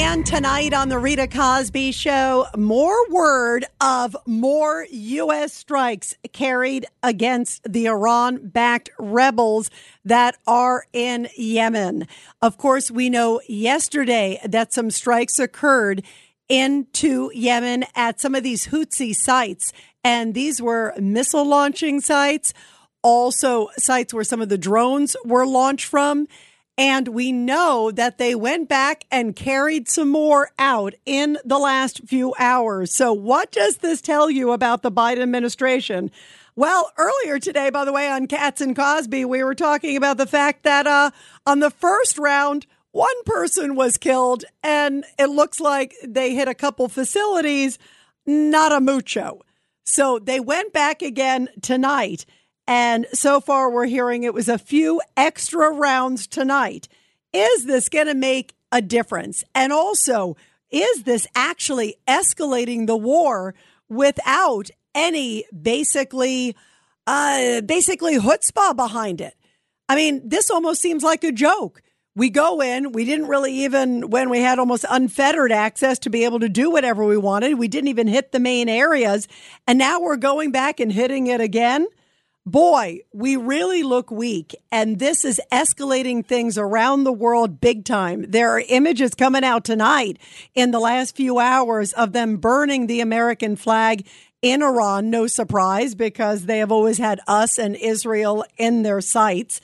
And 0.00 0.24
tonight 0.24 0.72
on 0.74 0.90
the 0.90 0.98
Rita 0.98 1.26
Cosby 1.26 1.90
Show, 1.90 2.46
more 2.56 3.10
word 3.10 3.64
of 3.80 4.16
more 4.26 4.86
U.S. 4.88 5.52
strikes 5.52 6.14
carried 6.32 6.86
against 7.02 7.70
the 7.70 7.86
Iran 7.86 8.48
backed 8.48 8.90
rebels 9.00 9.70
that 10.04 10.36
are 10.46 10.86
in 10.92 11.28
Yemen. 11.36 12.06
Of 12.40 12.58
course, 12.58 12.92
we 12.92 13.10
know 13.10 13.40
yesterday 13.48 14.40
that 14.44 14.72
some 14.72 14.92
strikes 14.92 15.40
occurred 15.40 16.04
into 16.48 17.32
Yemen 17.34 17.84
at 17.96 18.20
some 18.20 18.36
of 18.36 18.44
these 18.44 18.68
Houthi 18.68 19.16
sites, 19.16 19.72
and 20.04 20.32
these 20.32 20.62
were 20.62 20.94
missile 21.00 21.44
launching 21.44 22.00
sites, 22.00 22.54
also 23.02 23.68
sites 23.76 24.14
where 24.14 24.24
some 24.24 24.40
of 24.40 24.48
the 24.48 24.58
drones 24.58 25.16
were 25.24 25.44
launched 25.44 25.86
from. 25.86 26.28
And 26.78 27.08
we 27.08 27.32
know 27.32 27.90
that 27.90 28.18
they 28.18 28.36
went 28.36 28.68
back 28.68 29.04
and 29.10 29.34
carried 29.34 29.88
some 29.88 30.10
more 30.10 30.50
out 30.60 30.94
in 31.04 31.36
the 31.44 31.58
last 31.58 32.06
few 32.06 32.34
hours. 32.38 32.94
So, 32.94 33.12
what 33.12 33.50
does 33.50 33.78
this 33.78 34.00
tell 34.00 34.30
you 34.30 34.52
about 34.52 34.82
the 34.82 34.92
Biden 34.92 35.22
administration? 35.22 36.12
Well, 36.54 36.92
earlier 36.96 37.40
today, 37.40 37.70
by 37.70 37.84
the 37.84 37.92
way, 37.92 38.08
on 38.08 38.28
Cats 38.28 38.60
and 38.60 38.76
Cosby, 38.76 39.24
we 39.24 39.42
were 39.42 39.56
talking 39.56 39.96
about 39.96 40.18
the 40.18 40.26
fact 40.26 40.62
that 40.62 40.86
uh, 40.86 41.10
on 41.46 41.58
the 41.58 41.70
first 41.70 42.16
round, 42.16 42.64
one 42.92 43.24
person 43.26 43.74
was 43.74 43.96
killed, 43.96 44.44
and 44.62 45.04
it 45.18 45.30
looks 45.30 45.58
like 45.58 45.94
they 46.06 46.34
hit 46.34 46.46
a 46.46 46.54
couple 46.54 46.88
facilities, 46.88 47.78
not 48.24 48.72
a 48.72 48.80
mucho. 48.80 49.40
So 49.84 50.18
they 50.18 50.38
went 50.38 50.72
back 50.72 51.02
again 51.02 51.48
tonight. 51.60 52.24
And 52.68 53.06
so 53.14 53.40
far, 53.40 53.70
we're 53.70 53.86
hearing 53.86 54.22
it 54.24 54.34
was 54.34 54.50
a 54.50 54.58
few 54.58 55.00
extra 55.16 55.72
rounds 55.72 56.26
tonight. 56.26 56.86
Is 57.32 57.64
this 57.64 57.88
going 57.88 58.08
to 58.08 58.14
make 58.14 58.54
a 58.70 58.82
difference? 58.82 59.42
And 59.54 59.72
also, 59.72 60.36
is 60.70 61.04
this 61.04 61.26
actually 61.34 61.96
escalating 62.06 62.86
the 62.86 62.96
war 62.96 63.54
without 63.88 64.68
any 64.94 65.44
basically, 65.50 66.54
uh, 67.06 67.62
basically 67.62 68.18
chutzpah 68.18 68.76
behind 68.76 69.22
it? 69.22 69.34
I 69.88 69.96
mean, 69.96 70.28
this 70.28 70.50
almost 70.50 70.82
seems 70.82 71.02
like 71.02 71.24
a 71.24 71.32
joke. 71.32 71.80
We 72.14 72.28
go 72.28 72.60
in, 72.60 72.92
we 72.92 73.06
didn't 73.06 73.28
really 73.28 73.64
even, 73.64 74.10
when 74.10 74.28
we 74.28 74.40
had 74.40 74.58
almost 74.58 74.84
unfettered 74.90 75.52
access 75.52 75.98
to 76.00 76.10
be 76.10 76.24
able 76.24 76.40
to 76.40 76.50
do 76.50 76.70
whatever 76.70 77.02
we 77.02 77.16
wanted, 77.16 77.54
we 77.54 77.68
didn't 77.68 77.88
even 77.88 78.08
hit 78.08 78.32
the 78.32 78.40
main 78.40 78.68
areas. 78.68 79.26
And 79.66 79.78
now 79.78 80.00
we're 80.00 80.16
going 80.16 80.50
back 80.50 80.80
and 80.80 80.92
hitting 80.92 81.28
it 81.28 81.40
again 81.40 81.86
boy, 82.46 83.00
we 83.12 83.36
really 83.36 83.82
look 83.82 84.10
weak. 84.10 84.54
And 84.72 84.98
this 84.98 85.24
is 85.24 85.40
escalating 85.52 86.24
things 86.24 86.58
around 86.58 87.04
the 87.04 87.12
world 87.12 87.60
big 87.60 87.84
time. 87.84 88.24
There 88.28 88.50
are 88.50 88.62
images 88.68 89.14
coming 89.14 89.44
out 89.44 89.64
tonight 89.64 90.18
in 90.54 90.70
the 90.70 90.80
last 90.80 91.16
few 91.16 91.38
hours 91.38 91.92
of 91.92 92.12
them 92.12 92.36
burning 92.36 92.86
the 92.86 93.00
American 93.00 93.56
flag 93.56 94.06
in 94.42 94.62
Iran. 94.62 95.10
No 95.10 95.26
surprise 95.26 95.94
because 95.94 96.46
they 96.46 96.58
have 96.58 96.72
always 96.72 96.98
had 96.98 97.20
us 97.26 97.58
and 97.58 97.76
Israel 97.76 98.44
in 98.56 98.82
their 98.82 99.00
sights. 99.00 99.60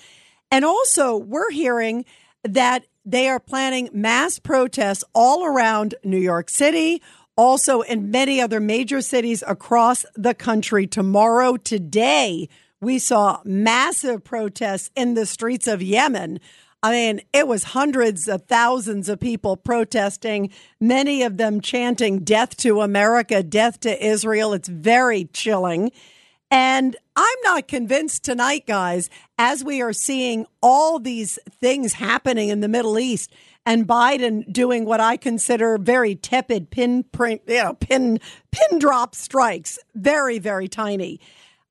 And 0.51 0.65
also, 0.65 1.17
we're 1.17 1.51
hearing 1.51 2.05
that 2.45 2.85
they 3.05 3.29
are 3.29 3.41
planning 3.41 3.91
mass 3.93 4.39
protests 4.39 5.05
all 5.15 5.45
around 5.45 5.95
New 6.05 6.19
York 6.19 6.49
City, 6.51 7.03
also 7.37 7.81
in 7.83 8.11
many 8.11 8.41
other 8.41 8.61
major 8.61 9.01
cities 9.01 9.43
across 9.47 10.05
the 10.15 10.35
country 10.35 10.87
tomorrow, 10.87 11.57
today 11.57 12.49
we 12.85 12.99
saw 12.99 13.41
massive 13.45 14.23
protests 14.23 14.91
in 14.95 15.15
the 15.15 15.27
streets 15.27 15.67
of 15.67 15.83
Yemen. 15.83 16.39
I 16.83 16.91
mean, 16.91 17.23
it 17.33 17.49
was 17.49 17.65
hundreds 17.65 18.29
of 18.29 18.43
thousands 18.43 19.09
of 19.09 19.19
people 19.19 19.57
protesting, 19.57 20.51
many 20.81 21.23
of 21.23 21.39
them 21.39 21.63
chanting 21.63 22.21
death 22.21 22.57
to 22.59 22.83
America, 22.83 23.43
death 23.43 23.81
to 23.81 24.07
Israel. 24.07 24.53
It's 24.53 24.69
very 24.69 25.25
chilling. 25.33 25.93
And 26.51 26.95
I'm 27.17 27.39
not 27.43 27.69
convinced 27.69 28.23
tonight, 28.23 28.67
guys, 28.67 29.09
as 29.39 29.65
we 29.65 29.81
are 29.81 29.95
seeing 29.95 30.47
all 30.63 30.99
these 30.99 31.39
things 31.61 31.95
happening 31.95 32.51
in 32.51 32.61
the 32.61 32.69
Middle 32.69 32.99
East 32.99 33.33
and 33.67 33.87
Biden 33.87 34.53
doing 34.53 34.85
what 34.85 35.01
I 35.01 35.17
consider 35.17 35.79
very 35.79 36.15
tepid 36.15 36.71
pinprint, 36.71 37.43
you 37.47 37.65
know, 37.65 37.75
pin 37.75 38.21
pin 38.51 38.79
drop 38.79 39.15
strikes, 39.15 39.79
very 39.95 40.39
very 40.39 40.69
tiny. 40.69 41.19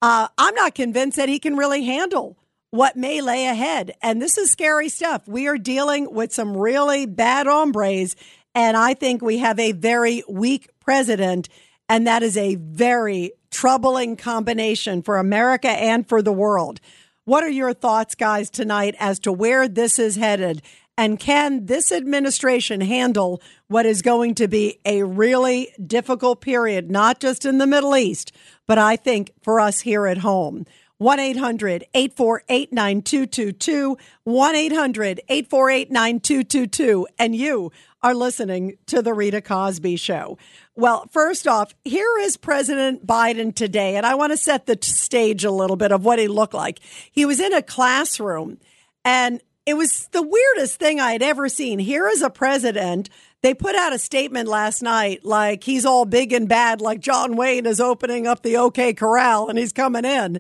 Uh, 0.03 0.28
I'm 0.38 0.53
not 0.56 0.75
convinced 0.75 1.16
that 1.16 1.30
he 1.30 1.40
can 1.40 1.56
really 1.56 1.86
handle 1.86 2.38
what 2.72 2.97
may 2.97 3.22
lay 3.22 3.47
ahead. 3.47 3.94
And 4.02 4.22
this 4.22 4.38
is 4.38 4.52
scary 4.52 4.90
stuff. 4.90 5.25
We 5.30 5.47
are 5.47 5.58
dealing 5.58 6.14
with 6.14 6.34
some 6.34 6.58
really 6.58 7.06
bad 7.06 7.47
hombres. 7.47 8.18
And 8.53 8.75
I 8.75 8.96
think 8.96 9.22
we 9.22 9.38
have 9.38 9.58
a 9.59 9.72
very 9.72 10.22
weak 10.28 10.68
president. 10.81 11.47
And 11.88 12.06
that 12.06 12.22
is 12.22 12.36
a 12.36 12.56
very 12.56 13.31
troubling 13.50 14.18
combination 14.18 15.03
for 15.03 15.19
America 15.19 15.69
and 15.69 16.06
for 16.06 16.22
the 16.22 16.34
world. 16.34 16.81
What 17.24 17.46
are 17.46 17.50
your 17.50 17.74
thoughts, 17.74 18.14
guys, 18.14 18.50
tonight 18.50 18.96
as 19.00 19.20
to 19.20 19.31
where 19.31 19.70
this 19.70 19.97
is 20.00 20.18
headed? 20.18 20.62
And 20.97 21.18
can 21.18 21.66
this 21.66 21.91
administration 21.91 22.81
handle 22.81 23.41
what 23.68 23.85
is 23.85 24.02
going 24.02 24.35
to 24.35 24.47
be 24.47 24.80
a 24.85 25.03
really 25.03 25.74
difficult 25.88 26.41
period, 26.41 26.91
not 26.91 27.20
just 27.20 27.46
in 27.46 27.58
the 27.58 27.66
Middle 27.66 27.96
East, 27.96 28.31
but 28.68 28.78
I 28.78 28.96
think 28.96 29.31
for 29.41 29.59
us 29.59 29.81
here 29.81 30.07
at 30.07 30.19
home. 30.19 30.66
1 31.00 31.19
800 31.19 31.85
848 31.94 32.72
9222. 32.72 33.97
1 34.24 34.56
800 34.56 35.22
848 35.28 35.91
9222. 35.91 37.07
And 37.19 37.35
you 37.35 37.72
are 38.02 38.13
listening 38.13 38.78
to 38.85 39.02
The 39.02 39.13
Rita 39.13 39.41
Cosby 39.41 39.96
Show. 39.96 40.38
Well, 40.75 41.07
first 41.12 41.47
off, 41.47 41.73
here 41.84 42.18
is 42.19 42.38
President 42.38 43.06
Biden 43.07 43.56
today, 43.56 43.96
and 43.96 44.06
I 44.06 44.16
want 44.16 44.31
to 44.31 44.38
set 44.38 44.66
the 44.66 44.78
stage 44.81 45.44
a 45.44 45.52
little 45.52 45.78
bit 45.78 45.91
of 45.91 46.06
what 46.06 46.19
he 46.19 46.28
looked 46.28 46.53
like. 46.53 46.79
He 47.12 47.25
was 47.25 47.40
in 47.40 47.53
a 47.53 47.62
classroom, 47.62 48.59
and 49.03 49.41
it 49.66 49.75
was 49.75 50.07
the 50.12 50.22
weirdest 50.22 50.79
thing 50.79 51.00
I 51.00 51.13
had 51.13 51.22
ever 51.22 51.47
seen. 51.47 51.79
Here 51.79 52.07
is 52.07 52.22
a 52.22 52.29
president 52.29 53.09
they 53.44 53.54
put 53.54 53.76
out 53.76 53.94
a 53.94 54.00
statement 54.00 54.48
last 54.48 54.81
night 54.81 55.26
like 55.26 55.66
he's 55.66 55.86
all 55.86 56.06
big 56.06 56.31
and 56.31 56.48
bad, 56.48 56.80
like 56.80 57.02
John 57.02 57.36
Wayne 57.36 57.66
is 57.66 57.81
opening 57.81 58.26
up 58.26 58.42
the 58.42 58.56
OK 58.58 58.94
Corral 58.94 59.50
and 59.50 59.59
he's 59.59 59.74
coming 59.74 60.06
in. 60.06 60.40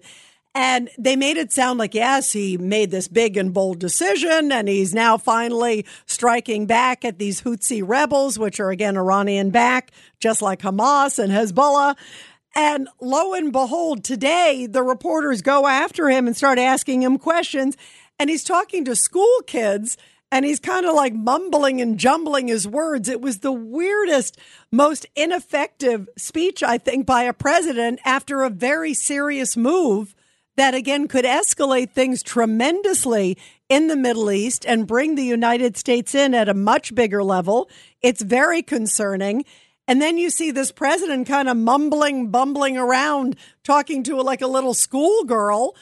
And 0.55 0.89
they 0.97 1.15
made 1.15 1.35
it 1.35 1.51
sound 1.51 1.79
like, 1.79 1.93
yes, 1.93 2.31
he 2.31 2.57
made 2.57 2.91
this 2.91 3.09
big 3.09 3.35
and 3.35 3.53
bold 3.53 3.79
decision 3.79 4.51
and 4.51 4.69
he's 4.69 4.93
now 4.93 5.17
finally 5.17 5.85
striking 6.05 6.65
back 6.65 7.03
at 7.03 7.19
these 7.19 7.41
Houthi 7.41 7.83
rebels, 7.85 8.39
which 8.39 8.59
are 8.59 8.69
again 8.69 8.95
Iranian 8.95 9.49
back, 9.49 9.91
just 10.19 10.41
like 10.41 10.61
Hamas 10.61 11.19
and 11.19 11.33
Hezbollah. 11.33 11.97
And 12.55 12.87
lo 13.01 13.33
and 13.33 13.51
behold, 13.51 14.05
today 14.05 14.65
the 14.65 14.83
reporters 14.83 15.41
go 15.41 15.67
after 15.67 16.09
him 16.09 16.25
and 16.25 16.37
start 16.37 16.57
asking 16.57 17.03
him 17.03 17.17
questions. 17.17 17.75
And 18.17 18.29
he's 18.29 18.45
talking 18.45 18.85
to 18.85 18.95
school 18.95 19.41
kids 19.45 19.97
and 20.33 20.45
he's 20.45 20.59
kind 20.59 20.87
of 20.87 20.95
like 20.95 21.13
mumbling 21.13 21.79
and 21.79 21.99
jumbling 21.99 22.47
his 22.47 22.67
words. 22.67 23.07
It 23.07 23.21
was 23.21 23.39
the 23.39 23.51
weirdest, 23.51 24.35
most 24.71 25.05
ineffective 25.15 26.09
speech, 26.17 26.63
I 26.63 26.79
think, 26.79 27.05
by 27.05 27.25
a 27.25 27.33
president 27.33 27.99
after 28.03 28.41
a 28.41 28.49
very 28.49 28.95
serious 28.95 29.55
move 29.55 30.15
that 30.57 30.73
again 30.73 31.07
could 31.07 31.23
escalate 31.23 31.91
things 31.91 32.23
tremendously 32.23 33.37
in 33.69 33.89
the 33.89 33.95
Middle 33.95 34.31
East 34.31 34.65
and 34.65 34.87
bring 34.87 35.13
the 35.13 35.23
United 35.23 35.77
States 35.77 36.15
in 36.15 36.33
at 36.33 36.49
a 36.49 36.55
much 36.55 36.95
bigger 36.95 37.23
level. 37.23 37.69
It's 38.01 38.23
very 38.23 38.63
concerning. 38.63 39.45
And 39.87 40.01
then 40.01 40.17
you 40.17 40.31
see 40.31 40.49
this 40.49 40.71
president 40.71 41.27
kind 41.27 41.47
of 41.47 41.57
mumbling, 41.57 42.29
bumbling 42.29 42.75
around, 42.75 43.35
talking 43.63 44.01
to 44.05 44.19
like 44.19 44.41
a 44.41 44.47
little 44.47 44.73
schoolgirl 44.73 45.75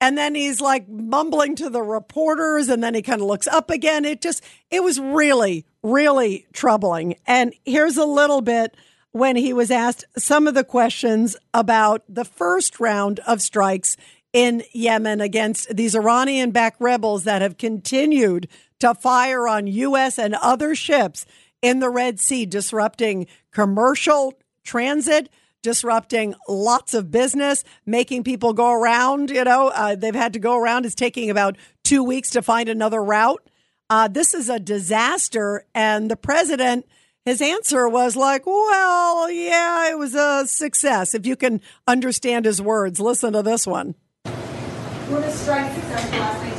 and 0.00 0.16
then 0.16 0.34
he's 0.34 0.60
like 0.60 0.88
mumbling 0.88 1.56
to 1.56 1.70
the 1.70 1.82
reporters 1.82 2.68
and 2.68 2.82
then 2.82 2.94
he 2.94 3.02
kind 3.02 3.20
of 3.20 3.26
looks 3.26 3.46
up 3.46 3.70
again. 3.70 4.04
It 4.04 4.20
just, 4.20 4.42
it 4.70 4.82
was 4.82 5.00
really, 5.00 5.64
really 5.82 6.46
troubling. 6.52 7.16
And 7.26 7.54
here's 7.64 7.96
a 7.96 8.04
little 8.04 8.42
bit 8.42 8.76
when 9.12 9.36
he 9.36 9.52
was 9.52 9.70
asked 9.70 10.04
some 10.18 10.46
of 10.46 10.54
the 10.54 10.64
questions 10.64 11.36
about 11.54 12.02
the 12.08 12.24
first 12.24 12.78
round 12.78 13.20
of 13.20 13.40
strikes 13.40 13.96
in 14.34 14.62
Yemen 14.74 15.22
against 15.22 15.74
these 15.74 15.94
Iranian 15.94 16.50
backed 16.50 16.80
rebels 16.80 17.24
that 17.24 17.40
have 17.40 17.56
continued 17.56 18.48
to 18.80 18.94
fire 18.94 19.48
on 19.48 19.66
U.S. 19.66 20.18
and 20.18 20.34
other 20.34 20.74
ships 20.74 21.24
in 21.62 21.80
the 21.80 21.88
Red 21.88 22.20
Sea, 22.20 22.44
disrupting 22.44 23.26
commercial 23.50 24.34
transit 24.62 25.30
disrupting 25.62 26.34
lots 26.48 26.94
of 26.94 27.10
business, 27.10 27.64
making 27.84 28.24
people 28.24 28.52
go 28.52 28.72
around. 28.72 29.30
You 29.30 29.44
know, 29.44 29.68
uh, 29.68 29.96
they've 29.96 30.14
had 30.14 30.32
to 30.34 30.38
go 30.38 30.56
around. 30.56 30.86
It's 30.86 30.94
taking 30.94 31.30
about 31.30 31.56
two 31.84 32.04
weeks 32.04 32.30
to 32.30 32.42
find 32.42 32.68
another 32.68 33.02
route. 33.02 33.42
Uh, 33.88 34.08
this 34.08 34.34
is 34.34 34.48
a 34.48 34.58
disaster. 34.58 35.64
And 35.74 36.10
the 36.10 36.16
president, 36.16 36.86
his 37.24 37.42
answer 37.42 37.88
was 37.88 38.16
like, 38.16 38.46
well, 38.46 39.30
yeah, 39.30 39.90
it 39.90 39.98
was 39.98 40.14
a 40.14 40.46
success. 40.46 41.14
If 41.14 41.26
you 41.26 41.36
can 41.36 41.60
understand 41.86 42.44
his 42.44 42.62
words, 42.62 43.00
listen 43.00 43.32
to 43.32 43.42
this 43.42 43.66
one. 43.66 43.94
Were 44.24 45.20
the 45.20 45.30
strikes 45.30 45.74
successful 45.74 46.18
last 46.18 46.42
night, 46.42 46.58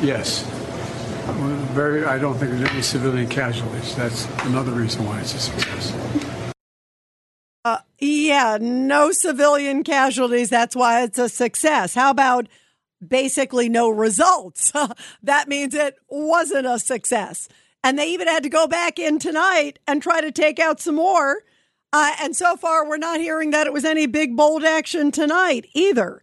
sir? 0.00 0.06
Yes. 0.06 0.46
Very, 1.72 2.04
I 2.04 2.18
don't 2.18 2.36
think 2.36 2.50
there's 2.50 2.70
any 2.70 2.82
civilian 2.82 3.28
casualties. 3.28 3.94
That's 3.94 4.26
another 4.46 4.72
reason 4.72 5.06
why 5.06 5.20
it's 5.20 5.34
a 5.34 5.38
success. 5.38 5.92
Uh, 7.64 7.78
yeah, 7.98 8.56
no 8.60 9.12
civilian 9.12 9.84
casualties. 9.84 10.48
That's 10.48 10.74
why 10.74 11.02
it's 11.02 11.18
a 11.18 11.28
success. 11.28 11.94
How 11.94 12.10
about 12.10 12.48
basically 13.06 13.68
no 13.68 13.90
results? 13.90 14.72
that 15.22 15.48
means 15.48 15.74
it 15.74 15.96
wasn't 16.08 16.66
a 16.66 16.78
success. 16.78 17.48
And 17.84 17.98
they 17.98 18.12
even 18.12 18.28
had 18.28 18.42
to 18.44 18.48
go 18.48 18.66
back 18.66 18.98
in 18.98 19.18
tonight 19.18 19.78
and 19.86 20.02
try 20.02 20.20
to 20.20 20.32
take 20.32 20.58
out 20.58 20.80
some 20.80 20.96
more. 20.96 21.42
Uh, 21.92 22.12
and 22.22 22.36
so 22.36 22.56
far, 22.56 22.88
we're 22.88 22.98
not 22.98 23.20
hearing 23.20 23.50
that 23.50 23.66
it 23.66 23.72
was 23.72 23.84
any 23.84 24.06
big, 24.06 24.36
bold 24.36 24.64
action 24.64 25.10
tonight 25.10 25.66
either. 25.74 26.22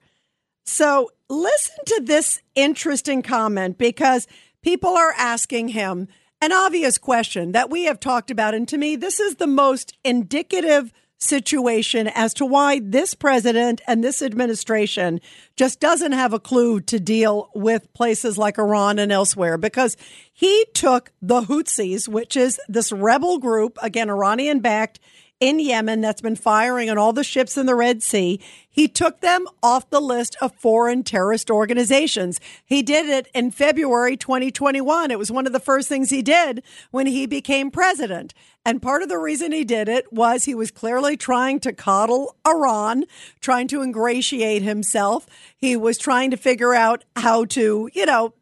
So 0.66 1.12
listen 1.30 1.76
to 1.86 2.02
this 2.04 2.42
interesting 2.56 3.22
comment 3.22 3.78
because 3.78 4.28
people 4.62 4.92
are 4.92 5.14
asking 5.18 5.70
him 5.70 6.08
an 6.42 6.52
obvious 6.52 6.98
question 6.98 7.52
that 7.52 7.70
we 7.70 7.86
have 7.86 8.00
talked 8.00 8.32
about. 8.32 8.54
And 8.54 8.68
to 8.70 8.78
me, 8.78 8.96
this 8.96 9.20
is 9.20 9.36
the 9.36 9.48
most 9.48 9.98
indicative 10.04 10.94
situation 11.18 12.08
as 12.08 12.34
to 12.36 12.46
why 12.46 12.80
this 12.84 13.14
president 13.14 13.82
and 13.88 14.04
this 14.04 14.22
administration 14.22 15.20
just 15.56 15.80
doesn't 15.80 16.12
have 16.12 16.34
a 16.34 16.40
clue 16.40 16.80
to 16.82 17.00
deal 17.00 17.50
with 17.56 17.92
places 17.94 18.38
like 18.38 18.58
Iran 18.58 19.00
and 19.00 19.12
elsewhere 19.12 19.58
because 19.58 19.98
he 20.32 20.66
took 20.74 21.12
the 21.22 21.42
Houthis, 21.42 22.08
which 22.08 22.38
is 22.38 22.60
this 22.68 22.92
rebel 22.92 23.40
group, 23.40 23.78
again, 23.82 24.10
Iranian 24.10 24.60
backed 24.60 25.00
in 25.40 25.60
Yemen 25.60 26.02
that's 26.02 26.22
been 26.22 26.36
firing 26.36 26.90
on 26.90 26.98
all 26.98 27.14
the 27.14 27.24
ships 27.24 27.58
in 27.58 27.66
the 27.66 27.76
Red 27.76 28.02
Sea. 28.02 28.40
He 28.68 28.88
took 28.88 29.22
them 29.22 29.48
off 29.62 29.90
the 29.90 30.02
list 30.02 30.36
of 30.42 30.54
foreign 30.56 31.04
terrorist 31.04 31.50
organizations. 31.50 32.40
He 32.66 32.82
did 32.82 33.08
it 33.08 33.28
in 33.34 33.52
February 33.52 34.18
2021. 34.18 35.12
It 35.12 35.20
was 35.20 35.32
one 35.32 35.48
of 35.48 35.54
the 35.54 35.60
first 35.60 35.88
things 35.88 36.10
he 36.10 36.22
did 36.22 36.64
when 36.92 37.08
he 37.08 37.26
became 37.26 37.72
president. 37.72 38.34
And 38.66 38.82
part 38.82 39.02
of 39.02 39.10
the 39.10 39.18
reason 39.18 39.52
he 39.52 39.64
did 39.64 39.88
it 39.88 40.12
was 40.12 40.44
he 40.44 40.56
was 40.56 40.72
clearly 40.72 41.16
trying 41.16 41.60
to 41.62 41.74
coddle 41.74 42.36
Iran, 42.46 43.06
trying 43.40 43.68
to 43.70 43.82
ingratiate 43.82 44.62
himself. 44.62 45.28
He 45.56 45.78
was 45.78 45.98
trying 45.98 46.32
to 46.32 46.38
figure 46.38 46.74
out 46.74 47.06
how 47.16 47.46
to, 47.46 47.90
you 47.94 48.06
know, 48.06 48.34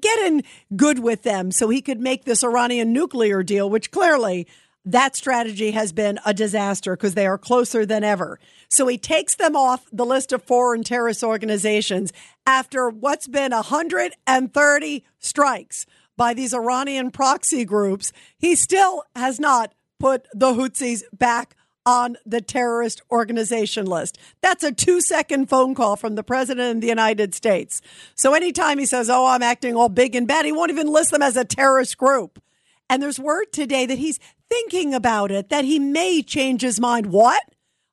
get 0.00 0.18
in 0.20 0.42
good 0.76 1.00
with 1.00 1.22
them 1.22 1.50
so 1.50 1.68
he 1.68 1.82
could 1.82 2.00
make 2.00 2.24
this 2.24 2.42
Iranian 2.42 2.92
nuclear 2.92 3.42
deal, 3.42 3.68
which 3.68 3.90
clearly 3.90 4.46
that 4.92 5.14
strategy 5.16 5.72
has 5.72 5.92
been 5.92 6.18
a 6.24 6.32
disaster 6.32 6.96
because 6.96 7.14
they 7.14 7.26
are 7.26 7.36
closer 7.36 7.84
than 7.84 8.02
ever. 8.02 8.40
So 8.70 8.86
he 8.86 8.96
takes 8.96 9.34
them 9.34 9.54
off 9.54 9.86
the 9.92 10.06
list 10.06 10.32
of 10.32 10.42
foreign 10.42 10.82
terrorist 10.82 11.22
organizations 11.22 12.10
after 12.46 12.88
what's 12.88 13.28
been 13.28 13.52
130 13.52 15.04
strikes 15.18 15.86
by 16.16 16.32
these 16.32 16.54
Iranian 16.54 17.10
proxy 17.10 17.66
groups. 17.66 18.12
He 18.38 18.54
still 18.56 19.04
has 19.14 19.38
not 19.38 19.74
put 20.00 20.26
the 20.32 20.54
Houthis 20.54 21.02
back 21.12 21.54
on 21.84 22.16
the 22.24 22.40
terrorist 22.40 23.02
organization 23.10 23.84
list. 23.84 24.18
That's 24.40 24.64
a 24.64 24.72
two 24.72 25.02
second 25.02 25.50
phone 25.50 25.74
call 25.74 25.96
from 25.96 26.14
the 26.14 26.22
president 26.22 26.76
of 26.76 26.80
the 26.80 26.88
United 26.88 27.34
States. 27.34 27.82
So 28.14 28.32
anytime 28.32 28.78
he 28.78 28.86
says, 28.86 29.10
Oh, 29.10 29.26
I'm 29.26 29.42
acting 29.42 29.76
all 29.76 29.88
big 29.88 30.14
and 30.14 30.26
bad, 30.26 30.46
he 30.46 30.52
won't 30.52 30.70
even 30.70 30.86
list 30.86 31.10
them 31.10 31.22
as 31.22 31.36
a 31.36 31.44
terrorist 31.44 31.98
group. 31.98 32.42
And 32.90 33.02
there's 33.02 33.20
word 33.20 33.52
today 33.52 33.86
that 33.86 33.98
he's 33.98 34.18
thinking 34.48 34.94
about 34.94 35.30
it, 35.30 35.50
that 35.50 35.64
he 35.64 35.78
may 35.78 36.22
change 36.22 36.62
his 36.62 36.80
mind. 36.80 37.06
What? 37.06 37.42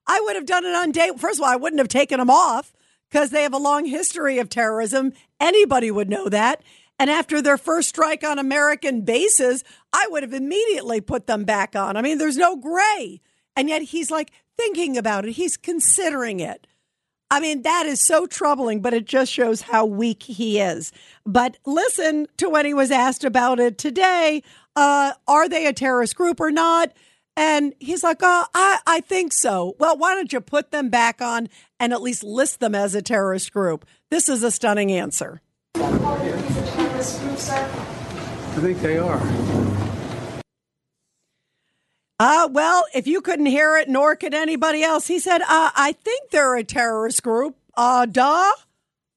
I 0.07 0.21
would 0.21 0.35
have 0.35 0.45
done 0.45 0.65
it 0.65 0.75
on 0.75 0.91
day. 0.91 1.11
First 1.17 1.39
of 1.39 1.43
all, 1.43 1.51
I 1.51 1.55
wouldn't 1.55 1.79
have 1.79 1.87
taken 1.87 2.19
them 2.19 2.29
off 2.29 2.73
because 3.09 3.31
they 3.31 3.43
have 3.43 3.53
a 3.53 3.57
long 3.57 3.85
history 3.85 4.39
of 4.39 4.49
terrorism. 4.49 5.13
Anybody 5.39 5.91
would 5.91 6.09
know 6.09 6.29
that. 6.29 6.61
And 6.97 7.09
after 7.09 7.41
their 7.41 7.57
first 7.57 7.89
strike 7.89 8.23
on 8.23 8.39
American 8.39 9.01
bases, 9.01 9.63
I 9.91 10.07
would 10.11 10.23
have 10.23 10.33
immediately 10.33 11.01
put 11.01 11.27
them 11.27 11.43
back 11.43 11.75
on. 11.75 11.97
I 11.97 12.01
mean, 12.01 12.17
there's 12.17 12.37
no 12.37 12.55
gray. 12.55 13.19
And 13.55 13.67
yet 13.67 13.81
he's 13.81 14.11
like 14.11 14.31
thinking 14.57 14.97
about 14.97 15.25
it, 15.25 15.33
he's 15.33 15.57
considering 15.57 16.39
it. 16.39 16.67
I 17.31 17.39
mean, 17.39 17.63
that 17.63 17.85
is 17.85 18.05
so 18.05 18.27
troubling, 18.27 18.81
but 18.81 18.93
it 18.93 19.05
just 19.05 19.31
shows 19.31 19.61
how 19.61 19.85
weak 19.85 20.23
he 20.23 20.59
is. 20.59 20.91
But 21.25 21.57
listen 21.65 22.27
to 22.37 22.49
when 22.49 22.65
he 22.65 22.73
was 22.73 22.91
asked 22.91 23.23
about 23.23 23.59
it 23.59 23.77
today. 23.77 24.43
Uh, 24.75 25.13
are 25.27 25.47
they 25.47 25.65
a 25.65 25.73
terrorist 25.73 26.15
group 26.15 26.39
or 26.39 26.51
not? 26.51 26.91
And 27.37 27.73
he's 27.79 28.03
like, 28.03 28.19
oh, 28.21 28.45
I, 28.53 28.79
I 28.87 29.01
think 29.01 29.33
so. 29.33 29.75
Well, 29.79 29.97
why 29.97 30.15
don't 30.15 30.31
you 30.31 30.39
put 30.39 30.71
them 30.71 30.89
back 30.89 31.21
on 31.21 31.49
and 31.79 31.91
at 31.91 32.01
least 32.01 32.23
list 32.23 32.59
them 32.59 32.73
as 32.73 32.95
a 32.95 33.01
terrorist 33.01 33.51
group? 33.51 33.85
This 34.09 34.29
is 34.29 34.41
a 34.43 34.51
stunning 34.51 34.91
answer. 34.91 35.41
I 35.75 35.81
think 38.61 38.79
they 38.79 38.97
are. 38.97 39.21
Uh, 42.17 42.47
well, 42.49 42.85
if 42.93 43.07
you 43.07 43.19
couldn't 43.19 43.47
hear 43.47 43.75
it, 43.75 43.89
nor 43.89 44.15
could 44.15 44.33
anybody 44.33 44.81
else, 44.83 45.07
he 45.07 45.19
said, 45.19 45.41
uh, 45.41 45.71
I 45.75 45.93
think 46.01 46.29
they're 46.29 46.55
a 46.55 46.63
terrorist 46.63 47.21
group. 47.21 47.57
Uh, 47.75 48.05
duh. 48.05 48.51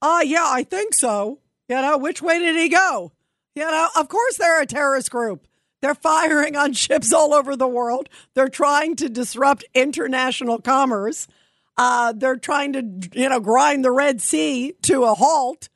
Uh, 0.02 0.22
yeah, 0.24 0.46
I 0.46 0.64
think 0.64 0.94
so. 0.94 1.38
You 1.68 1.76
know, 1.76 1.98
which 1.98 2.20
way 2.20 2.40
did 2.40 2.56
he 2.56 2.68
go? 2.68 3.12
You 3.54 3.64
know, 3.64 3.88
of 3.96 4.08
course 4.08 4.36
they're 4.36 4.62
a 4.62 4.66
terrorist 4.66 5.10
group. 5.10 5.46
They're 5.80 5.94
firing 5.94 6.56
on 6.56 6.72
ships 6.72 7.12
all 7.12 7.32
over 7.32 7.56
the 7.56 7.68
world. 7.68 8.08
They're 8.34 8.48
trying 8.48 8.96
to 8.96 9.08
disrupt 9.08 9.64
international 9.74 10.60
commerce. 10.60 11.28
Uh, 11.76 12.12
they're 12.16 12.36
trying 12.36 12.72
to, 12.72 13.18
you 13.18 13.28
know, 13.28 13.40
grind 13.40 13.84
the 13.84 13.92
Red 13.92 14.20
Sea 14.20 14.74
to 14.82 15.04
a 15.04 15.14
halt. 15.14 15.68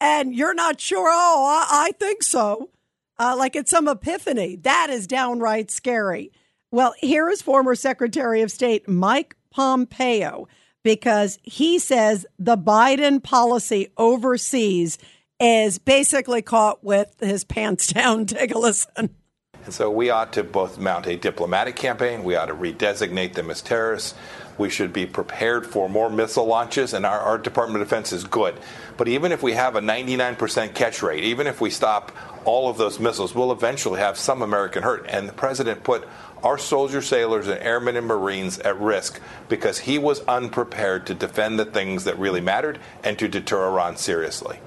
And 0.00 0.34
you're 0.34 0.54
not 0.54 0.80
sure, 0.80 1.08
oh, 1.12 1.66
I, 1.70 1.88
I 1.88 1.92
think 1.92 2.22
so. 2.22 2.70
Uh, 3.18 3.34
like 3.36 3.54
it's 3.54 3.70
some 3.70 3.88
epiphany. 3.88 4.56
That 4.56 4.88
is 4.90 5.06
downright 5.06 5.70
scary. 5.70 6.32
Well, 6.70 6.94
here 6.98 7.28
is 7.28 7.42
former 7.42 7.74
Secretary 7.74 8.42
of 8.42 8.50
State 8.50 8.88
Mike 8.88 9.36
Pompeo 9.50 10.46
because 10.82 11.38
he 11.42 11.78
says 11.78 12.24
the 12.38 12.56
Biden 12.56 13.22
policy 13.22 13.88
overseas 13.98 14.96
is 15.40 15.78
basically 15.78 16.42
caught 16.42 16.84
with 16.84 17.16
his 17.20 17.44
pants 17.44 17.86
down. 17.92 18.26
Take 18.26 18.54
a 18.54 18.58
listen. 18.58 19.16
And 19.64 19.74
so 19.74 19.90
we 19.90 20.10
ought 20.10 20.32
to 20.34 20.42
both 20.42 20.78
mount 20.78 21.06
a 21.06 21.16
diplomatic 21.16 21.76
campaign, 21.76 22.24
we 22.24 22.34
ought 22.34 22.46
to 22.46 22.54
redesignate 22.54 23.34
them 23.34 23.50
as 23.50 23.60
terrorists. 23.60 24.14
We 24.58 24.68
should 24.68 24.92
be 24.92 25.06
prepared 25.06 25.66
for 25.66 25.88
more 25.88 26.10
missile 26.10 26.44
launches, 26.44 26.92
and 26.92 27.06
our, 27.06 27.18
our 27.18 27.38
Department 27.38 27.80
of 27.80 27.88
Defense 27.88 28.12
is 28.12 28.24
good. 28.24 28.58
But 28.98 29.08
even 29.08 29.32
if 29.32 29.42
we 29.42 29.52
have 29.54 29.74
a 29.74 29.80
99% 29.80 30.74
catch 30.74 31.02
rate, 31.02 31.24
even 31.24 31.46
if 31.46 31.62
we 31.62 31.70
stop 31.70 32.12
all 32.44 32.68
of 32.68 32.76
those 32.76 33.00
missiles, 33.00 33.34
we'll 33.34 33.52
eventually 33.52 34.00
have 34.00 34.18
some 34.18 34.42
American 34.42 34.82
hurt. 34.82 35.06
And 35.08 35.26
the 35.26 35.32
president 35.32 35.82
put 35.82 36.06
our 36.42 36.58
soldiers, 36.58 37.06
sailors, 37.06 37.48
and 37.48 37.58
airmen 37.62 37.96
and 37.96 38.06
Marines 38.06 38.58
at 38.58 38.78
risk 38.78 39.18
because 39.48 39.78
he 39.78 39.98
was 39.98 40.20
unprepared 40.28 41.06
to 41.06 41.14
defend 41.14 41.58
the 41.58 41.64
things 41.64 42.04
that 42.04 42.18
really 42.18 42.42
mattered 42.42 42.78
and 43.02 43.18
to 43.18 43.28
deter 43.28 43.66
Iran 43.66 43.96
seriously. 43.96 44.58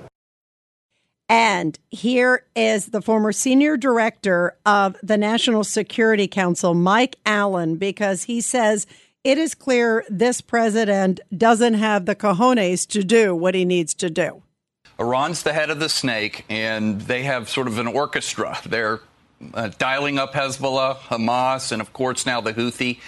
And 1.29 1.79
here 1.89 2.45
is 2.55 2.87
the 2.87 3.01
former 3.01 3.31
senior 3.31 3.77
director 3.77 4.55
of 4.65 4.97
the 5.01 5.17
National 5.17 5.63
Security 5.63 6.27
Council, 6.27 6.73
Mike 6.73 7.15
Allen, 7.25 7.77
because 7.77 8.23
he 8.23 8.41
says 8.41 8.85
it 9.23 9.37
is 9.37 9.55
clear 9.55 10.03
this 10.09 10.41
president 10.41 11.21
doesn't 11.35 11.75
have 11.75 12.05
the 12.05 12.15
cojones 12.15 12.85
to 12.89 13.03
do 13.03 13.33
what 13.33 13.55
he 13.55 13.63
needs 13.63 13.93
to 13.95 14.09
do. 14.09 14.43
Iran's 14.99 15.43
the 15.43 15.53
head 15.53 15.69
of 15.69 15.79
the 15.79 15.89
snake, 15.89 16.45
and 16.49 17.01
they 17.01 17.23
have 17.23 17.49
sort 17.49 17.67
of 17.67 17.79
an 17.79 17.87
orchestra. 17.87 18.59
They're 18.65 18.99
uh, 19.53 19.69
dialing 19.77 20.19
up 20.19 20.33
Hezbollah, 20.33 20.97
Hamas, 20.97 21.71
and 21.71 21.81
of 21.81 21.93
course 21.93 22.25
now 22.25 22.41
the 22.41 22.53
Houthi. 22.53 22.99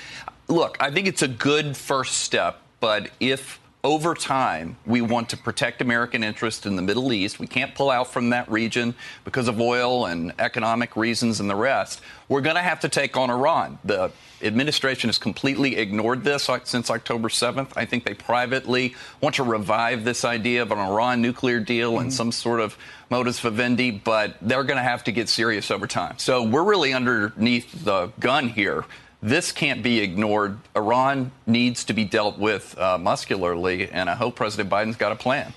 Look, 0.48 0.78
I 0.80 0.90
think 0.92 1.08
it's 1.08 1.22
a 1.22 1.28
good 1.28 1.76
first 1.76 2.20
step, 2.20 2.62
but 2.80 3.10
if 3.20 3.60
over 3.86 4.16
time, 4.16 4.78
we 4.88 5.00
want 5.00 5.30
to 5.30 5.38
protect 5.38 5.80
American 5.80 6.24
interests 6.24 6.66
in 6.66 6.76
the 6.76 6.82
Middle 6.82 7.14
East. 7.14 7.40
We 7.40 7.46
can't 7.46 7.76
pull 7.76 7.92
out 7.92 8.12
from 8.12 8.32
that 8.32 8.50
region 8.52 8.96
because 9.24 9.48
of 9.48 9.62
oil 9.62 10.08
and 10.08 10.34
economic 10.40 10.98
reasons 10.98 11.40
and 11.40 11.48
the 11.48 11.56
rest. 11.56 12.02
We're 12.28 12.42
going 12.42 12.56
to 12.56 12.64
have 12.64 12.80
to 12.80 12.90
take 12.90 13.16
on 13.16 13.30
Iran. 13.30 13.78
The 13.86 14.12
administration 14.42 15.10
has 15.10 15.20
completely 15.20 15.78
ignored 15.78 16.24
this 16.24 16.50
since 16.64 16.90
October 16.90 17.30
7th. 17.30 17.74
I 17.76 17.86
think 17.86 18.06
they 18.06 18.16
privately 18.16 18.96
want 19.22 19.36
to 19.36 19.44
revive 19.44 20.04
this 20.04 20.26
idea 20.26 20.64
of 20.64 20.72
an 20.72 20.80
Iran 20.80 21.22
nuclear 21.22 21.60
deal 21.60 21.92
mm-hmm. 21.92 22.02
and 22.02 22.14
some 22.14 22.32
sort 22.32 22.62
of 22.62 22.76
modus 23.12 23.40
vivendi, 23.40 23.92
but 23.92 24.36
they're 24.42 24.64
going 24.64 24.78
to 24.78 24.84
have 24.84 25.04
to 25.04 25.12
get 25.12 25.30
serious 25.30 25.70
over 25.70 25.86
time. 25.86 26.18
So 26.18 26.42
we're 26.42 26.64
really 26.64 26.92
underneath 26.92 27.86
the 27.86 28.12
gun 28.20 28.50
here 28.50 28.84
This 29.22 29.52
can't 29.52 29.82
be 29.82 30.00
ignored. 30.00 30.60
Iran 30.76 31.32
needs 31.48 31.84
to 31.86 31.94
be 31.94 32.06
dealt 32.06 32.38
with 32.38 32.78
uh, 32.78 32.98
muscularly, 32.98 33.90
and 33.90 34.10
I 34.10 34.16
hope 34.16 34.36
President 34.36 34.70
Biden's 34.70 34.98
got 34.98 35.12
a 35.12 35.16
plan. 35.16 35.54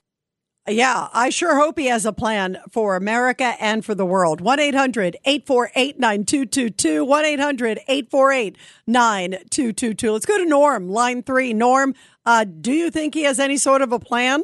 Yeah, 0.69 1.09
I 1.15 1.31
sure 1.31 1.57
hope 1.59 1.79
he 1.79 1.87
has 1.87 2.05
a 2.05 2.13
plan 2.13 2.59
for 2.71 2.95
America 2.95 3.55
and 3.59 3.83
for 3.83 3.95
the 3.95 4.05
world. 4.05 4.43
1 4.43 4.61
800 4.61 5.17
848 5.25 5.99
9222. 5.99 7.05
1 7.05 7.25
800 7.25 7.79
848 7.89 8.57
9222. 8.87 10.13
Let's 10.13 10.27
go 10.27 10.37
to 10.37 10.45
Norm, 10.45 10.91
line 10.91 11.23
three. 11.23 11.55
Norm, 11.55 11.95
uh, 12.27 12.45
do 12.45 12.73
you 12.73 12.91
think 12.91 13.15
he 13.15 13.23
has 13.23 13.41
any 13.41 13.57
sort 13.57 13.81
of 13.81 13.93
a 13.93 13.99
plan? 13.99 14.43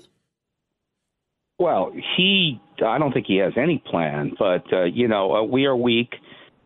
Well, 1.59 1.93
he, 2.17 2.61
I 2.85 2.99
don't 2.99 3.13
think 3.13 3.27
he 3.27 3.37
has 3.37 3.53
any 3.57 3.79
plan, 3.79 4.33
but, 4.39 4.65
uh, 4.73 4.85
you 4.85 5.07
know, 5.07 5.37
uh, 5.37 5.43
we 5.43 5.67
are 5.67 5.77
weak. 5.77 6.15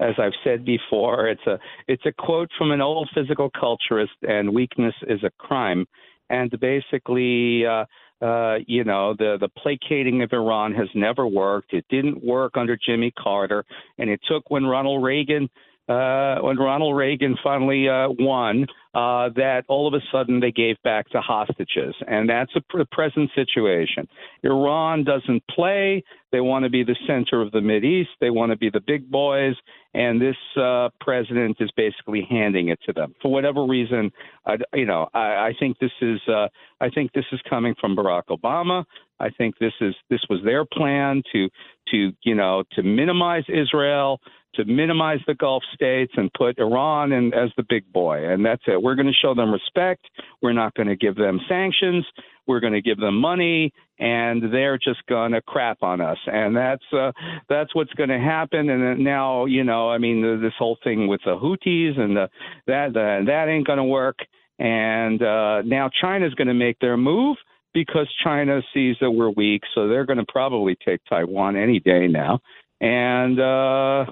As 0.00 0.14
I've 0.18 0.32
said 0.44 0.64
before, 0.64 1.28
it's 1.28 1.46
a 1.46 1.58
it's 1.86 2.04
a 2.06 2.12
quote 2.12 2.50
from 2.56 2.70
an 2.70 2.80
old 2.80 3.08
physical 3.14 3.50
culturist, 3.50 4.08
and 4.22 4.54
weakness 4.54 4.94
is 5.06 5.22
a 5.24 5.30
crime. 5.38 5.86
And 6.30 6.50
basically, 6.60 7.64
uh, 7.66 7.84
uh, 8.24 8.58
you 8.66 8.84
know, 8.84 9.14
the 9.18 9.38
the 9.40 9.48
placating 9.48 10.22
of 10.22 10.32
Iran 10.32 10.74
has 10.74 10.88
never 10.94 11.26
worked. 11.26 11.72
It 11.72 11.86
didn't 11.88 12.24
work 12.24 12.56
under 12.56 12.76
Jimmy 12.76 13.12
Carter, 13.18 13.64
and 13.98 14.10
it 14.10 14.20
took 14.28 14.50
when 14.50 14.66
Ronald 14.66 15.02
Reagan 15.02 15.48
uh, 15.88 16.36
when 16.40 16.58
Ronald 16.58 16.96
Reagan 16.96 17.36
finally 17.42 17.88
uh, 17.88 18.08
won, 18.18 18.66
uh, 18.94 19.30
that 19.36 19.62
all 19.68 19.88
of 19.88 19.94
a 19.94 20.04
sudden 20.12 20.38
they 20.38 20.52
gave 20.52 20.76
back 20.82 21.06
the 21.12 21.20
hostages. 21.20 21.94
And 22.06 22.28
that's 22.28 22.52
a 22.54 22.60
pr- 22.68 22.82
present 22.92 23.30
situation. 23.34 24.06
Iran 24.42 25.04
doesn't 25.04 25.42
play. 25.50 26.04
They 26.32 26.40
want 26.40 26.64
to 26.64 26.70
be 26.70 26.84
the 26.84 26.96
center 27.06 27.40
of 27.40 27.52
the 27.52 27.60
Mid 27.60 27.84
East. 27.84 28.10
They 28.20 28.30
want 28.30 28.52
to 28.52 28.56
be 28.56 28.70
the 28.70 28.80
big 28.80 29.10
boys. 29.10 29.54
And 29.94 30.20
this 30.20 30.36
uh, 30.60 30.90
president 31.00 31.56
is 31.60 31.70
basically 31.76 32.26
handing 32.28 32.68
it 32.68 32.78
to 32.86 32.92
them 32.92 33.14
for 33.22 33.32
whatever 33.32 33.64
reason. 33.64 34.12
I, 34.46 34.56
you 34.74 34.86
know, 34.86 35.08
I, 35.14 35.48
I 35.48 35.52
think 35.58 35.78
this 35.78 35.92
is 36.00 36.20
uh, 36.28 36.48
I 36.80 36.90
think 36.90 37.12
this 37.12 37.24
is 37.32 37.40
coming 37.48 37.74
from 37.80 37.96
Barack 37.96 38.24
Obama. 38.30 38.84
I 39.20 39.30
think 39.30 39.58
this 39.58 39.72
is 39.80 39.94
this 40.10 40.20
was 40.28 40.40
their 40.44 40.64
plan 40.64 41.22
to 41.32 41.48
to 41.88 42.12
you 42.22 42.34
know 42.34 42.64
to 42.72 42.82
minimize 42.82 43.44
Israel 43.48 44.20
to 44.54 44.64
minimize 44.64 45.20
the 45.26 45.34
Gulf 45.34 45.62
states 45.74 46.12
and 46.16 46.32
put 46.32 46.58
Iran 46.58 47.12
in 47.12 47.32
as 47.34 47.50
the 47.56 47.64
big 47.68 47.90
boy. 47.92 48.28
And 48.28 48.44
that's 48.44 48.62
it. 48.66 48.80
We're 48.80 48.94
going 48.94 49.06
to 49.06 49.12
show 49.12 49.34
them 49.34 49.52
respect. 49.52 50.06
We're 50.42 50.52
not 50.52 50.74
going 50.74 50.88
to 50.88 50.96
give 50.96 51.16
them 51.16 51.40
sanctions. 51.48 52.04
We're 52.48 52.60
going 52.60 52.72
to 52.72 52.80
give 52.82 52.98
them 52.98 53.20
money, 53.20 53.72
and 53.98 54.42
they're 54.52 54.78
just 54.78 55.04
going 55.06 55.32
to 55.32 55.42
crap 55.42 55.82
on 55.82 56.00
us. 56.00 56.18
And 56.26 56.56
that's 56.56 56.82
uh, 56.92 57.12
that's 57.48 57.74
what's 57.74 57.92
going 57.92 58.08
to 58.08 58.18
happen. 58.18 58.70
And 58.70 59.04
now, 59.04 59.44
you 59.44 59.62
know, 59.64 59.90
I 59.90 59.98
mean, 59.98 60.40
this 60.42 60.54
whole 60.58 60.78
thing 60.82 61.06
with 61.06 61.20
the 61.24 61.36
Houthis 61.36 61.98
and 62.00 62.16
the, 62.16 62.28
that 62.66 62.88
uh, 62.96 63.24
that 63.26 63.46
ain't 63.48 63.66
going 63.66 63.76
to 63.78 63.84
work. 63.84 64.16
And 64.58 65.22
uh, 65.22 65.62
now 65.62 65.88
China's 66.00 66.34
going 66.34 66.48
to 66.48 66.54
make 66.54 66.78
their 66.80 66.96
move 66.96 67.36
because 67.74 68.08
China 68.24 68.60
sees 68.74 68.96
that 69.00 69.10
we're 69.10 69.30
weak, 69.30 69.62
so 69.74 69.86
they're 69.86 70.06
going 70.06 70.18
to 70.18 70.26
probably 70.26 70.76
take 70.84 71.00
Taiwan 71.08 71.54
any 71.56 71.78
day 71.78 72.08
now. 72.08 72.40
And 72.80 73.38
uh, 73.38 74.06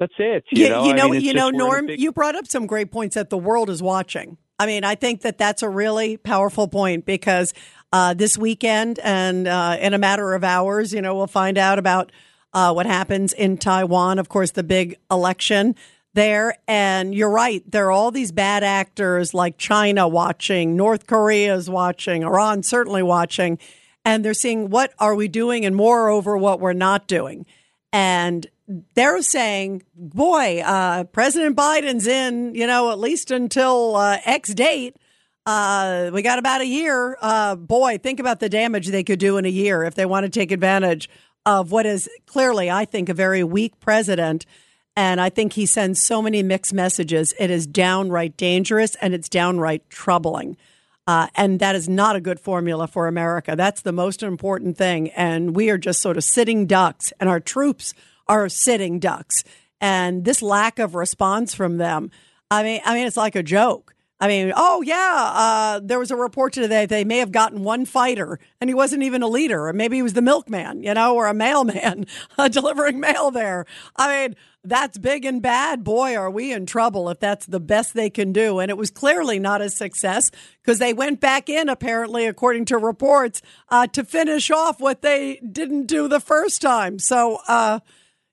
that's 0.00 0.14
it. 0.18 0.44
You 0.50 0.68
know, 0.70 0.84
you 0.86 0.94
know, 0.94 1.06
I 1.06 1.10
mean, 1.10 1.20
you 1.20 1.34
know, 1.34 1.50
just 1.50 1.54
we're 1.54 1.60
in 1.60 1.68
a 1.70 1.72
Norm. 1.74 1.86
big- 1.86 2.00
You 2.00 2.10
brought 2.12 2.34
up 2.34 2.46
some 2.46 2.66
great 2.66 2.90
points 2.90 3.14
that 3.14 3.30
the 3.30 3.38
world 3.38 3.68
is 3.70 3.82
watching. 3.82 4.38
I 4.60 4.66
mean, 4.66 4.84
I 4.84 4.94
think 4.94 5.22
that 5.22 5.38
that's 5.38 5.62
a 5.62 5.70
really 5.70 6.18
powerful 6.18 6.68
point 6.68 7.06
because 7.06 7.54
uh, 7.94 8.12
this 8.12 8.36
weekend 8.36 8.98
and 9.02 9.48
uh, 9.48 9.78
in 9.80 9.94
a 9.94 9.98
matter 9.98 10.34
of 10.34 10.44
hours, 10.44 10.92
you 10.92 11.00
know, 11.00 11.16
we'll 11.16 11.26
find 11.26 11.56
out 11.56 11.78
about 11.78 12.12
uh, 12.52 12.70
what 12.70 12.84
happens 12.84 13.32
in 13.32 13.56
Taiwan. 13.56 14.18
Of 14.18 14.28
course, 14.28 14.50
the 14.50 14.62
big 14.62 14.98
election 15.10 15.76
there. 16.12 16.58
And 16.68 17.14
you're 17.14 17.30
right. 17.30 17.62
There 17.72 17.86
are 17.86 17.90
all 17.90 18.10
these 18.10 18.32
bad 18.32 18.62
actors 18.62 19.32
like 19.32 19.56
China 19.56 20.06
watching, 20.06 20.76
North 20.76 21.06
Korea 21.06 21.54
is 21.54 21.70
watching, 21.70 22.22
Iran 22.22 22.62
certainly 22.62 23.02
watching. 23.02 23.58
And 24.04 24.22
they're 24.22 24.34
seeing 24.34 24.68
what 24.68 24.92
are 24.98 25.14
we 25.14 25.26
doing 25.26 25.64
and 25.64 25.74
moreover, 25.74 26.36
what 26.36 26.60
we're 26.60 26.74
not 26.74 27.06
doing. 27.06 27.46
And 27.94 28.46
they're 28.94 29.20
saying, 29.22 29.82
boy, 29.94 30.62
uh, 30.64 31.04
President 31.04 31.56
Biden's 31.56 32.06
in, 32.06 32.54
you 32.54 32.66
know, 32.66 32.92
at 32.92 32.98
least 32.98 33.30
until 33.30 33.96
uh, 33.96 34.18
X 34.24 34.54
date. 34.54 34.96
Uh, 35.44 36.10
we 36.12 36.22
got 36.22 36.38
about 36.38 36.60
a 36.60 36.66
year. 36.66 37.16
Uh, 37.20 37.56
boy, 37.56 37.98
think 37.98 38.20
about 38.20 38.38
the 38.38 38.48
damage 38.48 38.86
they 38.88 39.02
could 39.02 39.18
do 39.18 39.38
in 39.38 39.44
a 39.44 39.50
year 39.50 39.82
if 39.82 39.94
they 39.94 40.06
want 40.06 40.24
to 40.24 40.30
take 40.30 40.52
advantage 40.52 41.08
of 41.44 41.72
what 41.72 41.84
is 41.86 42.08
clearly, 42.26 42.70
I 42.70 42.84
think, 42.84 43.08
a 43.08 43.14
very 43.14 43.42
weak 43.42 43.80
president. 43.80 44.46
And 44.94 45.20
I 45.20 45.30
think 45.30 45.54
he 45.54 45.66
sends 45.66 46.00
so 46.00 46.22
many 46.22 46.42
mixed 46.42 46.74
messages. 46.74 47.34
It 47.40 47.50
is 47.50 47.66
downright 47.66 48.36
dangerous 48.36 48.94
and 48.96 49.14
it's 49.14 49.28
downright 49.28 49.88
troubling. 49.88 50.56
Uh, 51.06 51.26
and 51.34 51.58
that 51.58 51.74
is 51.74 51.88
not 51.88 52.14
a 52.14 52.20
good 52.20 52.38
formula 52.38 52.86
for 52.86 53.08
America. 53.08 53.54
That's 53.56 53.82
the 53.82 53.92
most 53.92 54.22
important 54.22 54.76
thing. 54.76 55.10
And 55.10 55.56
we 55.56 55.70
are 55.70 55.78
just 55.78 56.00
sort 56.00 56.16
of 56.16 56.22
sitting 56.22 56.66
ducks, 56.66 57.12
and 57.18 57.28
our 57.28 57.40
troops 57.40 57.94
are 58.30 58.48
sitting 58.48 59.00
ducks. 59.00 59.42
And 59.80 60.24
this 60.24 60.40
lack 60.40 60.78
of 60.78 60.94
response 60.94 61.52
from 61.52 61.78
them, 61.78 62.10
I 62.50 62.62
mean, 62.62 62.80
I 62.84 62.94
mean, 62.94 63.06
it's 63.06 63.16
like 63.16 63.34
a 63.34 63.42
joke. 63.42 63.94
I 64.22 64.28
mean, 64.28 64.52
oh 64.54 64.82
yeah, 64.82 65.32
uh, 65.34 65.80
there 65.82 65.98
was 65.98 66.10
a 66.10 66.16
report 66.16 66.52
today 66.52 66.84
they 66.84 67.04
may 67.04 67.18
have 67.18 67.32
gotten 67.32 67.64
one 67.64 67.86
fighter, 67.86 68.38
and 68.60 68.68
he 68.68 68.74
wasn't 68.74 69.02
even 69.02 69.22
a 69.22 69.28
leader, 69.28 69.66
or 69.66 69.72
maybe 69.72 69.96
he 69.96 70.02
was 70.02 70.12
the 70.12 70.20
milkman, 70.20 70.82
you 70.82 70.92
know, 70.92 71.16
or 71.16 71.26
a 71.26 71.32
mailman 71.32 72.06
uh, 72.38 72.48
delivering 72.48 73.00
mail 73.00 73.30
there. 73.30 73.64
I 73.96 74.28
mean, 74.28 74.36
that's 74.62 74.98
big 74.98 75.24
and 75.24 75.40
bad. 75.40 75.82
Boy, 75.82 76.14
are 76.16 76.30
we 76.30 76.52
in 76.52 76.66
trouble 76.66 77.08
if 77.08 77.18
that's 77.18 77.46
the 77.46 77.60
best 77.60 77.94
they 77.94 78.10
can 78.10 78.30
do. 78.30 78.58
And 78.58 78.70
it 78.70 78.76
was 78.76 78.90
clearly 78.90 79.38
not 79.38 79.62
a 79.62 79.70
success 79.70 80.30
because 80.62 80.78
they 80.78 80.92
went 80.92 81.18
back 81.18 81.48
in, 81.48 81.70
apparently, 81.70 82.26
according 82.26 82.66
to 82.66 82.76
reports, 82.76 83.40
uh, 83.70 83.86
to 83.88 84.04
finish 84.04 84.50
off 84.50 84.78
what 84.78 85.00
they 85.00 85.40
didn't 85.50 85.86
do 85.86 86.08
the 86.08 86.20
first 86.20 86.60
time. 86.60 86.98
So, 86.98 87.38
uh, 87.48 87.80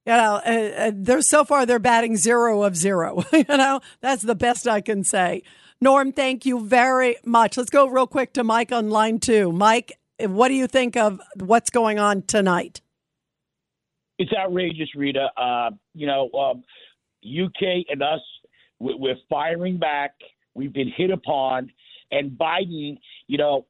you 0.07 0.13
know, 0.13 0.41
uh, 0.45 0.49
uh, 0.87 0.91
they're 0.95 1.21
so 1.21 1.43
far 1.43 1.65
they're 1.65 1.79
batting 1.79 2.15
zero 2.15 2.63
of 2.63 2.77
zero. 2.77 3.25
you 3.33 3.43
know, 3.49 3.81
that's 3.99 4.21
the 4.21 4.35
best 4.35 4.65
I 4.65 4.79
can 4.79 5.03
say. 5.03 5.43
Norm, 5.81 6.13
thank 6.13 6.45
you 6.45 6.65
very 6.65 7.17
much. 7.25 7.57
Let's 7.57 7.69
go 7.69 7.87
real 7.87 8.07
quick 8.07 8.31
to 8.33 8.43
Mike 8.45 8.71
on 8.71 8.89
line 8.89 9.19
two. 9.19 9.51
Mike, 9.51 9.99
what 10.17 10.47
do 10.47 10.53
you 10.53 10.65
think 10.65 10.95
of 10.95 11.19
what's 11.35 11.69
going 11.69 11.99
on 11.99 12.21
tonight? 12.21 12.79
It's 14.17 14.31
outrageous, 14.33 14.95
Rita. 14.95 15.27
Uh, 15.35 15.71
you 15.93 16.07
know, 16.07 16.31
um, 16.31 16.63
UK 17.21 17.85
and 17.89 18.01
us, 18.01 18.21
we're 18.79 19.17
firing 19.29 19.77
back. 19.77 20.13
We've 20.53 20.73
been 20.73 20.91
hit 20.95 21.11
upon. 21.11 21.69
And 22.11 22.31
Biden, 22.31 22.97
you 23.27 23.37
know, 23.37 23.65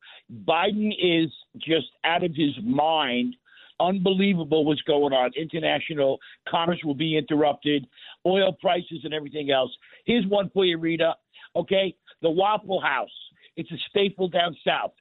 Biden 0.46 0.92
is 0.92 1.32
just 1.58 1.88
out 2.04 2.24
of 2.24 2.36
his 2.36 2.52
mind. 2.64 3.36
Unbelievable 3.80 4.66
what's 4.66 4.82
going 4.84 5.14
on. 5.14 5.32
International 5.36 6.18
commerce 6.48 6.80
will 6.84 6.96
be 6.96 7.18
interrupted, 7.18 7.88
oil 8.26 8.54
prices 8.54 9.02
and 9.04 9.14
everything 9.14 9.52
else. 9.52 9.72
Here's 10.06 10.26
one 10.26 10.50
for 10.54 10.66
you, 10.66 10.78
Rita. 10.78 11.16
Okay, 11.56 11.96
the 12.22 12.30
Waffle 12.30 12.82
House. 12.82 13.10
It's 13.56 13.72
a 13.72 13.78
staple 13.90 14.28
down 14.28 14.56
south. 14.66 14.92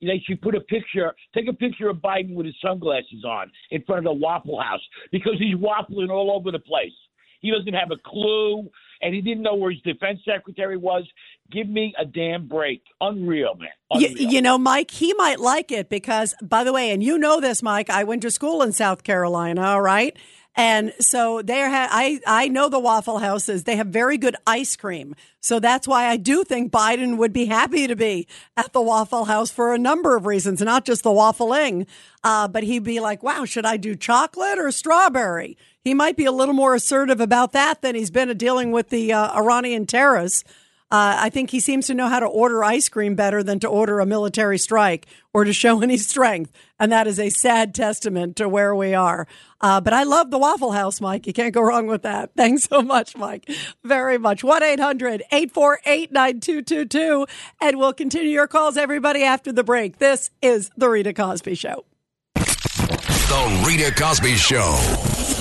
They 0.00 0.22
should 0.26 0.42
put 0.42 0.54
a 0.56 0.60
picture, 0.60 1.14
take 1.34 1.48
a 1.48 1.52
picture 1.52 1.88
of 1.88 1.98
Biden 1.98 2.34
with 2.34 2.46
his 2.46 2.56
sunglasses 2.60 3.24
on 3.24 3.50
in 3.70 3.82
front 3.84 4.00
of 4.00 4.04
the 4.04 4.18
Waffle 4.20 4.60
House 4.60 4.80
because 5.12 5.34
he's 5.38 5.54
waffling 5.54 6.10
all 6.10 6.32
over 6.32 6.50
the 6.50 6.58
place. 6.58 6.92
He 7.40 7.50
doesn't 7.50 7.74
have 7.74 7.90
a 7.90 7.96
clue, 8.04 8.68
and 9.00 9.14
he 9.14 9.20
didn't 9.20 9.42
know 9.42 9.56
where 9.56 9.72
his 9.72 9.80
defense 9.82 10.20
secretary 10.24 10.76
was. 10.76 11.04
Give 11.52 11.68
me 11.68 11.94
a 11.98 12.04
damn 12.04 12.48
break. 12.48 12.82
Unreal, 13.00 13.54
man. 13.54 13.68
You, 14.00 14.08
Unreal. 14.08 14.30
you 14.30 14.42
know, 14.42 14.56
Mike, 14.56 14.90
he 14.90 15.12
might 15.14 15.38
like 15.38 15.70
it 15.70 15.90
because, 15.90 16.34
by 16.42 16.64
the 16.64 16.72
way, 16.72 16.90
and 16.90 17.02
you 17.02 17.18
know 17.18 17.40
this, 17.40 17.62
Mike, 17.62 17.90
I 17.90 18.04
went 18.04 18.22
to 18.22 18.30
school 18.30 18.62
in 18.62 18.72
South 18.72 19.02
Carolina, 19.02 19.62
all 19.62 19.82
right? 19.82 20.16
And 20.54 20.92
so 21.00 21.40
they 21.40 21.60
ha- 21.60 21.88
I, 21.90 22.20
I 22.26 22.48
know 22.48 22.68
the 22.68 22.78
Waffle 22.78 23.18
Houses. 23.18 23.64
They 23.64 23.76
have 23.76 23.86
very 23.86 24.18
good 24.18 24.36
ice 24.46 24.76
cream. 24.76 25.14
So 25.40 25.60
that's 25.60 25.88
why 25.88 26.08
I 26.08 26.18
do 26.18 26.44
think 26.44 26.70
Biden 26.70 27.16
would 27.16 27.32
be 27.32 27.46
happy 27.46 27.86
to 27.86 27.96
be 27.96 28.26
at 28.56 28.72
the 28.72 28.82
Waffle 28.82 29.24
House 29.24 29.50
for 29.50 29.72
a 29.72 29.78
number 29.78 30.14
of 30.14 30.26
reasons, 30.26 30.60
not 30.60 30.84
just 30.84 31.04
the 31.04 31.10
waffling. 31.10 31.86
Uh, 32.22 32.48
but 32.48 32.64
he'd 32.64 32.84
be 32.84 33.00
like, 33.00 33.22
wow, 33.22 33.46
should 33.46 33.64
I 33.64 33.78
do 33.78 33.94
chocolate 33.94 34.58
or 34.58 34.70
strawberry? 34.70 35.56
He 35.80 35.94
might 35.94 36.16
be 36.16 36.26
a 36.26 36.32
little 36.32 36.54
more 36.54 36.74
assertive 36.74 37.20
about 37.20 37.52
that 37.52 37.80
than 37.80 37.94
he's 37.94 38.10
been 38.10 38.36
dealing 38.36 38.72
with 38.72 38.90
the 38.90 39.12
uh, 39.12 39.34
Iranian 39.34 39.86
terrorists. 39.86 40.44
Uh, 40.92 41.16
I 41.20 41.30
think 41.30 41.48
he 41.48 41.58
seems 41.58 41.86
to 41.86 41.94
know 41.94 42.06
how 42.06 42.20
to 42.20 42.26
order 42.26 42.62
ice 42.62 42.90
cream 42.90 43.14
better 43.14 43.42
than 43.42 43.58
to 43.60 43.68
order 43.68 43.98
a 44.00 44.04
military 44.04 44.58
strike 44.58 45.06
or 45.32 45.44
to 45.44 45.52
show 45.54 45.80
any 45.82 45.96
strength. 45.96 46.52
And 46.78 46.92
that 46.92 47.06
is 47.06 47.18
a 47.18 47.30
sad 47.30 47.74
testament 47.74 48.36
to 48.36 48.48
where 48.48 48.74
we 48.74 48.92
are. 48.92 49.26
Uh, 49.62 49.80
but 49.80 49.94
I 49.94 50.02
love 50.02 50.30
the 50.30 50.36
Waffle 50.36 50.72
House, 50.72 51.00
Mike. 51.00 51.26
You 51.26 51.32
can't 51.32 51.54
go 51.54 51.62
wrong 51.62 51.86
with 51.86 52.02
that. 52.02 52.32
Thanks 52.36 52.64
so 52.64 52.82
much, 52.82 53.16
Mike. 53.16 53.48
Very 53.82 54.18
much. 54.18 54.44
1 54.44 54.62
800 54.62 55.22
848 55.32 56.12
9222. 56.12 57.26
And 57.62 57.78
we'll 57.78 57.94
continue 57.94 58.28
your 58.28 58.46
calls, 58.46 58.76
everybody, 58.76 59.22
after 59.22 59.50
the 59.50 59.64
break. 59.64 59.96
This 59.96 60.30
is 60.42 60.70
The 60.76 60.90
Rita 60.90 61.14
Cosby 61.14 61.54
Show. 61.54 61.86
The 62.34 63.64
Rita 63.66 63.94
Cosby 63.96 64.34
Show. 64.34 65.31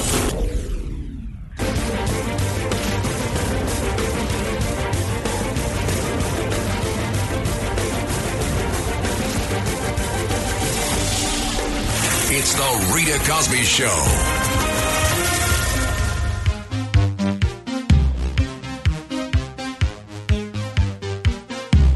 It's 12.33 12.53
the 12.53 12.93
Rita 12.95 13.19
Cosby 13.29 13.57
Show. 13.57 13.87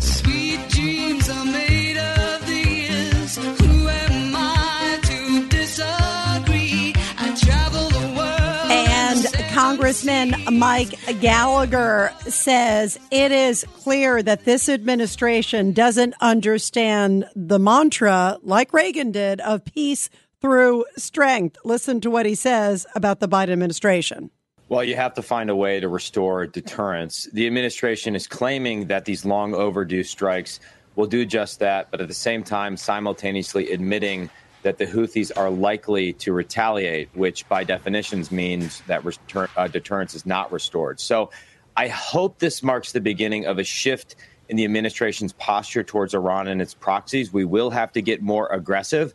Sweet 0.01 0.59
dreams 0.67 1.29
are 1.29 1.45
made 1.45 1.95
of 1.95 2.45
these. 2.47 3.37
Who 3.37 3.87
am 3.87 4.33
I 4.35 4.99
to 5.03 5.47
disagree? 5.47 6.93
I 7.17 7.33
travel 7.39 7.89
the 7.91 8.13
world. 8.17 8.71
And 8.71 9.49
Congressman 9.53 10.35
Mike 10.51 10.99
Gallagher 11.21 12.11
says 12.27 12.99
it 13.09 13.31
is 13.31 13.65
clear 13.77 14.21
that 14.21 14.43
this 14.43 14.67
administration 14.67 15.71
doesn't 15.71 16.13
understand 16.19 17.29
the 17.37 17.57
mantra, 17.57 18.37
like 18.43 18.73
Reagan 18.73 19.13
did, 19.13 19.39
of 19.39 19.63
peace 19.63 20.09
through 20.41 20.85
strength. 20.97 21.57
Listen 21.63 22.01
to 22.01 22.09
what 22.09 22.25
he 22.25 22.35
says 22.35 22.85
about 22.95 23.19
the 23.19 23.27
Biden 23.27 23.49
administration. 23.49 24.29
Well, 24.67 24.83
you 24.83 24.95
have 24.95 25.13
to 25.15 25.21
find 25.21 25.49
a 25.49 25.55
way 25.55 25.79
to 25.79 25.87
restore 25.87 26.47
deterrence. 26.47 27.29
The 27.33 27.45
administration 27.45 28.15
is 28.15 28.25
claiming 28.25 28.87
that 28.87 29.05
these 29.05 29.23
long 29.23 29.53
overdue 29.53 30.03
strikes 30.03 30.59
will 30.95 31.05
do 31.05 31.25
just 31.25 31.59
that, 31.59 31.91
but 31.91 32.01
at 32.01 32.07
the 32.07 32.13
same 32.13 32.43
time, 32.43 32.77
simultaneously 32.77 33.71
admitting 33.71 34.29
that 34.63 34.79
the 34.79 34.85
Houthis 34.87 35.31
are 35.35 35.51
likely 35.51 36.13
to 36.13 36.33
retaliate, 36.33 37.09
which 37.13 37.47
by 37.47 37.63
definitions 37.63 38.31
means 38.31 38.81
that 38.87 39.05
return, 39.05 39.47
uh, 39.55 39.67
deterrence 39.67 40.15
is 40.15 40.25
not 40.25 40.51
restored. 40.51 40.99
So 40.99 41.29
I 41.77 41.87
hope 41.87 42.39
this 42.39 42.63
marks 42.63 42.91
the 42.91 43.01
beginning 43.01 43.45
of 43.45 43.59
a 43.59 43.63
shift 43.63 44.15
in 44.49 44.57
the 44.57 44.65
administration's 44.65 45.33
posture 45.33 45.83
towards 45.83 46.15
Iran 46.15 46.47
and 46.47 46.61
its 46.61 46.73
proxies. 46.73 47.31
We 47.31 47.45
will 47.45 47.69
have 47.69 47.91
to 47.91 48.01
get 48.01 48.23
more 48.23 48.47
aggressive, 48.47 49.13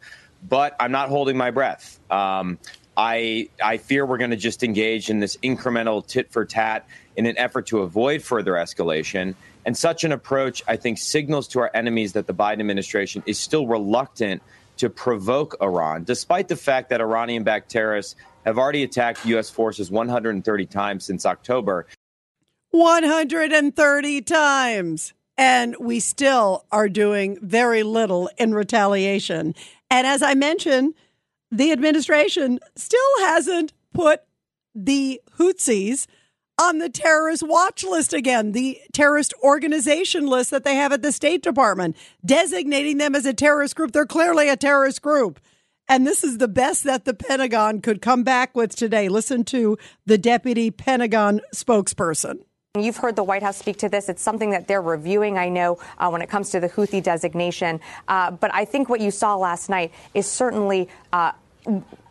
but 0.48 0.74
I'm 0.80 0.92
not 0.92 1.08
holding 1.08 1.36
my 1.36 1.50
breath. 1.50 1.98
Um, 2.10 2.58
I, 2.96 3.48
I 3.62 3.78
fear 3.78 4.04
we're 4.04 4.18
going 4.18 4.30
to 4.30 4.36
just 4.36 4.62
engage 4.62 5.10
in 5.10 5.20
this 5.20 5.36
incremental 5.38 6.06
tit 6.06 6.30
for 6.30 6.44
tat 6.44 6.86
in 7.16 7.26
an 7.26 7.38
effort 7.38 7.66
to 7.68 7.80
avoid 7.80 8.22
further 8.22 8.52
escalation. 8.52 9.34
And 9.64 9.76
such 9.76 10.04
an 10.04 10.12
approach, 10.12 10.62
I 10.66 10.76
think, 10.76 10.98
signals 10.98 11.48
to 11.48 11.60
our 11.60 11.70
enemies 11.74 12.14
that 12.14 12.26
the 12.26 12.34
Biden 12.34 12.60
administration 12.60 13.22
is 13.26 13.38
still 13.38 13.66
reluctant 13.66 14.42
to 14.78 14.88
provoke 14.88 15.56
Iran, 15.60 16.04
despite 16.04 16.48
the 16.48 16.56
fact 16.56 16.88
that 16.88 17.00
Iranian 17.00 17.42
backed 17.42 17.70
terrorists 17.70 18.16
have 18.46 18.58
already 18.58 18.82
attacked 18.82 19.24
U.S. 19.26 19.50
forces 19.50 19.90
130 19.90 20.66
times 20.66 21.04
since 21.04 21.26
October. 21.26 21.86
130 22.70 24.22
times. 24.22 25.12
And 25.36 25.76
we 25.80 26.00
still 26.00 26.64
are 26.70 26.88
doing 26.88 27.38
very 27.42 27.82
little 27.82 28.30
in 28.38 28.54
retaliation. 28.54 29.54
And 29.90 30.06
as 30.06 30.22
I 30.22 30.34
mentioned, 30.34 30.94
the 31.50 31.72
administration 31.72 32.60
still 32.76 33.00
hasn't 33.20 33.72
put 33.92 34.22
the 34.74 35.20
Houthis 35.38 36.06
on 36.60 36.78
the 36.78 36.90
terrorist 36.90 37.42
watch 37.42 37.84
list 37.84 38.12
again, 38.12 38.52
the 38.52 38.78
terrorist 38.92 39.32
organization 39.42 40.26
list 40.26 40.50
that 40.50 40.62
they 40.62 40.74
have 40.74 40.92
at 40.92 41.02
the 41.02 41.10
State 41.10 41.42
Department, 41.42 41.96
designating 42.24 42.98
them 42.98 43.14
as 43.14 43.24
a 43.24 43.32
terrorist 43.32 43.74
group. 43.74 43.92
They're 43.92 44.06
clearly 44.06 44.48
a 44.48 44.56
terrorist 44.56 45.00
group. 45.02 45.40
And 45.88 46.06
this 46.06 46.22
is 46.22 46.38
the 46.38 46.48
best 46.48 46.84
that 46.84 47.04
the 47.04 47.14
Pentagon 47.14 47.80
could 47.80 48.00
come 48.00 48.22
back 48.22 48.54
with 48.54 48.76
today. 48.76 49.08
Listen 49.08 49.42
to 49.46 49.76
the 50.06 50.18
deputy 50.18 50.70
Pentagon 50.70 51.40
spokesperson. 51.52 52.44
You've 52.78 52.98
heard 52.98 53.16
the 53.16 53.24
White 53.24 53.42
House 53.42 53.56
speak 53.56 53.78
to 53.78 53.88
this. 53.88 54.08
It's 54.08 54.22
something 54.22 54.50
that 54.50 54.68
they're 54.68 54.80
reviewing, 54.80 55.36
I 55.36 55.48
know, 55.48 55.80
uh, 55.98 56.08
when 56.08 56.22
it 56.22 56.28
comes 56.28 56.50
to 56.50 56.60
the 56.60 56.68
Houthi 56.68 57.02
designation. 57.02 57.80
Uh, 58.06 58.30
but 58.30 58.54
I 58.54 58.64
think 58.64 58.88
what 58.88 59.00
you 59.00 59.10
saw 59.10 59.34
last 59.36 59.68
night 59.68 59.92
is 60.14 60.26
certainly. 60.30 60.88
Uh, 61.12 61.32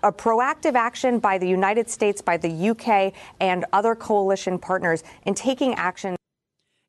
a 0.04 0.12
proactive 0.12 0.76
action 0.76 1.18
by 1.18 1.40
the 1.40 1.48
United 1.48 1.90
States, 1.90 2.22
by 2.22 2.38
the 2.38 2.70
UK, 2.70 3.12
and 3.40 3.66
other 3.74 3.96
coalition 3.96 4.60
partners 4.60 5.04
in 5.26 5.34
taking 5.34 5.74
action. 5.74 6.16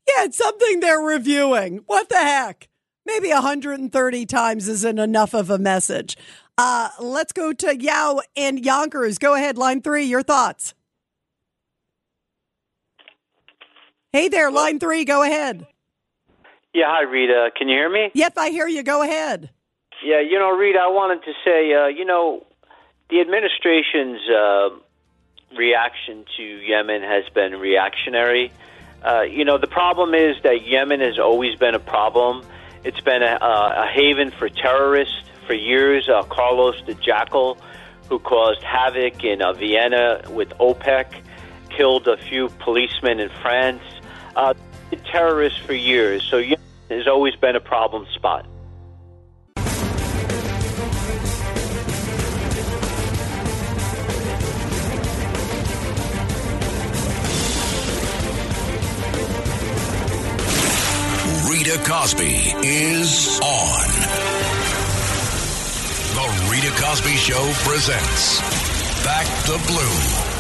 Yeah, 0.07 0.25
it's 0.25 0.37
something 0.37 0.81
they're 0.81 1.01
reviewing. 1.01 1.79
What 1.87 2.11
the 2.11 2.19
heck? 2.19 2.69
Maybe 3.07 3.31
130 3.31 4.27
times 4.27 4.69
isn't 4.69 4.99
enough 4.99 5.33
of 5.33 5.49
a 5.49 5.59
message. 5.59 6.19
Uh, 6.59 6.91
let's 7.01 7.33
go 7.33 7.55
to 7.55 7.75
Yao 7.75 8.21
and 8.37 8.63
Yonkers. 8.63 9.17
Go 9.17 9.35
ahead, 9.35 9.57
line 9.57 9.81
three, 9.81 10.05
your 10.05 10.23
thoughts. 10.23 10.75
Hey 14.13 14.27
there, 14.29 14.51
line 14.51 14.81
three, 14.81 15.05
go 15.05 15.23
ahead. 15.23 15.69
Yeah, 16.75 16.87
hi, 16.89 17.03
Rita. 17.03 17.51
Can 17.57 17.69
you 17.69 17.77
hear 17.77 17.89
me? 17.89 18.11
Yep, 18.13 18.33
I 18.37 18.51
hear 18.51 18.67
you. 18.67 18.83
Go 18.83 19.03
ahead. 19.03 19.51
Yeah, 20.05 20.21
you 20.21 20.37
know, 20.37 20.51
Rita, 20.51 20.81
I 20.81 20.89
wanted 20.89 21.23
to 21.25 21.33
say, 21.45 21.73
uh, 21.73 21.87
you 21.87 22.05
know, 22.05 22.45
the 23.09 23.21
administration's 23.21 24.19
uh, 24.29 24.71
reaction 25.57 26.25
to 26.37 26.43
Yemen 26.43 27.03
has 27.03 27.23
been 27.35 27.53
reactionary. 27.61 28.51
Uh, 29.05 29.23
you 29.23 29.45
know, 29.45 29.59
the 29.59 29.69
problem 29.69 30.15
is 30.15 30.37
that 30.43 30.67
Yemen 30.67 31.01
has 31.01 31.21
always 31.21 31.55
been 31.57 31.77
a 31.77 31.81
problem. 31.81 32.45
It's 32.83 33.01
been 33.01 33.23
a, 33.23 33.39
a 33.41 33.87
haven 33.87 34.33
for 34.33 34.49
terrorists 34.49 35.23
for 35.47 35.55
years. 35.55 36.09
Uh, 36.09 36.25
Carlos 36.25 36.83
the 36.85 36.95
Jackal, 36.95 37.59
who 38.09 38.19
caused 38.19 38.63
havoc 38.65 39.23
in 39.23 39.41
uh, 39.41 39.53
Vienna 39.53 40.23
with 40.31 40.49
OPEC, 40.59 41.07
killed 41.71 42.09
a 42.09 42.17
few 42.17 42.49
policemen 42.59 43.21
in 43.21 43.29
France. 43.41 43.83
Uh, 44.41 44.55
terrorists 45.05 45.59
for 45.59 45.75
years. 45.75 46.23
So 46.23 46.39
Yemen 46.39 46.65
has 46.89 47.07
always 47.07 47.37
been 47.37 47.57
a 47.57 47.61
problem 47.61 48.07
spot. 48.15 48.47
Rita 61.51 61.79
Cosby 61.85 62.55
is 62.65 63.39
on. 63.43 63.89
The 66.17 66.51
Rita 66.51 66.71
Cosby 66.83 67.15
Show 67.17 67.53
presents 67.69 68.41
Back 69.05 69.27
the 69.45 69.63
Blue. 69.67 70.40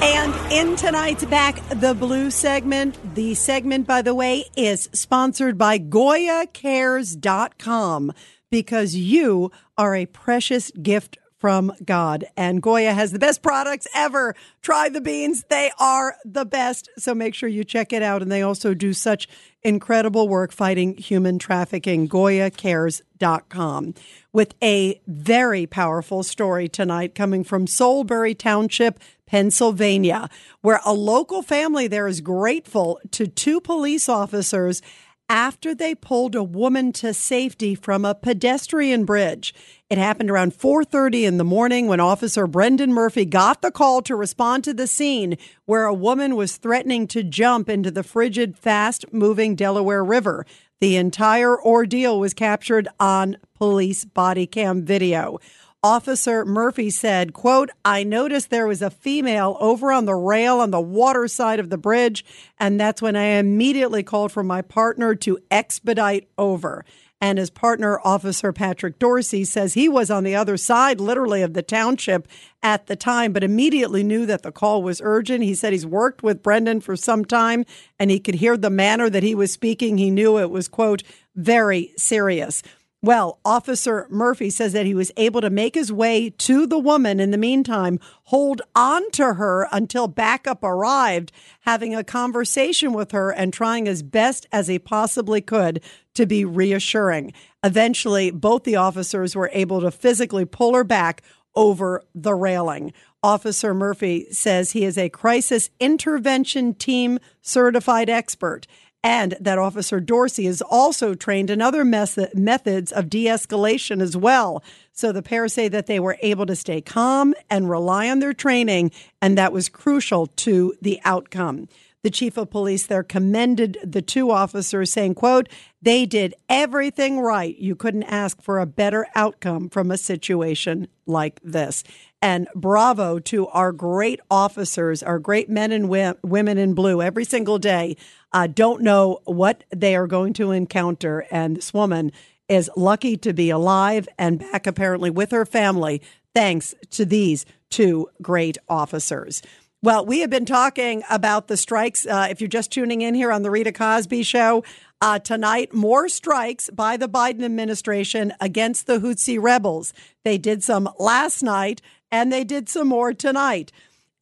And 0.00 0.32
in 0.52 0.76
tonight's 0.76 1.24
Back 1.24 1.60
the 1.70 1.92
Blue 1.92 2.30
segment, 2.30 3.16
the 3.16 3.34
segment, 3.34 3.84
by 3.86 4.02
the 4.02 4.14
way, 4.14 4.44
is 4.56 4.88
sponsored 4.92 5.58
by 5.58 5.80
GoyaCares.com 5.80 8.12
because 8.50 8.94
you 8.94 9.50
are 9.76 9.96
a 9.96 10.06
precious 10.06 10.70
gift 10.70 11.18
from 11.38 11.72
God. 11.84 12.24
And 12.36 12.62
Goya 12.62 12.92
has 12.92 13.12
the 13.12 13.18
best 13.18 13.42
products 13.42 13.86
ever. 13.94 14.34
Try 14.60 14.88
the 14.88 15.00
beans. 15.00 15.44
They 15.48 15.70
are 15.78 16.16
the 16.24 16.44
best. 16.44 16.88
So 16.98 17.14
make 17.14 17.34
sure 17.34 17.48
you 17.48 17.64
check 17.64 17.92
it 17.92 18.02
out. 18.02 18.22
And 18.22 18.30
they 18.30 18.42
also 18.42 18.74
do 18.74 18.92
such 18.92 19.28
incredible 19.62 20.28
work 20.28 20.52
fighting 20.52 20.96
human 20.96 21.38
trafficking. 21.38 22.08
GoyaCares.com 22.08 23.94
with 24.32 24.54
a 24.62 25.00
very 25.06 25.66
powerful 25.66 26.22
story 26.22 26.68
tonight 26.68 27.14
coming 27.14 27.44
from 27.44 27.66
Solebury 27.66 28.38
Township, 28.38 29.00
Pennsylvania, 29.28 30.30
where 30.62 30.80
a 30.86 30.94
local 30.94 31.42
family 31.42 31.86
there 31.86 32.08
is 32.08 32.22
grateful 32.22 32.98
to 33.10 33.26
two 33.26 33.60
police 33.60 34.08
officers 34.08 34.80
after 35.28 35.74
they 35.74 35.94
pulled 35.94 36.34
a 36.34 36.42
woman 36.42 36.90
to 36.90 37.12
safety 37.12 37.74
from 37.74 38.06
a 38.06 38.14
pedestrian 38.14 39.04
bridge. 39.04 39.54
It 39.90 39.98
happened 39.98 40.30
around 40.30 40.54
4:30 40.54 41.26
in 41.26 41.36
the 41.36 41.44
morning 41.44 41.86
when 41.86 42.00
officer 42.00 42.46
Brendan 42.46 42.94
Murphy 42.94 43.26
got 43.26 43.60
the 43.60 43.70
call 43.70 44.00
to 44.02 44.16
respond 44.16 44.64
to 44.64 44.72
the 44.72 44.86
scene 44.86 45.36
where 45.66 45.84
a 45.84 45.92
woman 45.92 46.34
was 46.34 46.56
threatening 46.56 47.06
to 47.08 47.22
jump 47.22 47.68
into 47.68 47.90
the 47.90 48.02
frigid 48.02 48.56
fast-moving 48.56 49.54
Delaware 49.54 50.02
River. 50.02 50.46
The 50.80 50.96
entire 50.96 51.60
ordeal 51.62 52.18
was 52.18 52.32
captured 52.32 52.88
on 52.98 53.36
police 53.54 54.06
body 54.06 54.46
cam 54.46 54.82
video. 54.86 55.38
Officer 55.82 56.44
Murphy 56.44 56.90
said, 56.90 57.32
quote, 57.32 57.70
I 57.84 58.02
noticed 58.02 58.50
there 58.50 58.66
was 58.66 58.82
a 58.82 58.90
female 58.90 59.56
over 59.60 59.92
on 59.92 60.06
the 60.06 60.14
rail 60.14 60.58
on 60.58 60.72
the 60.72 60.80
water 60.80 61.28
side 61.28 61.60
of 61.60 61.70
the 61.70 61.78
bridge, 61.78 62.24
and 62.58 62.80
that's 62.80 63.00
when 63.00 63.14
I 63.14 63.38
immediately 63.38 64.02
called 64.02 64.32
for 64.32 64.42
my 64.42 64.60
partner 64.60 65.14
to 65.14 65.38
expedite 65.52 66.28
over. 66.36 66.84
And 67.20 67.38
his 67.38 67.50
partner, 67.50 68.00
Officer 68.02 68.52
Patrick 68.52 68.98
Dorsey, 68.98 69.44
says 69.44 69.74
he 69.74 69.88
was 69.88 70.10
on 70.10 70.24
the 70.24 70.34
other 70.34 70.56
side, 70.56 71.00
literally, 71.00 71.42
of 71.42 71.54
the 71.54 71.62
township 71.62 72.26
at 72.60 72.86
the 72.86 72.96
time, 72.96 73.32
but 73.32 73.44
immediately 73.44 74.02
knew 74.02 74.26
that 74.26 74.42
the 74.42 74.52
call 74.52 74.82
was 74.82 75.00
urgent. 75.02 75.44
He 75.44 75.54
said 75.54 75.72
he's 75.72 75.86
worked 75.86 76.22
with 76.22 76.42
Brendan 76.42 76.80
for 76.80 76.96
some 76.96 77.24
time 77.24 77.64
and 77.98 78.10
he 78.10 78.20
could 78.20 78.36
hear 78.36 78.56
the 78.56 78.70
manner 78.70 79.10
that 79.10 79.24
he 79.24 79.34
was 79.34 79.50
speaking. 79.50 79.98
He 79.98 80.10
knew 80.10 80.38
it 80.38 80.50
was, 80.50 80.68
quote, 80.68 81.02
very 81.34 81.92
serious. 81.96 82.62
Well, 83.00 83.38
Officer 83.44 84.08
Murphy 84.10 84.50
says 84.50 84.72
that 84.72 84.84
he 84.84 84.94
was 84.94 85.12
able 85.16 85.40
to 85.40 85.50
make 85.50 85.76
his 85.76 85.92
way 85.92 86.30
to 86.30 86.66
the 86.66 86.80
woman 86.80 87.20
in 87.20 87.30
the 87.30 87.38
meantime, 87.38 88.00
hold 88.24 88.60
on 88.74 89.08
to 89.12 89.34
her 89.34 89.68
until 89.70 90.08
backup 90.08 90.64
arrived, 90.64 91.30
having 91.60 91.94
a 91.94 92.02
conversation 92.02 92.92
with 92.92 93.12
her 93.12 93.30
and 93.30 93.52
trying 93.52 93.86
as 93.86 94.02
best 94.02 94.48
as 94.50 94.66
he 94.66 94.80
possibly 94.80 95.40
could 95.40 95.80
to 96.14 96.26
be 96.26 96.44
reassuring. 96.44 97.32
Eventually, 97.62 98.32
both 98.32 98.64
the 98.64 98.76
officers 98.76 99.36
were 99.36 99.50
able 99.52 99.80
to 99.80 99.92
physically 99.92 100.44
pull 100.44 100.74
her 100.74 100.84
back 100.84 101.22
over 101.54 102.02
the 102.16 102.34
railing. 102.34 102.92
Officer 103.22 103.74
Murphy 103.74 104.26
says 104.32 104.72
he 104.72 104.84
is 104.84 104.98
a 104.98 105.08
crisis 105.08 105.70
intervention 105.78 106.74
team 106.74 107.20
certified 107.42 108.10
expert 108.10 108.66
and 109.02 109.36
that 109.40 109.58
Officer 109.58 110.00
Dorsey 110.00 110.46
is 110.46 110.60
also 110.62 111.14
trained 111.14 111.50
in 111.50 111.62
other 111.62 111.84
method, 111.84 112.36
methods 112.36 112.90
of 112.90 113.08
de 113.08 113.26
escalation 113.26 114.02
as 114.02 114.16
well. 114.16 114.62
So 114.92 115.12
the 115.12 115.22
pair 115.22 115.46
say 115.48 115.68
that 115.68 115.86
they 115.86 116.00
were 116.00 116.18
able 116.20 116.46
to 116.46 116.56
stay 116.56 116.80
calm 116.80 117.34
and 117.48 117.70
rely 117.70 118.10
on 118.10 118.18
their 118.18 118.34
training, 118.34 118.90
and 119.22 119.38
that 119.38 119.52
was 119.52 119.68
crucial 119.68 120.26
to 120.26 120.74
the 120.82 121.00
outcome. 121.04 121.68
The 122.02 122.10
chief 122.10 122.36
of 122.36 122.50
police 122.50 122.86
there 122.86 123.02
commended 123.02 123.76
the 123.82 124.02
two 124.02 124.30
officers, 124.30 124.92
saying, 124.92 125.14
quote, 125.14 125.48
they 125.80 126.06
did 126.06 126.34
everything 126.48 127.20
right. 127.20 127.56
You 127.56 127.76
couldn't 127.76 128.04
ask 128.04 128.42
for 128.42 128.58
a 128.58 128.66
better 128.66 129.06
outcome 129.14 129.68
from 129.68 129.90
a 129.90 129.96
situation 129.96 130.88
like 131.06 131.40
this. 131.42 131.84
And 132.20 132.48
bravo 132.54 133.20
to 133.20 133.46
our 133.48 133.70
great 133.70 134.20
officers, 134.30 135.02
our 135.02 135.20
great 135.20 135.48
men 135.48 135.70
and 135.70 135.88
women 135.88 136.58
in 136.58 136.74
blue 136.74 137.00
every 137.00 137.24
single 137.24 137.58
day. 137.58 137.96
Uh, 138.32 138.48
don't 138.48 138.82
know 138.82 139.20
what 139.24 139.64
they 139.74 139.94
are 139.94 140.08
going 140.08 140.32
to 140.34 140.50
encounter. 140.50 141.26
And 141.30 141.56
this 141.56 141.72
woman 141.72 142.10
is 142.48 142.70
lucky 142.76 143.16
to 143.18 143.32
be 143.32 143.50
alive 143.50 144.08
and 144.18 144.40
back 144.40 144.66
apparently 144.66 145.10
with 145.10 145.30
her 145.30 145.46
family, 145.46 146.02
thanks 146.34 146.74
to 146.90 147.04
these 147.04 147.46
two 147.70 148.08
great 148.20 148.58
officers. 148.68 149.42
Well, 149.80 150.04
we 150.04 150.20
have 150.20 150.30
been 150.30 150.44
talking 150.44 151.04
about 151.08 151.46
the 151.46 151.56
strikes. 151.56 152.04
Uh, 152.04 152.26
if 152.28 152.40
you're 152.40 152.48
just 152.48 152.72
tuning 152.72 153.00
in 153.00 153.14
here 153.14 153.30
on 153.30 153.42
the 153.42 153.50
Rita 153.50 153.70
Cosby 153.70 154.24
Show, 154.24 154.64
uh, 155.00 155.20
tonight, 155.20 155.72
more 155.72 156.08
strikes 156.08 156.68
by 156.70 156.96
the 156.96 157.08
Biden 157.08 157.44
administration 157.44 158.32
against 158.40 158.88
the 158.88 158.98
Houthi 158.98 159.40
rebels. 159.40 159.92
They 160.24 160.36
did 160.36 160.64
some 160.64 160.88
last 160.98 161.44
night 161.44 161.80
and 162.10 162.32
they 162.32 162.42
did 162.42 162.68
some 162.68 162.88
more 162.88 163.14
tonight. 163.14 163.70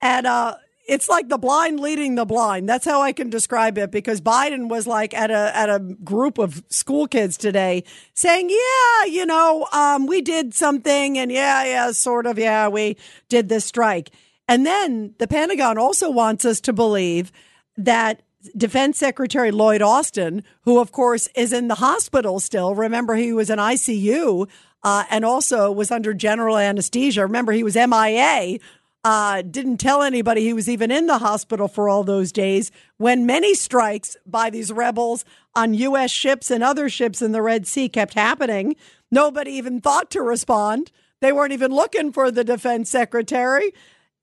And 0.03 0.27
uh, 0.27 0.57
it's 0.87 1.09
like 1.09 1.31
the 1.31 1.39
blind 1.39 1.81
leading 1.81 2.17
the 2.17 2.27
blind. 2.27 2.69
That's 2.69 2.85
how 2.85 3.01
I 3.01 3.13
can 3.13 3.31
describe 3.31 3.79
it 3.79 3.91
because 3.91 4.21
Biden 4.21 4.69
was 4.69 4.87
like 4.87 5.15
at 5.15 5.31
a 5.31 5.57
at 5.57 5.71
a 5.71 5.79
group 5.79 6.37
of 6.37 6.63
school 6.69 7.09
kids 7.09 7.39
today 7.39 7.83
saying, 8.13 8.51
"Yeah, 8.51 9.07
you 9.07 9.25
know, 9.25 9.67
um, 9.73 10.07
we 10.07 10.21
did 10.21 10.53
something, 10.53 11.17
and 11.17 11.33
yeah, 11.33 11.65
yeah, 11.65 11.93
sort 11.93 12.27
of, 12.27 12.39
yeah, 12.39 12.69
we 12.69 12.99
did 13.31 13.49
this 13.49 13.65
strike." 13.65 14.11
And 14.49 14.65
then 14.65 15.15
the 15.19 15.27
Pentagon 15.27 15.79
also 15.79 16.11
wants 16.11 16.45
us 16.45 16.61
to 16.63 16.73
believe 16.73 17.33
that 17.77 18.23
Defense 18.57 18.99
Secretary 18.99 19.51
Lloyd 19.51 19.83
Austin, 19.83 20.45
who 20.63 20.79
of 20.79 20.93
course 20.93 21.29
is 21.35 21.53
in 21.53 21.69
the 21.69 21.77
hospital 21.77 22.39
still, 22.39 22.75
remember 22.75 23.17
he 23.17 23.33
was 23.33 23.51
in 23.51 23.59
ICU 23.59 24.49
uh, 24.87 25.05
and 25.11 25.25
also 25.25 25.73
was 25.73 25.91
under 25.91 26.15
general 26.15 26.57
anesthesia. 26.57 27.23
Remember, 27.23 27.51
he 27.51 27.65
was 27.65 27.75
MIA, 27.75 28.59
uh, 29.03 29.43
didn't 29.43 29.79
tell 29.79 30.03
anybody 30.03 30.43
he 30.43 30.53
was 30.53 30.69
even 30.69 30.91
in 30.91 31.07
the 31.07 31.19
hospital 31.19 31.69
for 31.69 31.89
all 31.89 32.05
those 32.05 32.33
days 32.33 32.71
when 32.97 33.27
many 33.27 33.55
strikes 33.55 34.17
by 34.27 34.51
these 34.51 34.73
rebels 34.73 35.25
on 35.55 35.75
U.S. 35.75 36.11
ships 36.11 36.51
and 36.51 36.63
other 36.63 36.89
ships 36.89 37.21
in 37.23 37.33
the 37.33 37.43
Red 37.43 37.67
Sea 37.67 37.89
kept 37.89 38.15
happening. 38.15 38.77
Nobody 39.11 39.53
even 39.53 39.81
thought 39.81 40.11
to 40.13 40.23
respond. 40.23 40.93
They 41.21 41.33
weren't 41.33 41.53
even 41.53 41.73
looking 41.73 42.13
for 42.13 42.31
the 42.31 42.45
defense 42.45 42.91
secretary. 42.91 43.73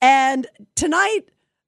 And 0.04 0.48
tonight, 0.76 1.22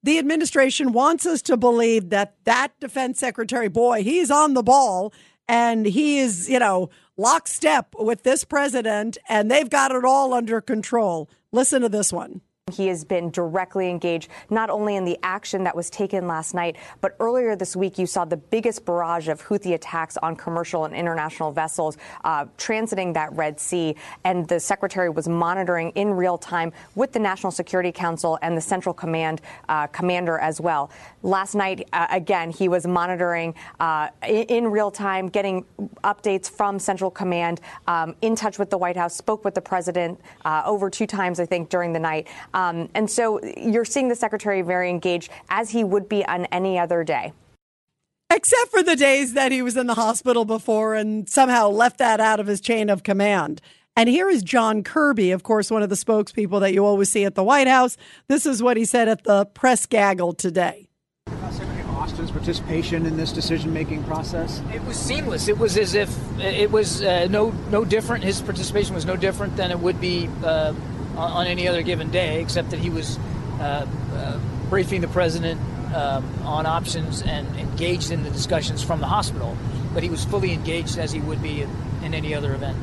the 0.04 0.20
administration 0.20 0.92
wants 0.92 1.26
us 1.26 1.42
to 1.44 1.56
believe 1.56 2.10
that 2.10 2.36
that 2.44 2.78
defense 2.82 3.18
secretary, 3.18 3.70
boy, 3.70 4.04
he's 4.04 4.30
on 4.30 4.56
the 4.56 4.62
ball 4.62 5.14
and 5.48 5.86
he 5.86 6.20
is, 6.20 6.50
you 6.50 6.60
know, 6.60 6.90
lockstep 7.16 7.96
with 7.98 8.24
this 8.24 8.44
president, 8.44 9.18
and 9.30 9.50
they've 9.50 9.70
got 9.70 9.92
it 9.92 10.04
all 10.04 10.34
under 10.34 10.60
control. 10.60 11.30
Listen 11.54 11.82
to 11.82 11.88
this 11.88 12.12
one. 12.12 12.42
He 12.74 12.88
has 12.88 13.04
been 13.04 13.30
directly 13.30 13.92
engaged 13.92 14.28
not 14.50 14.72
only 14.72 14.96
in 14.96 15.06
the 15.06 15.20
action 15.22 15.66
that 15.66 15.76
was 15.76 15.92
taken 15.92 16.28
last 16.28 16.56
night, 16.56 16.78
but 17.00 17.16
earlier 17.20 17.56
this 17.56 17.76
week 17.76 18.00
you 18.00 18.08
saw 18.08 18.26
the 18.26 18.38
biggest 18.38 18.86
barrage 18.86 19.28
of 19.28 19.40
Houthi 19.40 19.76
attacks 19.76 20.18
on 20.18 20.36
commercial 20.36 20.86
and 20.86 20.96
international 20.96 21.52
vessels 21.52 21.96
uh, 22.24 22.46
transiting 22.58 23.14
that 23.14 23.32
Red 23.34 23.60
Sea. 23.60 23.96
And 24.24 24.48
the 24.48 24.60
secretary 24.60 25.12
was 25.12 25.28
monitoring 25.28 25.92
in 25.92 26.10
real 26.16 26.40
time 26.40 26.74
with 26.96 27.12
the 27.12 27.20
National 27.20 27.52
Security 27.52 27.92
Council 27.92 28.40
and 28.42 28.58
the 28.58 28.62
Central 28.62 28.96
Command 28.96 29.42
uh, 29.70 29.86
commander 29.86 30.40
as 30.40 30.60
well. 30.60 30.90
Last 31.22 31.54
night, 31.54 31.88
uh, 31.94 32.08
again, 32.10 32.50
he 32.50 32.68
was 32.68 32.88
monitoring 32.88 33.54
uh, 33.80 34.08
in, 34.28 34.72
real 34.72 34.90
time, 34.90 35.28
getting 35.28 35.66
updates 36.04 36.50
from 36.50 36.80
Central 36.80 37.12
Command, 37.12 37.62
um, 37.86 38.16
in 38.24 38.36
touch 38.36 38.58
with 38.58 38.72
the 38.72 38.78
White 38.80 38.98
House, 38.98 39.16
spoke 39.16 39.46
with 39.46 39.54
the 39.54 39.62
president 39.62 40.20
uh, 40.46 40.64
over 40.66 40.90
two 40.90 41.06
times, 41.06 41.40
I 41.40 41.46
think, 41.46 41.70
during 41.70 41.94
the 41.94 42.00
night. 42.00 42.28
Um, 42.56 42.90
and 42.96 43.12
so 43.12 43.40
you're 43.58 43.86
seeing 43.86 44.08
the 44.08 44.16
secretary 44.16 44.64
very 44.64 44.90
engaged 44.90 45.30
as 45.50 45.70
he 45.70 45.84
would 45.84 46.10
be 46.10 46.26
on 46.26 46.46
any 46.46 46.80
other 46.80 47.04
day. 47.04 47.34
Except 48.34 48.72
for 48.72 48.82
the 48.82 48.96
days 48.96 49.34
that 49.34 49.52
he 49.52 49.62
was 49.62 49.78
in 49.78 49.86
the 49.86 49.94
hospital 49.94 50.46
before 50.46 50.96
and 50.96 51.30
somehow 51.30 51.70
left 51.70 52.00
that 52.00 52.20
out 52.20 52.40
of 52.40 52.48
his 52.48 52.60
chain 52.60 52.90
of 52.90 53.04
command. 53.04 53.62
And 53.96 54.10
here 54.10 54.30
is 54.30 54.42
John 54.42 54.84
Kirby, 54.84 55.32
of 55.32 55.44
course, 55.44 55.70
one 55.70 55.84
of 55.84 55.90
the 55.90 55.96
spokespeople 55.96 56.60
that 56.62 56.74
you 56.74 56.84
always 56.84 57.10
see 57.10 57.24
at 57.24 57.36
the 57.36 57.44
White 57.44 57.68
House. 57.68 57.98
This 58.28 58.46
is 58.46 58.64
what 58.64 58.78
he 58.78 58.86
said 58.86 59.08
at 59.08 59.26
the 59.26 59.46
press 59.46 59.86
gaggle 59.86 60.34
today. 60.34 60.90
Secretary 61.30 61.84
Austin's 61.84 62.32
participation 62.32 63.06
in 63.06 63.16
this 63.16 63.32
decision-making 63.32 64.04
process? 64.04 64.62
It 64.74 64.84
was 64.84 64.98
seamless. 64.98 65.48
It 65.48 65.58
was 65.58 65.78
as 65.78 65.94
if 65.94 66.10
it 66.40 66.72
was 66.72 67.04
uh, 67.04 67.28
no 67.30 67.52
no 67.70 67.86
different. 67.86 68.24
His 68.24 68.42
participation 68.42 68.96
was 68.96 69.06
no 69.06 69.16
different 69.16 69.56
than 69.56 69.72
it 69.72 69.80
would 69.80 70.02
be 70.02 70.30
uh, 70.44 70.74
on, 71.18 71.32
on 71.32 71.48
any 71.48 71.68
other 71.68 71.82
given 71.82 72.12
day, 72.12 72.42
except 72.42 72.72
that 72.72 72.80
he 72.80 72.90
was 72.90 73.18
uh, 73.60 73.88
uh, 74.14 74.40
briefing 74.70 75.02
the 75.02 75.08
president 75.08 75.60
uh, 75.94 76.22
on 76.44 76.66
options 76.66 77.22
and 77.22 77.48
engaged 77.58 78.12
in 78.12 78.24
the 78.24 78.30
discussions 78.30 78.84
from 78.84 79.00
the 79.00 79.08
hospital. 79.08 79.58
But 79.94 80.04
he 80.04 80.10
was 80.10 80.26
fully 80.26 80.52
engaged 80.52 80.98
as 80.98 81.12
he 81.12 81.22
would 81.22 81.42
be 81.42 81.62
in, 81.62 81.70
in 82.04 82.14
any 82.14 82.34
other 82.36 82.54
event. 82.54 82.78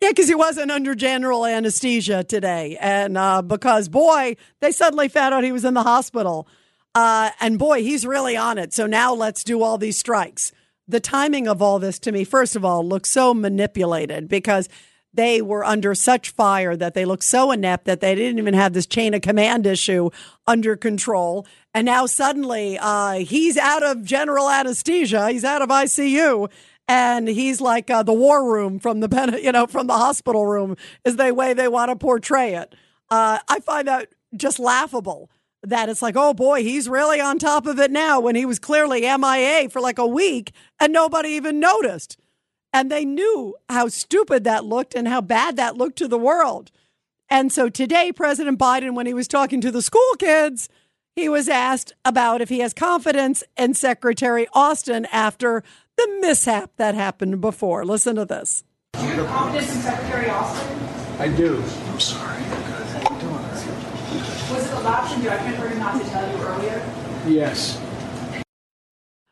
Yeah, 0.00 0.08
because 0.08 0.28
he 0.28 0.34
wasn't 0.34 0.70
under 0.70 0.94
general 0.94 1.44
anesthesia 1.44 2.24
today. 2.24 2.78
And 2.80 3.18
uh, 3.18 3.42
because, 3.42 3.88
boy, 3.88 4.36
they 4.60 4.72
suddenly 4.72 5.08
found 5.08 5.34
out 5.34 5.44
he 5.44 5.52
was 5.52 5.64
in 5.64 5.74
the 5.74 5.82
hospital. 5.82 6.48
Uh, 6.94 7.30
and 7.38 7.58
boy, 7.58 7.82
he's 7.82 8.06
really 8.06 8.36
on 8.36 8.58
it. 8.58 8.72
So 8.72 8.86
now 8.86 9.14
let's 9.14 9.44
do 9.44 9.62
all 9.62 9.78
these 9.78 9.98
strikes. 9.98 10.52
The 10.88 11.00
timing 11.00 11.46
of 11.46 11.62
all 11.62 11.78
this 11.78 11.98
to 12.00 12.12
me, 12.12 12.24
first 12.24 12.56
of 12.56 12.64
all, 12.64 12.84
looks 12.84 13.10
so 13.10 13.32
manipulated 13.34 14.26
because 14.26 14.68
they 15.12 15.42
were 15.42 15.64
under 15.64 15.94
such 15.94 16.30
fire 16.30 16.76
that 16.76 16.94
they 16.94 17.04
looked 17.04 17.24
so 17.24 17.50
inept 17.50 17.84
that 17.86 18.00
they 18.00 18.14
didn't 18.14 18.38
even 18.38 18.54
have 18.54 18.72
this 18.72 18.86
chain 18.86 19.14
of 19.14 19.22
command 19.22 19.66
issue 19.66 20.10
under 20.46 20.76
control. 20.76 21.46
And 21.74 21.86
now 21.86 22.06
suddenly 22.06 22.78
uh, 22.78 23.14
he's 23.18 23.56
out 23.56 23.82
of 23.82 24.04
general 24.04 24.48
anesthesia. 24.48 25.30
He's 25.30 25.44
out 25.44 25.62
of 25.62 25.68
ICU. 25.68 26.50
And 26.86 27.28
he's 27.28 27.60
like 27.60 27.88
uh, 27.90 28.02
the 28.02 28.12
war 28.12 28.52
room 28.52 28.80
from 28.80 29.00
the 29.00 29.40
you 29.42 29.52
know 29.52 29.66
from 29.66 29.86
the 29.86 29.94
hospital 29.94 30.46
room 30.46 30.76
is 31.04 31.16
the 31.16 31.32
way 31.32 31.54
they 31.54 31.68
want 31.68 31.90
to 31.90 31.96
portray 31.96 32.54
it. 32.54 32.74
Uh, 33.08 33.38
I 33.48 33.60
find 33.60 33.86
that 33.88 34.08
just 34.36 34.58
laughable 34.58 35.30
that 35.62 35.88
it's 35.88 36.02
like, 36.02 36.16
oh 36.16 36.34
boy, 36.34 36.62
he's 36.62 36.88
really 36.88 37.20
on 37.20 37.38
top 37.38 37.66
of 37.66 37.78
it 37.78 37.90
now 37.90 38.20
when 38.20 38.34
he 38.34 38.44
was 38.44 38.58
clearly 38.58 39.02
MIA 39.02 39.68
for 39.68 39.80
like 39.80 39.98
a 39.98 40.06
week 40.06 40.52
and 40.80 40.92
nobody 40.92 41.30
even 41.30 41.60
noticed. 41.60 42.16
And 42.72 42.90
they 42.90 43.04
knew 43.04 43.56
how 43.68 43.88
stupid 43.88 44.44
that 44.44 44.64
looked 44.64 44.94
and 44.94 45.08
how 45.08 45.20
bad 45.20 45.56
that 45.56 45.76
looked 45.76 45.98
to 45.98 46.08
the 46.08 46.18
world. 46.18 46.70
And 47.28 47.52
so 47.52 47.68
today, 47.68 48.12
President 48.12 48.58
Biden, 48.58 48.94
when 48.94 49.06
he 49.06 49.14
was 49.14 49.28
talking 49.28 49.60
to 49.60 49.70
the 49.70 49.82
school 49.82 50.14
kids, 50.18 50.68
he 51.14 51.28
was 51.28 51.48
asked 51.48 51.92
about 52.04 52.40
if 52.40 52.48
he 52.48 52.60
has 52.60 52.72
confidence 52.72 53.44
in 53.56 53.74
Secretary 53.74 54.46
Austin 54.52 55.06
after 55.12 55.62
the 55.96 56.18
mishap 56.20 56.70
that 56.76 56.94
happened 56.94 57.40
before. 57.40 57.84
Listen 57.84 58.16
to 58.16 58.24
this. 58.24 58.64
Do 58.94 59.02
you 59.02 59.12
have 59.12 59.26
confidence 59.26 59.74
in 59.74 59.80
Secretary 59.82 60.30
Austin? 60.30 60.78
I 61.18 61.28
do. 61.28 61.62
I'm 61.88 62.00
sorry. 62.00 62.42
Was 64.50 64.66
it 64.66 64.70
the 64.70 64.88
option? 64.88 65.22
Do 65.22 65.28
I 65.28 65.36
remember 65.36 65.68
him 65.68 65.78
not 65.78 66.02
to 66.02 66.08
tell 66.08 66.28
you 66.28 66.42
earlier? 66.44 66.82
Yes. 67.26 67.80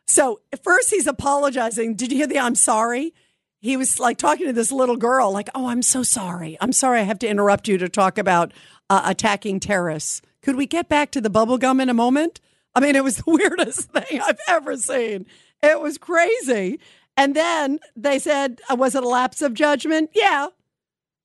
So 0.07 0.41
first 0.63 0.91
he's 0.91 1.07
apologizing. 1.07 1.95
Did 1.95 2.13
you 2.13 2.19
hear 2.19 2.27
the 2.27 2.39
I'm 2.39 2.55
sorry? 2.55 3.15
He 3.61 3.77
was 3.77 3.99
like 3.99 4.19
talking 4.19 4.47
to 4.47 4.53
this 4.53 4.73
little 4.73 4.97
girl, 4.97 5.33
like, 5.33 5.49
"Oh, 5.55 5.69
I'm 5.69 5.83
so 5.83 6.03
sorry. 6.03 6.57
I'm 6.61 6.73
sorry. 6.73 7.01
I 7.01 7.05
have 7.05 7.19
to 7.21 7.29
interrupt 7.29 7.69
you 7.69 7.79
to 7.79 7.89
talk 7.89 8.19
about 8.19 8.53
uh, 8.89 9.03
attacking 9.05 9.61
terrorists. 9.61 10.23
Could 10.43 10.57
we 10.57 10.67
get 10.67 10.89
back 10.89 11.11
to 11.13 11.21
the 11.21 11.31
bubble 11.31 11.59
gum 11.59 11.81
in 11.81 11.89
a 11.89 11.95
moment?" 11.95 12.41
I 12.75 12.81
mean, 12.81 12.95
it 12.95 13.03
was 13.05 13.17
the 13.19 13.25
weirdest 13.27 13.91
thing 13.91 14.21
I've 14.21 14.39
ever 14.47 14.77
seen. 14.77 15.27
It 15.63 15.81
was 15.81 15.99
crazy. 15.99 16.79
And 17.17 17.35
then 17.35 17.81
they 17.97 18.21
said, 18.21 18.61
uh, 18.71 18.77
was 18.77 18.95
it 18.95 19.03
a 19.03 19.09
lapse 19.09 19.43
of 19.43 19.55
judgment? 19.55 20.11
Yeah. 20.15 20.49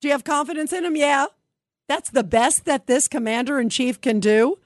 Do 0.02 0.08
you 0.08 0.12
have 0.12 0.24
confidence 0.24 0.74
in 0.74 0.84
him? 0.84 0.96
Yeah. 0.96 1.28
That's 1.88 2.10
the 2.10 2.24
best 2.24 2.65
that 2.65 2.88
this 2.88 3.08
commander 3.08 3.60
in 3.60 3.69
chief 3.69 4.02
can 4.02 4.19
do. 4.19 4.58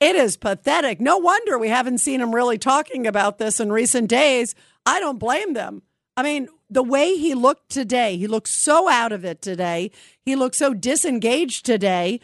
It 0.00 0.14
is 0.14 0.36
pathetic. 0.36 1.00
No 1.00 1.16
wonder 1.16 1.58
we 1.58 1.70
haven't 1.70 1.98
seen 1.98 2.20
him 2.20 2.34
really 2.34 2.58
talking 2.58 3.06
about 3.06 3.38
this 3.38 3.60
in 3.60 3.72
recent 3.72 4.08
days. 4.08 4.54
I 4.84 5.00
don't 5.00 5.18
blame 5.18 5.54
them. 5.54 5.82
I 6.16 6.22
mean, 6.22 6.48
the 6.70 6.82
way 6.82 7.16
he 7.16 7.34
looked 7.34 7.70
today, 7.70 8.16
he 8.16 8.26
looked 8.26 8.48
so 8.48 8.88
out 8.88 9.12
of 9.12 9.24
it 9.24 9.40
today. 9.40 9.90
He 10.24 10.36
looked 10.36 10.56
so 10.56 10.74
disengaged 10.74 11.64
today. 11.64 12.20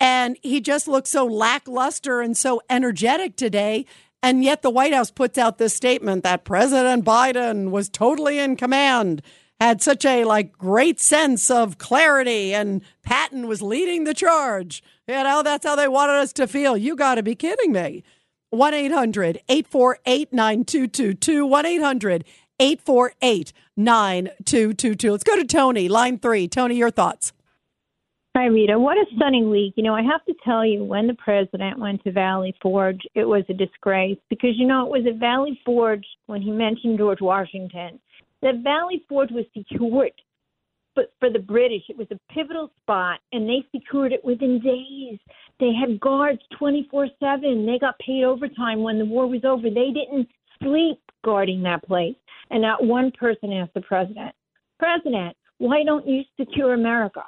And 0.00 0.36
he 0.42 0.60
just 0.60 0.88
looked 0.88 1.06
so 1.06 1.24
lackluster 1.24 2.20
and 2.20 2.36
so 2.36 2.60
energetic 2.68 3.36
today. 3.36 3.86
And 4.22 4.42
yet 4.42 4.62
the 4.62 4.70
White 4.70 4.92
House 4.92 5.10
puts 5.10 5.38
out 5.38 5.58
this 5.58 5.74
statement 5.74 6.24
that 6.24 6.44
President 6.44 7.04
Biden 7.04 7.70
was 7.70 7.88
totally 7.88 8.38
in 8.38 8.56
command, 8.56 9.22
had 9.60 9.82
such 9.82 10.04
a 10.04 10.24
like 10.24 10.58
great 10.58 11.00
sense 11.00 11.50
of 11.50 11.78
clarity, 11.78 12.54
and 12.54 12.82
Patton 13.04 13.46
was 13.46 13.62
leading 13.62 14.04
the 14.04 14.14
charge. 14.14 14.82
You 15.06 15.22
know, 15.22 15.42
that's 15.42 15.66
how 15.66 15.76
they 15.76 15.88
wanted 15.88 16.14
us 16.14 16.32
to 16.34 16.46
feel. 16.46 16.76
You 16.76 16.96
got 16.96 17.16
to 17.16 17.22
be 17.22 17.34
kidding 17.34 17.72
me. 17.72 18.02
1 18.50 18.74
800 18.74 19.40
848 19.48 20.32
9222. 20.32 21.46
1 21.46 21.66
800 21.66 22.24
848 22.60 23.52
9222. 23.76 25.10
Let's 25.10 25.24
go 25.24 25.36
to 25.36 25.44
Tony, 25.44 25.88
line 25.88 26.18
three. 26.18 26.48
Tony, 26.48 26.76
your 26.76 26.90
thoughts. 26.90 27.32
Hi, 28.34 28.46
Rita. 28.46 28.78
What 28.78 28.96
a 28.96 29.04
stunning 29.14 29.50
week. 29.50 29.74
You 29.76 29.82
know, 29.82 29.94
I 29.94 30.02
have 30.02 30.24
to 30.24 30.34
tell 30.42 30.64
you, 30.64 30.84
when 30.84 31.06
the 31.06 31.14
president 31.14 31.78
went 31.78 32.02
to 32.04 32.12
Valley 32.12 32.54
Forge, 32.62 33.00
it 33.14 33.24
was 33.24 33.44
a 33.50 33.52
disgrace 33.52 34.16
because, 34.30 34.52
you 34.56 34.66
know, 34.66 34.86
it 34.86 34.90
was 34.90 35.06
at 35.06 35.20
Valley 35.20 35.60
Forge 35.66 36.06
when 36.26 36.40
he 36.40 36.50
mentioned 36.50 36.96
George 36.98 37.20
Washington 37.20 38.00
that 38.40 38.62
Valley 38.62 39.04
Forge 39.08 39.30
was 39.30 39.44
secured. 39.54 40.12
But 40.94 41.12
for 41.20 41.30
the 41.30 41.38
British, 41.38 41.82
it 41.88 41.96
was 41.96 42.08
a 42.10 42.32
pivotal 42.32 42.70
spot, 42.82 43.20
and 43.32 43.48
they 43.48 43.66
secured 43.74 44.12
it 44.12 44.24
within 44.24 44.60
days. 44.60 45.18
They 45.60 45.72
had 45.72 46.00
guards 46.00 46.40
24 46.58 47.08
7. 47.18 47.66
They 47.66 47.78
got 47.78 47.98
paid 47.98 48.24
overtime 48.24 48.82
when 48.82 48.98
the 48.98 49.04
war 49.04 49.26
was 49.26 49.44
over. 49.44 49.70
They 49.70 49.90
didn't 49.90 50.28
sleep 50.62 50.98
guarding 51.24 51.62
that 51.62 51.84
place. 51.84 52.16
And 52.52 52.62
not 52.62 52.84
one 52.84 53.10
person 53.18 53.52
asked 53.52 53.74
the 53.74 53.80
president, 53.80 54.34
President, 54.78 55.36
why 55.58 55.82
don't 55.84 56.06
you 56.06 56.22
secure 56.38 56.74
America? 56.74 57.22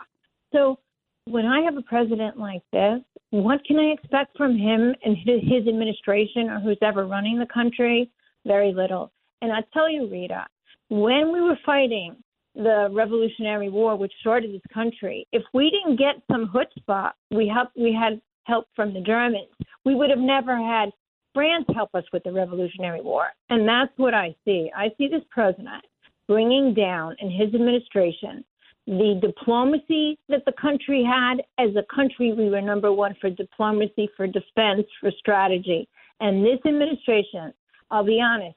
So 0.53 0.79
when 1.25 1.47
I 1.47 1.63
have 1.63 1.77
a 1.77 1.83
president 1.83 2.39
like 2.39 2.63
this, 2.73 3.01
what 3.31 3.65
can 3.65 3.79
I 3.79 3.93
expect 3.93 4.37
from 4.37 4.57
him 4.57 4.95
and 5.05 5.17
his 5.17 5.67
administration 5.67 6.51
or 6.51 6.61
who's 6.61 6.79
ever 6.83 7.07
running 7.07 7.39
the 7.39 7.47
country? 7.47 8.11
Very 8.47 8.73
little. 8.73 9.11
And 9.41 9.51
I 9.51 9.61
tell 9.73 9.91
you, 9.91 10.09
Rita, 10.09 10.47
when 10.91 11.33
we 11.33 11.41
were 11.41 11.59
fighting 11.65 12.17
the 12.55 12.89
Revolutionary 12.93 13.71
War, 13.71 13.97
which 13.97 14.13
started 14.21 14.53
this 14.53 14.63
country, 14.73 15.27
if 15.33 15.43
we 15.55 15.71
didn't 15.71 15.99
get 15.99 16.23
some 16.31 16.53
chutzpah, 16.53 17.13
we 17.31 17.49
help, 17.49 17.71
we 17.77 17.93
had 17.93 18.21
help 18.45 18.67
from 18.77 18.93
the 18.93 19.01
Germans. 19.01 19.49
We 19.85 19.95
would 19.95 20.11
have 20.11 20.19
never 20.19 20.57
had 20.57 20.91
France 21.35 21.67
help 21.75 21.91
us 21.95 22.05
with 22.13 22.23
the 22.23 22.33
Revolutionary 22.33 23.01
War, 23.03 23.27
and 23.51 23.69
that's 23.69 23.93
what 23.97 24.15
I 24.15 24.35
see. 24.45 24.71
I 24.75 24.91
see 24.97 25.09
this 25.09 25.25
president 25.31 25.85
bringing 26.29 26.73
down 26.73 27.17
in 27.21 27.31
his 27.31 27.53
administration 27.55 28.45
the 28.87 29.19
diplomacy 29.21 30.19
that 30.29 30.45
the 30.45 30.53
country 30.61 31.05
had. 31.05 31.43
As 31.59 31.75
a 31.77 31.95
country, 31.95 32.33
we 32.33 32.51
were 32.51 32.61
number 32.61 32.93
one 32.93 33.17
for 33.21 33.31
diplomacy, 33.31 34.09
for 34.17 34.27
defense, 34.27 34.87
for 35.01 35.11
strategy. 35.19 35.89
And 36.21 36.45
this 36.45 36.59
administration, 36.67 37.53
I'll 37.91 38.05
be 38.05 38.21
honest, 38.21 38.57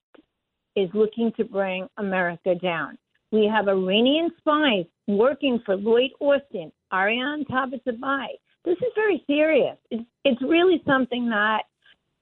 is 0.75 0.89
looking 0.93 1.31
to 1.37 1.45
bring 1.45 1.87
America 1.97 2.55
down. 2.55 2.97
We 3.31 3.49
have 3.53 3.67
Iranian 3.67 4.29
spies 4.37 4.85
working 5.07 5.61
for 5.65 5.75
Lloyd 5.75 6.11
Austin, 6.19 6.71
Ariane 6.93 7.45
Tabatabai. 7.45 8.27
This 8.63 8.77
is 8.77 8.91
very 8.95 9.23
serious. 9.27 9.77
It's, 9.91 10.03
it's 10.23 10.41
really 10.41 10.81
something 10.85 11.29
that 11.29 11.63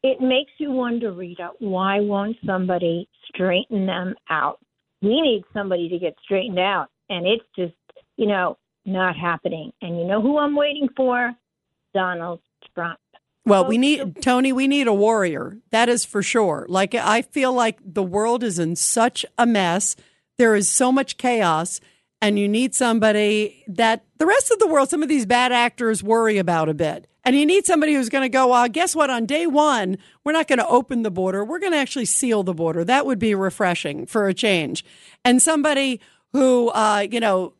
it 0.05 0.21
makes 0.21 0.51
you 0.59 0.71
wonder, 0.71 1.11
Rita, 1.11 1.49
why 1.57 1.99
won't 1.99 2.37
somebody 2.45 3.09
straighten 3.27 3.87
them 3.87 4.13
out? 4.29 4.59
We 5.01 5.19
need 5.19 5.43
somebody 5.51 5.89
to 5.89 5.97
get 5.97 6.13
straightened 6.23 6.59
out, 6.59 6.89
and 7.09 7.25
it's 7.25 7.43
just, 7.55 7.73
you 8.15 8.27
know, 8.27 8.57
not 8.85 9.15
happening. 9.17 9.71
And 9.81 9.99
you 9.99 10.05
know 10.05 10.21
who 10.21 10.37
I'm 10.37 10.55
waiting 10.55 10.89
for? 10.95 11.33
Donald 11.95 12.39
Trump. 12.75 12.99
Well, 13.45 13.65
we 13.65 13.77
oh, 13.77 13.79
need 13.79 14.21
Tony. 14.21 14.53
We 14.53 14.67
need 14.67 14.85
a 14.85 14.93
warrior. 14.93 15.57
That 15.71 15.89
is 15.89 16.05
for 16.05 16.21
sure. 16.21 16.67
Like 16.69 16.93
I 16.93 17.23
feel 17.23 17.51
like 17.51 17.79
the 17.83 18.03
world 18.03 18.43
is 18.43 18.59
in 18.59 18.75
such 18.75 19.25
a 19.39 19.47
mess. 19.47 19.95
There 20.37 20.55
is 20.55 20.69
so 20.69 20.91
much 20.91 21.17
chaos, 21.17 21.79
and 22.21 22.37
you 22.37 22.47
need 22.47 22.75
somebody 22.75 23.63
that 23.67 24.03
the 24.19 24.27
rest 24.27 24.51
of 24.51 24.59
the 24.59 24.67
world, 24.67 24.89
some 24.89 25.01
of 25.01 25.09
these 25.09 25.25
bad 25.25 25.51
actors, 25.51 26.03
worry 26.03 26.37
about 26.37 26.69
a 26.69 26.75
bit. 26.75 27.07
And 27.25 27.35
you 27.35 27.45
need 27.45 27.65
somebody 27.65 27.95
who's 27.95 28.09
going 28.09 28.23
to 28.23 28.29
go. 28.29 28.53
Uh, 28.53 28.67
guess 28.67 28.95
what? 28.95 29.09
On 29.09 29.25
day 29.25 29.47
one, 29.47 29.97
we're 30.23 30.31
not 30.31 30.47
going 30.47 30.59
to 30.59 30.67
open 30.67 31.01
the 31.01 31.09
border. 31.09 31.43
We're 31.43 31.59
going 31.59 31.71
to 31.71 31.77
actually 31.79 32.05
seal 32.05 32.43
the 32.43 32.53
border. 32.53 32.83
That 32.83 33.07
would 33.07 33.17
be 33.17 33.33
refreshing 33.33 34.05
for 34.05 34.27
a 34.27 34.33
change. 34.33 34.85
And 35.23 35.41
somebody 35.41 35.99
who, 36.33 36.69
uh, 36.69 37.07
you 37.09 37.19
know, 37.19 37.53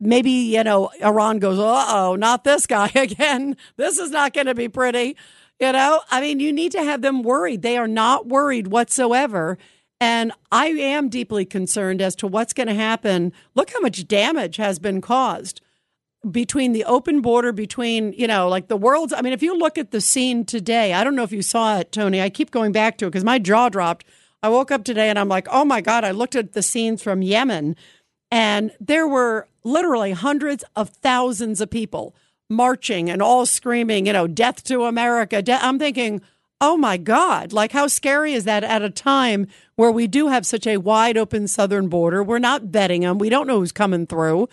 maybe 0.00 0.30
you 0.30 0.64
know 0.64 0.90
Iran 1.02 1.38
goes, 1.38 1.58
uh 1.58 1.84
oh, 1.88 2.16
not 2.16 2.44
this 2.44 2.66
guy 2.66 2.90
again. 2.94 3.56
This 3.76 3.98
is 3.98 4.10
not 4.10 4.32
going 4.32 4.46
to 4.46 4.54
be 4.54 4.68
pretty. 4.68 5.16
You 5.60 5.72
know, 5.72 6.00
I 6.10 6.20
mean, 6.20 6.40
you 6.40 6.52
need 6.52 6.72
to 6.72 6.82
have 6.82 7.02
them 7.02 7.22
worried. 7.22 7.62
They 7.62 7.76
are 7.76 7.88
not 7.88 8.26
worried 8.26 8.68
whatsoever. 8.68 9.58
And 10.00 10.32
I 10.50 10.66
am 10.66 11.08
deeply 11.08 11.44
concerned 11.44 12.02
as 12.02 12.16
to 12.16 12.26
what's 12.26 12.52
going 12.52 12.66
to 12.66 12.74
happen. 12.74 13.32
Look 13.54 13.72
how 13.72 13.80
much 13.80 14.06
damage 14.08 14.56
has 14.56 14.78
been 14.78 15.00
caused 15.00 15.60
between 16.30 16.72
the 16.72 16.84
open 16.84 17.20
border, 17.20 17.52
between, 17.52 18.12
you 18.14 18.26
know, 18.26 18.48
like 18.48 18.68
the 18.68 18.76
world's. 18.76 19.12
I 19.12 19.22
mean, 19.22 19.32
if 19.32 19.42
you 19.42 19.56
look 19.56 19.78
at 19.78 19.90
the 19.90 20.00
scene 20.00 20.44
today, 20.44 20.92
I 20.92 21.04
don't 21.04 21.14
know 21.14 21.22
if 21.22 21.32
you 21.32 21.42
saw 21.42 21.78
it, 21.78 21.92
Tony. 21.92 22.20
I 22.20 22.30
keep 22.30 22.50
going 22.50 22.72
back 22.72 22.98
to 22.98 23.06
it 23.06 23.10
because 23.10 23.24
my 23.24 23.38
jaw 23.38 23.68
dropped. 23.68 24.04
I 24.42 24.48
woke 24.48 24.70
up 24.70 24.84
today 24.84 25.08
and 25.08 25.18
I'm 25.18 25.28
like, 25.28 25.48
oh 25.50 25.64
my 25.64 25.80
God, 25.80 26.04
I 26.04 26.10
looked 26.10 26.36
at 26.36 26.52
the 26.52 26.62
scenes 26.62 27.02
from 27.02 27.22
Yemen 27.22 27.76
and 28.30 28.72
there 28.80 29.06
were 29.06 29.48
literally 29.62 30.12
hundreds 30.12 30.64
of 30.76 30.90
thousands 30.90 31.60
of 31.60 31.70
people 31.70 32.14
marching 32.50 33.08
and 33.08 33.22
all 33.22 33.46
screaming, 33.46 34.06
you 34.06 34.12
know, 34.12 34.26
death 34.26 34.62
to 34.64 34.84
America. 34.84 35.40
De-. 35.40 35.64
I'm 35.64 35.78
thinking, 35.78 36.20
oh 36.60 36.76
my 36.76 36.96
God, 36.96 37.52
like 37.52 37.72
how 37.72 37.86
scary 37.86 38.32
is 38.34 38.44
that 38.44 38.64
at 38.64 38.82
a 38.82 38.90
time 38.90 39.46
where 39.76 39.90
we 39.90 40.06
do 40.06 40.28
have 40.28 40.46
such 40.46 40.66
a 40.66 40.78
wide 40.78 41.16
open 41.16 41.48
southern 41.48 41.88
border? 41.88 42.22
We're 42.22 42.38
not 42.38 42.64
vetting 42.64 43.02
them, 43.02 43.18
we 43.18 43.28
don't 43.28 43.46
know 43.46 43.60
who's 43.60 43.72
coming 43.72 44.06
through. 44.06 44.48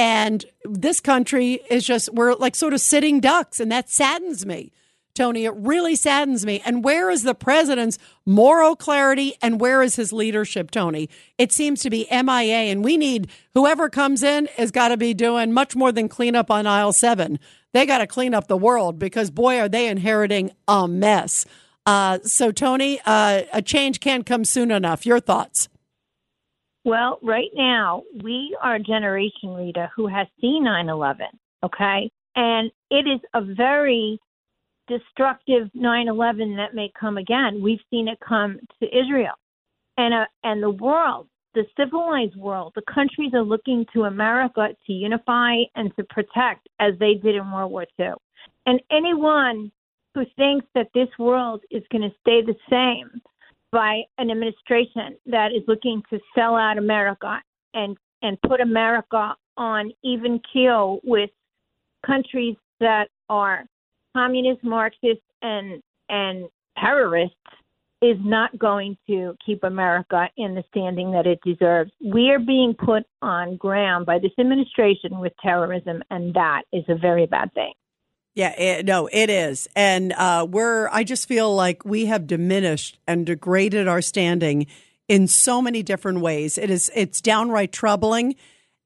And 0.00 0.46
this 0.64 0.98
country 0.98 1.60
is 1.68 1.84
just, 1.84 2.14
we're 2.14 2.32
like 2.32 2.54
sort 2.56 2.72
of 2.72 2.80
sitting 2.80 3.20
ducks, 3.20 3.60
and 3.60 3.70
that 3.70 3.90
saddens 3.90 4.46
me. 4.46 4.72
Tony, 5.14 5.44
it 5.44 5.52
really 5.54 5.94
saddens 5.94 6.46
me. 6.46 6.62
And 6.64 6.82
where 6.82 7.10
is 7.10 7.22
the 7.22 7.34
president's 7.34 7.98
moral 8.24 8.76
clarity 8.76 9.34
and 9.42 9.60
where 9.60 9.82
is 9.82 9.96
his 9.96 10.10
leadership, 10.10 10.70
Tony? 10.70 11.10
It 11.36 11.52
seems 11.52 11.82
to 11.82 11.90
be 11.90 12.06
MIA, 12.10 12.72
and 12.72 12.82
we 12.82 12.96
need 12.96 13.28
whoever 13.52 13.90
comes 13.90 14.22
in 14.22 14.48
has 14.56 14.70
got 14.70 14.88
to 14.88 14.96
be 14.96 15.12
doing 15.12 15.52
much 15.52 15.76
more 15.76 15.92
than 15.92 16.08
clean 16.08 16.34
up 16.34 16.50
on 16.50 16.66
aisle 16.66 16.94
seven. 16.94 17.38
They 17.74 17.84
got 17.84 17.98
to 17.98 18.06
clean 18.06 18.32
up 18.32 18.46
the 18.46 18.56
world 18.56 18.98
because, 18.98 19.30
boy, 19.30 19.60
are 19.60 19.68
they 19.68 19.86
inheriting 19.86 20.52
a 20.66 20.88
mess. 20.88 21.44
Uh, 21.84 22.20
so, 22.22 22.52
Tony, 22.52 23.02
uh, 23.04 23.42
a 23.52 23.60
change 23.60 24.00
can't 24.00 24.24
come 24.24 24.46
soon 24.46 24.70
enough. 24.70 25.04
Your 25.04 25.20
thoughts? 25.20 25.68
Well, 26.84 27.18
right 27.22 27.50
now, 27.54 28.02
we 28.22 28.56
are 28.62 28.76
a 28.76 28.80
generation, 28.80 29.50
Rita, 29.50 29.90
who 29.94 30.06
has 30.06 30.26
seen 30.40 30.64
9 30.64 30.88
11, 30.88 31.26
okay? 31.62 32.10
And 32.36 32.70
it 32.90 33.06
is 33.06 33.20
a 33.34 33.42
very 33.42 34.18
destructive 34.88 35.70
9/11 35.74 36.56
that 36.56 36.74
may 36.74 36.90
come 36.98 37.16
again. 37.16 37.62
We've 37.62 37.80
seen 37.90 38.08
it 38.08 38.18
come 38.26 38.58
to 38.82 38.98
Israel, 38.98 39.34
and 39.96 40.12
uh, 40.12 40.26
and 40.42 40.62
the 40.62 40.70
world, 40.70 41.28
the 41.54 41.64
civilized 41.76 42.36
world, 42.36 42.72
the 42.74 42.92
countries 42.92 43.32
are 43.34 43.42
looking 43.42 43.86
to 43.92 44.04
America 44.04 44.68
to 44.86 44.92
unify 44.92 45.56
and 45.76 45.94
to 45.96 46.04
protect, 46.04 46.68
as 46.80 46.94
they 46.98 47.14
did 47.14 47.36
in 47.36 47.50
World 47.52 47.72
War 47.72 47.86
II. 47.98 48.14
And 48.66 48.80
anyone 48.90 49.70
who 50.14 50.24
thinks 50.36 50.66
that 50.74 50.88
this 50.92 51.08
world 51.18 51.62
is 51.70 51.84
going 51.92 52.02
to 52.02 52.16
stay 52.20 52.42
the 52.42 52.56
same 52.68 53.22
by 53.72 54.02
an 54.18 54.30
administration 54.30 55.16
that 55.26 55.52
is 55.52 55.62
looking 55.68 56.02
to 56.10 56.18
sell 56.34 56.56
out 56.56 56.78
America 56.78 57.40
and 57.74 57.96
and 58.22 58.40
put 58.42 58.60
America 58.60 59.34
on 59.56 59.92
even 60.02 60.40
keel 60.52 61.00
with 61.04 61.30
countries 62.04 62.56
that 62.80 63.08
are 63.28 63.64
communist, 64.14 64.62
Marxist, 64.64 65.20
and 65.42 65.82
and 66.08 66.48
terrorists 66.78 67.36
is 68.02 68.16
not 68.24 68.58
going 68.58 68.96
to 69.06 69.36
keep 69.44 69.62
America 69.62 70.28
in 70.38 70.54
the 70.54 70.64
standing 70.70 71.12
that 71.12 71.26
it 71.26 71.38
deserves. 71.44 71.90
We 72.02 72.30
are 72.30 72.38
being 72.38 72.74
put 72.74 73.04
on 73.20 73.56
ground 73.56 74.06
by 74.06 74.18
this 74.18 74.32
administration 74.38 75.18
with 75.18 75.34
terrorism, 75.42 76.02
and 76.10 76.32
that 76.32 76.62
is 76.72 76.84
a 76.88 76.94
very 76.94 77.26
bad 77.26 77.52
thing. 77.52 77.72
Yeah, 78.34 78.58
it, 78.58 78.86
no, 78.86 79.08
it 79.12 79.28
is. 79.28 79.68
And 79.74 80.12
uh, 80.12 80.46
we're, 80.48 80.88
I 80.90 81.04
just 81.04 81.26
feel 81.26 81.54
like 81.54 81.84
we 81.84 82.06
have 82.06 82.26
diminished 82.26 82.98
and 83.06 83.26
degraded 83.26 83.88
our 83.88 84.00
standing 84.00 84.66
in 85.08 85.26
so 85.26 85.60
many 85.60 85.82
different 85.82 86.20
ways. 86.20 86.56
It 86.56 86.70
is 86.70 86.90
it's 86.94 87.20
downright 87.20 87.72
troubling 87.72 88.36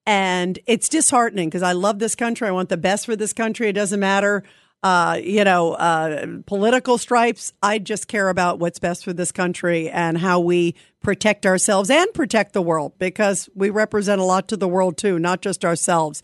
and 0.06 0.58
it's 0.66 0.88
disheartening 0.88 1.48
because 1.48 1.62
I 1.62 1.72
love 1.72 1.98
this 1.98 2.14
country. 2.14 2.48
I 2.48 2.52
want 2.52 2.70
the 2.70 2.78
best 2.78 3.04
for 3.04 3.14
this 3.14 3.34
country. 3.34 3.68
It 3.68 3.74
doesn't 3.74 4.00
matter, 4.00 4.42
uh, 4.82 5.20
you 5.22 5.44
know, 5.44 5.74
uh, 5.74 6.26
political 6.46 6.96
stripes. 6.96 7.52
I 7.62 7.78
just 7.78 8.08
care 8.08 8.30
about 8.30 8.58
what's 8.58 8.78
best 8.78 9.04
for 9.04 9.12
this 9.12 9.32
country 9.32 9.90
and 9.90 10.16
how 10.16 10.40
we 10.40 10.74
protect 11.02 11.44
ourselves 11.44 11.90
and 11.90 12.12
protect 12.14 12.54
the 12.54 12.62
world 12.62 12.98
because 12.98 13.50
we 13.54 13.68
represent 13.68 14.18
a 14.18 14.24
lot 14.24 14.48
to 14.48 14.56
the 14.56 14.68
world 14.68 14.96
too, 14.96 15.18
not 15.18 15.42
just 15.42 15.62
ourselves. 15.62 16.22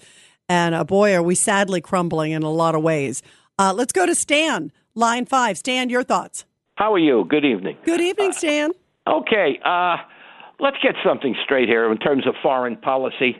And 0.50 0.74
uh, 0.74 0.82
boy, 0.82 1.14
are 1.14 1.22
we 1.22 1.36
sadly 1.36 1.80
crumbling 1.80 2.32
in 2.32 2.42
a 2.42 2.50
lot 2.50 2.74
of 2.74 2.82
ways. 2.82 3.22
Uh, 3.56 3.72
let's 3.72 3.92
go 3.92 4.04
to 4.04 4.16
Stan, 4.16 4.72
line 4.96 5.24
five. 5.24 5.56
Stan, 5.56 5.88
your 5.88 6.02
thoughts. 6.02 6.44
How 6.74 6.92
are 6.92 6.98
you? 6.98 7.24
Good 7.28 7.44
evening. 7.44 7.76
Good 7.86 8.02
evening, 8.02 8.32
Stan. 8.32 8.72
Okay, 9.06 9.58
uh, 9.64 9.96
let's 10.60 10.76
get 10.82 10.94
something 11.04 11.34
straight 11.42 11.68
here 11.68 11.90
in 11.90 11.96
terms 11.98 12.28
of 12.28 12.34
foreign 12.42 12.76
policy. 12.76 13.34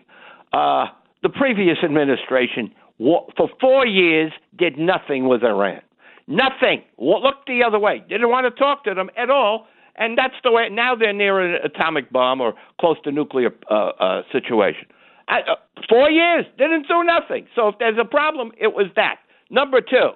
Uh, 0.53 0.87
the 1.23 1.29
previous 1.29 1.77
administration, 1.85 2.73
for 2.99 3.51
four 3.61 3.87
years, 3.87 4.33
did 4.59 4.79
nothing 4.79 5.29
with 5.29 5.45
Iran. 5.45 5.83
Nothing. 6.27 6.83
Looked 6.99 7.47
the 7.47 7.63
other 7.63 7.79
way. 7.79 8.03
Didn't 8.09 8.31
want 8.31 8.53
to 8.53 8.59
talk 8.59 8.85
to 8.85 8.95
them 8.95 9.11
at 9.17 9.31
all. 9.31 9.67
And 9.97 10.17
that's 10.17 10.35
the 10.43 10.51
way. 10.51 10.71
Now 10.71 10.97
they're 10.97 11.13
near 11.13 11.39
an 11.41 11.61
atomic 11.63 12.11
bomb 12.11 12.41
or 12.41 12.55
close 12.81 12.97
to 13.05 13.13
nuclear 13.13 13.51
uh, 13.71 13.75
uh, 13.75 14.23
situation. 14.33 14.87
I, 15.31 15.41
uh, 15.43 15.55
four 15.89 16.11
years 16.11 16.45
didn't 16.59 16.89
do 16.89 17.05
nothing. 17.05 17.47
So 17.55 17.69
if 17.69 17.77
there's 17.79 17.99
a 17.99 18.05
problem, 18.05 18.51
it 18.61 18.75
was 18.75 18.87
that. 18.97 19.17
Number 19.49 19.81
two, 19.81 20.11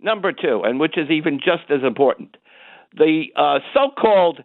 number 0.00 0.32
two, 0.32 0.62
and 0.64 0.80
which 0.80 0.98
is 0.98 1.10
even 1.10 1.38
just 1.38 1.70
as 1.70 1.82
important, 1.86 2.36
the 2.96 3.26
uh, 3.36 3.60
so-called 3.72 4.42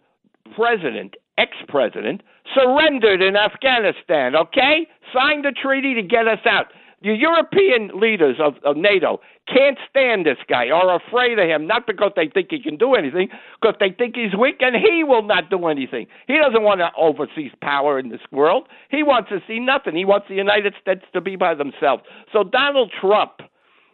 president, 0.56 1.14
ex-president, 1.36 2.22
surrendered 2.54 3.22
in 3.22 3.36
Afghanistan. 3.36 4.36
Okay, 4.36 4.86
signed 5.12 5.46
a 5.46 5.52
treaty 5.52 5.94
to 5.94 6.02
get 6.02 6.28
us 6.28 6.40
out. 6.46 6.66
The 7.04 7.14
European 7.14 8.00
leaders 8.00 8.36
of, 8.40 8.54
of 8.64 8.78
NATO 8.78 9.20
can't 9.46 9.76
stand 9.90 10.24
this 10.24 10.38
guy 10.48 10.70
are 10.70 10.96
afraid 10.96 11.38
of 11.38 11.46
him, 11.46 11.66
not 11.66 11.86
because 11.86 12.12
they 12.16 12.28
think 12.32 12.48
he 12.50 12.62
can 12.62 12.78
do 12.78 12.94
anything, 12.94 13.28
because 13.60 13.76
they 13.78 13.90
think 13.90 14.16
he's 14.16 14.34
weak 14.34 14.56
and 14.60 14.74
he 14.74 15.04
will 15.04 15.22
not 15.22 15.50
do 15.50 15.66
anything. 15.66 16.06
He 16.26 16.38
doesn't 16.38 16.62
want 16.62 16.80
to 16.80 16.88
oversee 16.96 17.50
power 17.60 17.98
in 17.98 18.08
this 18.08 18.22
world. 18.32 18.68
He 18.90 19.02
wants 19.02 19.28
to 19.28 19.40
see 19.46 19.60
nothing. 19.60 19.94
He 19.94 20.06
wants 20.06 20.28
the 20.30 20.34
United 20.34 20.74
States 20.80 21.02
to 21.12 21.20
be 21.20 21.36
by 21.36 21.54
themselves. 21.54 22.04
So 22.32 22.42
Donald 22.42 22.90
Trump 22.98 23.32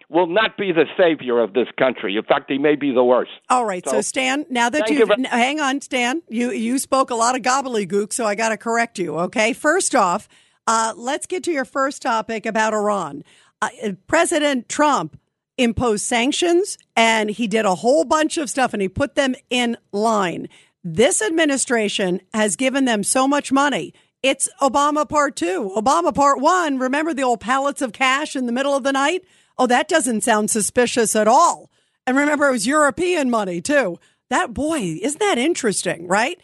will 0.09 0.29
not 0.29 0.57
be 0.57 0.70
the 0.70 0.85
savior 0.96 1.40
of 1.40 1.53
this 1.53 1.68
country. 1.77 2.16
In 2.16 2.23
fact, 2.23 2.49
he 2.49 2.59
may 2.59 2.77
be 2.77 2.92
the 2.92 3.05
worst. 3.05 3.31
All 3.49 3.64
right, 3.64 3.88
so, 3.88 4.01
Stan, 4.03 4.46
now 4.51 4.70
that 4.70 4.88
you 4.88 5.07
very- 5.07 5.25
hang 5.25 5.59
on, 5.61 5.81
Stan, 5.81 6.23
you 6.29 6.51
you 6.53 6.79
spoke 6.79 7.11
a 7.11 7.14
lot 7.14 7.35
of 7.37 7.42
gobbledygook, 7.42 8.12
so 8.12 8.25
I 8.25 8.37
got 8.37 8.51
to 8.51 8.57
correct 8.57 8.99
you. 8.99 9.18
Okay, 9.18 9.53
first 9.53 9.94
off, 9.94 10.29
uh, 10.70 10.94
let's 10.96 11.26
get 11.26 11.42
to 11.42 11.50
your 11.50 11.64
first 11.64 12.00
topic 12.00 12.46
about 12.46 12.72
Iran. 12.72 13.24
Uh, 13.61 13.70
President 14.06 14.68
Trump 14.68 15.18
imposed 15.59 16.04
sanctions, 16.04 16.78
and 16.94 17.28
he 17.28 17.48
did 17.48 17.64
a 17.64 17.74
whole 17.74 18.04
bunch 18.04 18.38
of 18.38 18.48
stuff, 18.48 18.72
and 18.72 18.80
he 18.80 18.88
put 18.88 19.16
them 19.16 19.35
in 19.50 19.76
line. 19.90 20.48
This 20.85 21.20
administration 21.20 22.20
has 22.33 22.54
given 22.54 22.85
them 22.85 23.02
so 23.02 23.26
much 23.26 23.50
money. 23.50 23.92
It's 24.22 24.48
Obama 24.62 25.09
part 25.09 25.35
two. 25.35 25.72
Obama 25.76 26.14
part 26.14 26.40
one. 26.40 26.78
Remember 26.78 27.12
the 27.12 27.24
old 27.24 27.40
pallets 27.40 27.83
of 27.83 27.92
cash 27.92 28.37
in 28.37 28.46
the 28.46 28.52
middle 28.52 28.76
of 28.76 28.85
the 28.85 28.92
night? 28.92 29.24
Oh, 29.59 29.66
that 29.66 29.88
doesn't 29.88 30.20
sound 30.20 30.52
suspicious 30.52 31.16
at 31.16 31.26
all. 31.26 31.68
And 32.06 32.16
remember, 32.16 32.46
it 32.46 32.52
was 32.52 32.68
European 32.68 33.28
money 33.28 33.61
too. 33.61 33.98
That 34.28 34.54
boy, 34.54 35.00
isn't 35.02 35.18
that 35.18 35.37
interesting, 35.37 36.06
right? 36.06 36.40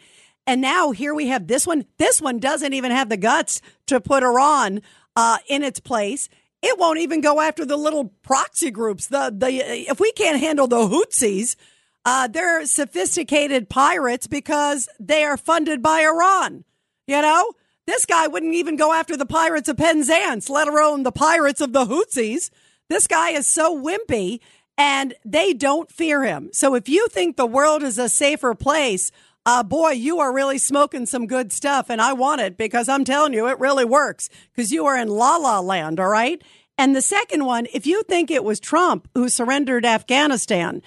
And 0.47 0.61
now 0.61 0.91
here 0.91 1.13
we 1.13 1.27
have 1.27 1.47
this 1.47 1.67
one. 1.67 1.85
This 1.97 2.21
one 2.21 2.39
doesn't 2.39 2.73
even 2.73 2.91
have 2.91 3.09
the 3.09 3.17
guts 3.17 3.61
to 3.87 3.99
put 3.99 4.23
Iran 4.23 4.81
uh, 5.15 5.39
in 5.49 5.61
its 5.61 5.81
place. 5.81 6.29
It 6.61 6.79
won't 6.79 6.99
even 6.99 7.19
go 7.19 7.41
after 7.41 7.65
the 7.65 7.75
little 7.75 8.05
proxy 8.23 8.71
groups. 8.71 9.07
The 9.07 9.31
the 9.35 9.49
if 9.91 9.99
we 9.99 10.13
can't 10.13 10.39
handle 10.39 10.67
the 10.67 10.77
Houthis, 10.77 11.57
uh, 12.05 12.27
they're 12.27 12.65
sophisticated 12.65 13.69
pirates 13.69 14.25
because 14.25 14.87
they 14.99 15.23
are 15.23 15.37
funded 15.37 15.83
by 15.83 16.01
Iran. 16.01 16.63
You 17.05 17.21
know, 17.21 17.51
this 17.85 18.05
guy 18.05 18.27
wouldn't 18.27 18.55
even 18.55 18.77
go 18.77 18.93
after 18.93 19.17
the 19.17 19.25
pirates 19.25 19.67
of 19.67 19.77
Penzance, 19.77 20.49
let 20.49 20.69
alone 20.69 21.03
the 21.03 21.11
pirates 21.11 21.61
of 21.61 21.73
the 21.73 21.85
Houthis. 21.85 22.49
This 22.89 23.05
guy 23.05 23.31
is 23.31 23.47
so 23.47 23.77
wimpy 23.77 24.39
and 24.77 25.13
they 25.25 25.53
don't 25.53 25.91
fear 25.91 26.23
him. 26.23 26.49
So 26.53 26.75
if 26.75 26.87
you 26.87 27.07
think 27.07 27.35
the 27.35 27.45
world 27.45 27.83
is 27.83 27.97
a 27.97 28.09
safer 28.09 28.53
place, 28.55 29.11
uh, 29.47 29.63
boy, 29.63 29.91
you 29.91 30.19
are 30.19 30.33
really 30.33 30.57
smoking 30.57 31.05
some 31.05 31.25
good 31.25 31.53
stuff. 31.53 31.89
And 31.89 32.01
I 32.01 32.11
want 32.11 32.41
it 32.41 32.57
because 32.57 32.89
I'm 32.89 33.05
telling 33.05 33.31
you, 33.31 33.47
it 33.47 33.57
really 33.59 33.85
works 33.85 34.29
because 34.53 34.73
you 34.73 34.85
are 34.85 34.97
in 34.97 35.07
la 35.07 35.37
la 35.37 35.61
land. 35.61 36.01
All 36.01 36.09
right. 36.09 36.43
And 36.77 36.93
the 36.93 37.01
second 37.01 37.45
one, 37.45 37.65
if 37.73 37.87
you 37.87 38.03
think 38.03 38.29
it 38.29 38.43
was 38.43 38.59
Trump 38.59 39.07
who 39.15 39.29
surrendered 39.29 39.85
Afghanistan, 39.85 40.81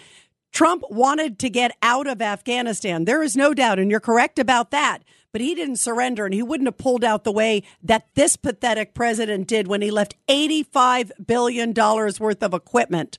Trump 0.53 0.85
wanted 0.90 1.38
to 1.38 1.49
get 1.49 1.75
out 1.81 2.07
of 2.07 2.20
Afghanistan. 2.20 3.07
There 3.07 3.23
is 3.23 3.35
no 3.35 3.55
doubt. 3.55 3.79
And 3.79 3.90
you're 3.90 3.99
correct 3.99 4.38
about 4.38 4.73
that. 4.73 4.99
But 5.33 5.40
he 5.40 5.55
didn't 5.55 5.77
surrender 5.77 6.27
and 6.27 6.35
he 6.35 6.42
wouldn't 6.42 6.66
have 6.66 6.77
pulled 6.77 7.03
out 7.03 7.25
the 7.25 7.33
way 7.33 7.62
that 7.83 8.09
this 8.14 8.37
pathetic 8.37 8.92
president 8.92 9.49
did 9.49 9.68
when 9.68 9.81
he 9.81 9.90
left 9.90 10.16
$85 10.29 11.12
billion 11.25 11.73
worth 11.73 12.42
of 12.42 12.53
equipment. 12.53 13.18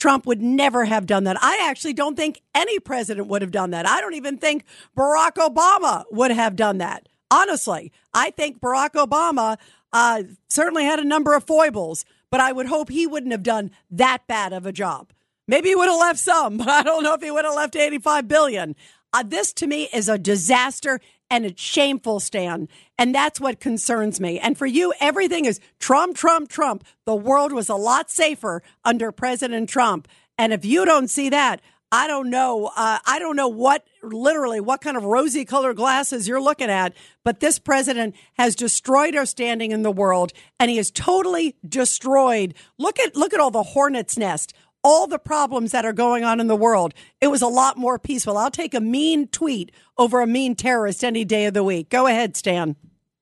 Trump 0.00 0.26
would 0.26 0.42
never 0.42 0.86
have 0.86 1.06
done 1.06 1.24
that. 1.24 1.36
I 1.40 1.66
actually 1.68 1.92
don't 1.92 2.16
think 2.16 2.40
any 2.54 2.80
president 2.80 3.28
would 3.28 3.42
have 3.42 3.50
done 3.52 3.70
that. 3.70 3.86
I 3.86 4.00
don't 4.00 4.14
even 4.14 4.38
think 4.38 4.64
Barack 4.96 5.34
Obama 5.34 6.04
would 6.10 6.32
have 6.32 6.56
done 6.56 6.78
that. 6.78 7.08
Honestly, 7.30 7.92
I 8.12 8.30
think 8.30 8.60
Barack 8.60 8.94
Obama 8.94 9.58
uh, 9.92 10.24
certainly 10.48 10.84
had 10.84 10.98
a 10.98 11.04
number 11.04 11.34
of 11.34 11.44
foibles, 11.44 12.04
but 12.30 12.40
I 12.40 12.50
would 12.50 12.66
hope 12.66 12.88
he 12.88 13.06
wouldn't 13.06 13.32
have 13.32 13.42
done 13.42 13.70
that 13.90 14.26
bad 14.26 14.52
of 14.52 14.66
a 14.66 14.72
job. 14.72 15.12
Maybe 15.46 15.68
he 15.68 15.76
would 15.76 15.88
have 15.88 16.00
left 16.00 16.18
some, 16.18 16.56
but 16.58 16.68
I 16.68 16.82
don't 16.82 17.04
know 17.04 17.14
if 17.14 17.22
he 17.22 17.30
would 17.30 17.44
have 17.44 17.54
left 17.54 17.76
85 17.76 18.26
billion. 18.26 18.74
Uh, 19.12 19.22
this 19.22 19.52
to 19.54 19.66
me 19.66 19.88
is 19.92 20.08
a 20.08 20.18
disaster 20.18 21.00
and 21.30 21.46
it's 21.46 21.62
shameful, 21.62 22.20
Stan. 22.20 22.68
And 22.98 23.14
that's 23.14 23.40
what 23.40 23.60
concerns 23.60 24.20
me. 24.20 24.38
And 24.38 24.58
for 24.58 24.66
you, 24.66 24.92
everything 25.00 25.44
is 25.44 25.60
Trump, 25.78 26.16
Trump, 26.16 26.48
Trump. 26.48 26.84
The 27.06 27.14
world 27.14 27.52
was 27.52 27.68
a 27.68 27.76
lot 27.76 28.10
safer 28.10 28.62
under 28.84 29.12
President 29.12 29.68
Trump. 29.68 30.08
And 30.36 30.52
if 30.52 30.64
you 30.64 30.84
don't 30.84 31.08
see 31.08 31.28
that, 31.30 31.60
I 31.92 32.06
don't 32.06 32.30
know. 32.30 32.70
Uh, 32.76 32.98
I 33.04 33.18
don't 33.18 33.34
know 33.34 33.48
what, 33.48 33.84
literally, 34.02 34.60
what 34.60 34.80
kind 34.80 34.96
of 34.96 35.02
rosy 35.04 35.44
colored 35.44 35.76
glasses 35.76 36.28
you're 36.28 36.40
looking 36.40 36.70
at. 36.70 36.94
But 37.24 37.40
this 37.40 37.58
president 37.58 38.14
has 38.34 38.54
destroyed 38.54 39.16
our 39.16 39.26
standing 39.26 39.72
in 39.72 39.82
the 39.82 39.90
world, 39.90 40.32
and 40.60 40.70
he 40.70 40.76
has 40.76 40.92
totally 40.92 41.56
destroyed. 41.68 42.54
Look 42.78 43.00
at 43.00 43.16
look 43.16 43.34
at 43.34 43.40
all 43.40 43.50
the 43.50 43.64
hornets' 43.64 44.16
nest, 44.16 44.54
all 44.82 45.06
the 45.06 45.18
problems 45.18 45.72
that 45.72 45.84
are 45.84 45.92
going 45.92 46.24
on 46.24 46.40
in 46.40 46.46
the 46.46 46.56
world. 46.56 46.94
It 47.20 47.28
was 47.28 47.42
a 47.42 47.48
lot 47.48 47.76
more 47.76 47.98
peaceful. 47.98 48.38
I'll 48.38 48.50
take 48.50 48.74
a 48.74 48.80
mean 48.80 49.28
tweet 49.28 49.72
over 49.98 50.20
a 50.20 50.26
mean 50.26 50.54
terrorist 50.54 51.04
any 51.04 51.24
day 51.24 51.46
of 51.46 51.54
the 51.54 51.64
week. 51.64 51.90
Go 51.90 52.06
ahead, 52.06 52.36
Stan. 52.36 52.76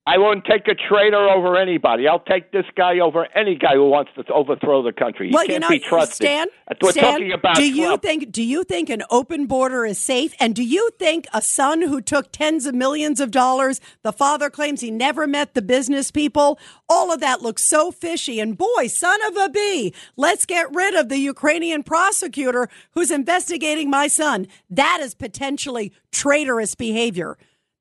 I 0.09 0.17
won't 0.17 0.47
take 0.47 0.67
a 0.69 0.75
traitor 0.75 1.29
over 1.29 1.59
anybody. 1.59 2.09
I'll 2.09 2.19
take 2.19 2.51
this 2.51 2.65
guy 2.75 2.99
over 2.99 3.27
any 3.37 3.57
guy 3.57 3.75
who 3.75 3.91
wants 3.91 4.11
to 4.17 4.25
overthrow 4.33 4.83
the 4.83 4.91
country. 4.91 5.29
He 5.29 5.35
well, 5.35 5.45
can't 5.45 5.53
you 5.53 5.61
know, 5.61 5.69
be 5.69 5.81
trusted. 5.81 6.27
Stan, 6.27 6.47
We're 6.81 6.93
Stan, 6.93 7.03
talking 7.05 7.33
about 7.33 7.57
do 7.57 7.71
you 7.71 7.89
Trump. 7.89 8.03
think 8.03 8.33
do 8.33 8.43
you 8.43 8.65
think 8.65 8.89
an 8.89 9.03
open 9.11 9.45
border 9.45 9.85
is 9.85 9.99
safe? 9.99 10.33
And 10.41 10.55
do 10.55 10.65
you 10.65 10.89
think 10.99 11.27
a 11.35 11.43
son 11.43 11.83
who 11.83 12.01
took 12.01 12.33
tens 12.33 12.65
of 12.65 12.75
millions 12.75 13.21
of 13.21 13.31
dollars, 13.31 13.83
the 14.03 14.13
father 14.13 14.49
claims 14.49 14.81
he 14.81 14.91
never 14.91 15.27
met 15.27 15.53
the 15.53 15.61
business 15.61 16.11
people, 16.11 16.59
all 16.89 17.13
of 17.13 17.21
that 17.21 17.43
looks 17.43 17.69
so 17.69 17.91
fishy. 17.91 18.41
And 18.41 18.57
boy, 18.57 18.87
son 18.87 19.23
of 19.27 19.37
a 19.37 19.51
bee, 19.51 19.93
let's 20.17 20.47
get 20.47 20.75
rid 20.75 20.95
of 20.95 21.11
the 21.11 21.19
Ukrainian 21.19 21.83
prosecutor 21.83 22.71
who's 22.93 23.11
investigating 23.11 23.91
my 23.91 24.07
son. 24.09 24.47
That 24.71 25.01
is 25.03 25.15
potentially 25.15 25.93
traitorous 26.11 26.75
behavior. 26.75 27.37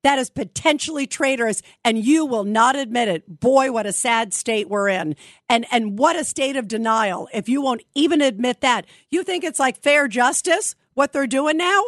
That 0.08 0.20
is 0.20 0.30
potentially 0.30 1.06
traitorous, 1.06 1.62
and 1.84 1.98
you 1.98 2.26
will 2.26 2.46
not 2.46 2.78
admit 2.78 3.10
it. 3.10 3.42
Boy, 3.42 3.74
what 3.74 3.86
a 3.86 3.92
sad 3.92 4.34
state 4.34 4.70
we're 4.70 4.88
in. 4.88 5.18
And 5.50 5.66
and 5.70 6.00
what 6.00 6.16
a 6.16 6.24
state 6.24 6.56
of 6.56 6.70
denial 6.70 7.28
if 7.34 7.50
you 7.50 7.62
won't 7.62 7.84
even 7.94 8.22
admit 8.22 8.62
that. 8.62 8.86
You 9.12 9.24
think 9.24 9.44
it's 9.44 9.60
like 9.60 9.76
fair 9.84 10.08
justice, 10.08 10.76
what 10.94 11.12
they're 11.12 11.28
doing 11.28 11.58
now? 11.58 11.84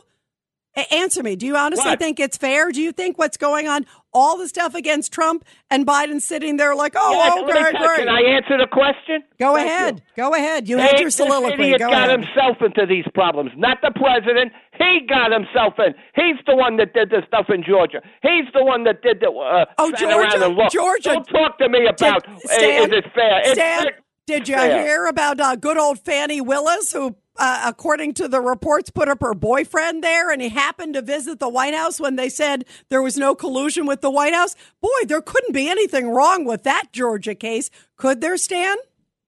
Answer 0.91 1.23
me. 1.23 1.37
Do 1.37 1.45
you 1.45 1.55
honestly 1.55 1.91
What? 1.91 1.99
think 1.99 2.19
it's 2.19 2.35
fair? 2.35 2.71
Do 2.73 2.81
you 2.81 2.91
think 2.91 3.17
what's 3.17 3.37
going 3.37 3.69
on, 3.69 3.85
all 4.13 4.37
the 4.37 4.47
stuff 4.47 4.73
against 4.75 5.11
Trump 5.13 5.45
and 5.69 5.85
Biden 5.85 6.21
sitting 6.21 6.57
there 6.57 6.75
like, 6.75 6.93
oh, 6.95 7.15
let 7.17 7.45
me 7.45 7.53
okay, 7.53 7.77
great. 7.77 7.99
Can 7.99 8.09
I 8.09 8.21
answer 8.21 8.57
the 8.57 8.67
question? 8.71 9.23
Go 9.39 9.55
Thank 9.55 9.67
ahead. 9.67 9.95
you. 9.95 10.23
Go 10.23 10.33
ahead. 10.33 10.67
You 10.69 10.77
had 10.77 10.99
your 10.99 11.05
this 11.07 11.15
soliloquy. 11.15 11.53
idiot 11.53 11.79
Go 11.79 11.89
got 11.89 12.09
ahead. 12.09 12.19
himself 12.19 12.57
into 12.61 12.85
these 12.87 13.05
problems, 13.13 13.51
not 13.55 13.77
the 13.81 13.91
president. 13.95 14.51
He 14.77 15.05
got 15.07 15.31
himself 15.31 15.73
in. 15.77 15.93
He's 16.15 16.37
the 16.47 16.55
one 16.55 16.77
that 16.77 16.93
did 16.93 17.09
the 17.09 17.21
stuff 17.27 17.45
in 17.49 17.63
Georgia. 17.63 18.01
He's 18.21 18.45
the 18.53 18.63
one 18.63 18.83
that 18.85 19.01
did 19.01 19.19
the. 19.19 19.29
Uh, 19.29 19.65
Oh, 19.77 19.91
Georgia. 19.91 20.67
Georgia. 20.71 21.09
Don't 21.13 21.25
talk 21.25 21.57
to 21.59 21.69
me 21.69 21.85
about 21.87 22.23
Did- 22.23 22.39
Stan, 22.49 22.83
is 22.91 22.97
it 22.97 23.05
fair. 23.13 23.43
Stan, 23.53 23.85
did 24.27 24.47
you 24.47 24.55
fair. 24.55 24.81
hear 24.83 25.05
about 25.07 25.39
uh, 25.39 25.55
good 25.55 25.77
old 25.77 25.99
Fani 25.99 26.39
Willis 26.41 26.91
who 26.93 27.15
uh, 27.39 27.63
according 27.65 28.13
to 28.15 28.27
the 28.27 28.41
reports, 28.41 28.89
put 28.89 29.07
up 29.07 29.21
her 29.21 29.33
boyfriend 29.33 30.03
there, 30.03 30.29
and 30.29 30.41
he 30.41 30.49
happened 30.49 30.93
to 30.93 31.01
visit 31.01 31.39
the 31.39 31.49
White 31.49 31.73
House 31.73 31.99
when 31.99 32.17
they 32.17 32.29
said 32.29 32.65
there 32.89 33.01
was 33.01 33.17
no 33.17 33.33
collusion 33.33 33.85
with 33.85 34.01
the 34.01 34.11
White 34.11 34.33
House. 34.33 34.55
Boy, 34.81 35.05
there 35.07 35.21
couldn't 35.21 35.53
be 35.53 35.69
anything 35.69 36.09
wrong 36.09 36.45
with 36.45 36.63
that 36.63 36.91
Georgia 36.91 37.33
case, 37.33 37.71
could 37.95 38.21
there, 38.21 38.37
Stan? 38.37 38.75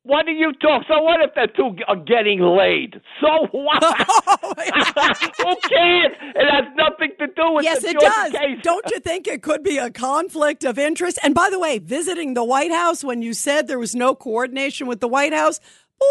What 0.03 0.25
do 0.25 0.31
you 0.31 0.51
talk? 0.53 0.83
So 0.87 0.99
what 1.03 1.21
if 1.21 1.35
the 1.35 1.47
two 1.55 1.75
are 1.87 1.95
getting 1.95 2.39
laid? 2.39 2.99
So 3.21 3.47
what? 3.51 3.83
Who 5.37 5.55
cares? 5.69 6.11
It 6.35 6.49
has 6.49 6.65
nothing 6.75 7.11
to 7.19 7.27
do 7.27 7.53
with 7.53 7.63
yes, 7.63 7.83
the 7.83 7.89
it 7.89 7.99
does. 7.99 8.31
case. 8.31 8.59
Don't 8.63 8.89
you 8.89 8.99
think 8.99 9.27
it 9.27 9.43
could 9.43 9.61
be 9.61 9.77
a 9.77 9.91
conflict 9.91 10.63
of 10.63 10.79
interest? 10.79 11.19
And 11.21 11.35
by 11.35 11.49
the 11.51 11.59
way, 11.59 11.77
visiting 11.77 12.33
the 12.33 12.43
White 12.43 12.71
House 12.71 13.03
when 13.03 13.21
you 13.21 13.35
said 13.35 13.67
there 13.67 13.77
was 13.77 13.93
no 13.93 14.15
coordination 14.15 14.87
with 14.87 15.01
the 15.01 15.07
White 15.07 15.33
House, 15.33 15.59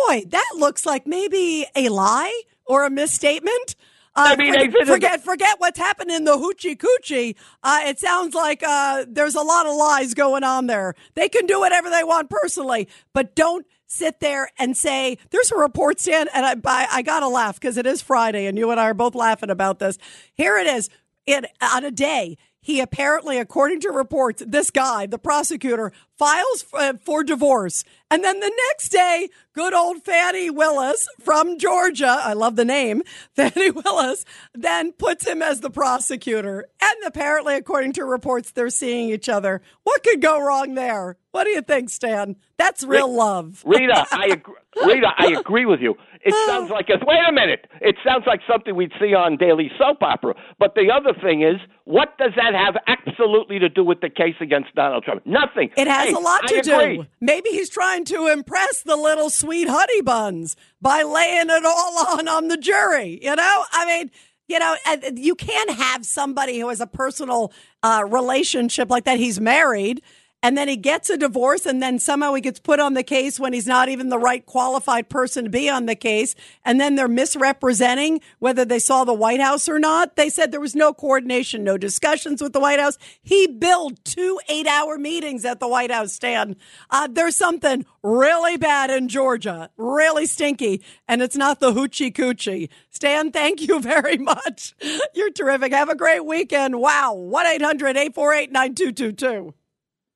boy, 0.07 0.25
that 0.29 0.53
looks 0.57 0.87
like 0.87 1.07
maybe 1.07 1.67
a 1.77 1.89
lie 1.89 2.43
or 2.67 2.85
a 2.85 2.91
misstatement. 2.91 3.77
Uh, 4.15 4.31
I 4.33 4.37
mean, 4.37 4.53
forget, 4.53 4.87
forget 4.87 5.25
forget 5.25 5.55
what's 5.59 5.79
happened 5.79 6.11
in 6.11 6.25
the 6.25 6.37
hoochie 6.37 6.77
coochie. 6.77 7.37
Uh, 7.63 7.81
it 7.85 7.99
sounds 7.99 8.35
like 8.35 8.63
uh, 8.63 9.05
there's 9.09 9.37
a 9.37 9.43
lot 9.43 9.67
of 9.67 9.77
lies 9.77 10.15
going 10.15 10.43
on 10.43 10.67
there. 10.67 10.95
They 11.15 11.29
can 11.29 11.47
do 11.47 11.61
whatever 11.61 11.91
they 11.91 12.03
want 12.03 12.29
personally, 12.29 12.89
but 13.15 13.37
don't 13.37 13.67
sit 13.87 14.21
there 14.21 14.49
and 14.59 14.77
say 14.77 15.19
there's 15.31 15.51
a 15.53 15.57
report 15.57 16.01
stand 16.01 16.29
and 16.33 16.47
I, 16.47 16.55
I, 16.65 16.87
I 16.99 17.03
gotta 17.03 17.29
laugh 17.29 17.59
because 17.59 17.77
it 17.77 17.87
is 17.87 18.01
Friday 18.01 18.47
and 18.47 18.57
you 18.57 18.71
and 18.71 18.81
I 18.81 18.85
are 18.85 18.95
both 18.95 19.15
laughing 19.15 19.51
about 19.51 19.79
this. 19.79 19.99
Here 20.35 20.57
it 20.59 20.67
is. 20.67 20.89
It 21.27 21.45
on 21.61 21.85
a 21.85 21.91
day 21.91 22.37
he 22.61 22.81
apparently, 22.81 23.39
according 23.39 23.81
to 23.81 23.91
reports, 23.91 24.43
this 24.47 24.71
guy, 24.71 25.07
the 25.07 25.19
prosecutor, 25.19 25.93
files 26.19 26.63
for, 26.63 26.79
uh, 26.79 26.93
for 27.03 27.25
divorce. 27.25 27.85
And 28.11 28.23
then 28.23 28.41
the 28.41 28.53
next 28.69 28.91
day, 28.91 29.29
good 29.55 29.73
old 29.73 30.05
Fani 30.05 30.51
Willis 30.51 31.09
from 31.21 31.59
Georgia, 31.59 32.21
I 32.23 32.35
love 32.35 32.57
the 32.57 32.65
name, 32.65 33.03
Fani 33.37 33.71
Willis, 33.71 34.25
then 34.53 34.93
puts 34.93 35.27
him 35.27 35.41
as 35.41 35.61
the 35.61 35.71
prosecutor. 35.71 36.67
And 36.83 36.97
apparently, 37.07 37.55
according 37.55 37.95
to 37.95 38.05
reports, 38.05 38.51
they're 38.51 38.71
seeing 38.71 39.11
each 39.11 39.29
other. 39.29 39.63
What 39.85 40.03
could 40.03 40.21
go 40.21 40.41
wrong 40.41 40.75
there? 40.75 41.17
What 41.31 41.45
do 41.45 41.51
you 41.51 41.63
think, 41.63 41.89
Stan? 41.89 42.37
That's 42.61 42.85
real 42.85 43.13
love. 43.13 43.63
Rita, 43.65 44.07
I 44.13 44.27
agree. 44.27 44.55
Rita, 44.85 45.09
I 45.19 45.33
agree 45.39 45.65
with 45.67 45.81
you. 45.81 45.95
It 46.23 46.35
sounds 46.47 46.71
like 46.71 46.89
a 46.91 47.03
wait 47.07 47.19
a 47.27 47.33
minute. 47.33 47.67
It 47.81 47.97
sounds 48.07 48.25
like 48.27 48.41
something 48.49 48.77
we'd 48.77 48.93
see 49.01 49.15
on 49.15 49.39
daily 49.39 49.71
soap 49.79 50.03
opera. 50.03 50.35
But 50.59 50.75
the 50.75 50.91
other 50.95 51.19
thing 51.19 51.43
is, 51.43 51.57
what 51.85 52.19
does 52.19 52.33
that 52.37 52.53
have 52.55 52.77
absolutely 52.87 53.59
to 53.61 53.69
do 53.71 53.83
with 53.83 54.01
the 54.03 54.11
case 54.11 54.35
against 54.41 54.75
Donald 54.75 55.05
Trump? 55.05 55.23
Nothing. 55.25 55.71
It 55.79 55.89
has 55.89 56.09
Hey, 56.09 56.13
a 56.13 56.19
lot 56.19 56.47
to 56.49 56.57
I 56.57 56.59
agree. 56.59 56.97
do. 56.99 57.07
Maybe 57.23 57.49
he's 57.51 57.71
trying 57.71 58.05
to 58.07 58.27
impress 58.27 58.83
the 58.83 58.97
little 58.97 59.31
sweet 59.31 59.69
honey 59.69 60.03
buns 60.03 60.55
by 60.83 61.03
laying 61.03 61.49
it 61.49 61.65
all 61.65 62.07
on 62.19 62.29
on 62.29 62.49
the 62.49 62.59
jury. 62.59 63.19
You 63.23 63.35
know, 63.35 63.65
I 63.73 63.87
mean, 63.87 64.11
you 64.49 64.59
know, 64.59 64.77
you 65.17 65.35
can't 65.35 65.71
have 65.71 66.05
somebody 66.05 66.59
who 66.59 66.69
has 66.69 66.81
a 66.83 66.87
personal 66.87 67.53
uh, 67.83 68.05
relationship 68.07 68.91
like 68.91 69.05
that. 69.05 69.19
He's 69.19 69.41
married. 69.41 70.03
And 70.43 70.57
then 70.57 70.69
he 70.69 70.77
gets 70.77 71.11
a 71.11 71.19
divorce, 71.19 71.67
and 71.67 71.83
then 71.83 71.99
somehow 71.99 72.33
he 72.33 72.41
gets 72.41 72.59
put 72.59 72.81
on 72.81 72.95
the 72.95 73.03
case 73.03 73.39
when 73.39 73.53
he's 73.53 73.67
not 73.67 73.91
even 73.91 74.09
the 74.09 74.19
right 74.19 74.45
qualified 74.45 75.11
person 75.11 75.45
to 75.45 75.51
be 75.51 75.69
on 75.69 75.85
the 75.85 75.95
case. 75.95 76.35
And 76.65 76.81
then 76.81 76.95
they're 76.95 77.09
misrepresenting 77.09 78.21
whether 78.39 78.65
they 78.65 78.79
saw 78.79 79.05
the 79.05 79.13
White 79.13 79.41
House 79.41 79.69
or 79.69 79.79
not. 79.79 80.17
They 80.17 80.31
said 80.31 80.51
there 80.51 80.61
was 80.61 80.75
no 80.75 80.95
coordination, 80.95 81.63
no 81.63 81.77
discussions 81.77 82.41
with 82.41 82.55
the 82.55 82.61
White 82.61 82.81
House. 82.81 82.97
He 83.23 83.47
billed 83.47 84.03
two 84.05 84.41
eight 84.49 84.67
hour 84.67 84.97
meetings 84.97 85.45
at 85.45 85.61
the 85.61 85.69
White 85.69 85.91
House 85.91 86.15
stand. 86.15 86.57
Uh, 86.89 87.07
there's 87.11 87.37
something 87.37 87.85
really 88.03 88.57
bad 88.57 88.91
in 88.91 89.09
Georgia, 89.09 89.71
really 89.77 90.25
stinky, 90.25 90.83
and 91.07 91.21
it's 91.21 91.37
not 91.37 91.61
the 91.61 91.73
hoochie 91.73 92.13
coochie. 92.13 92.71
Stan, 92.89 93.31
thank 93.31 93.61
you 93.61 93.81
very 93.83 94.17
much. 94.17 94.75
You're 95.15 95.33
terrific. 95.33 95.73
Have 95.73 95.91
a 95.91 95.95
great 95.95 96.25
weekend. 96.25 96.81
Wow. 96.81 97.13
1 97.15 97.47
800 97.47 97.97
848 97.97 98.53
9222. 98.53 99.55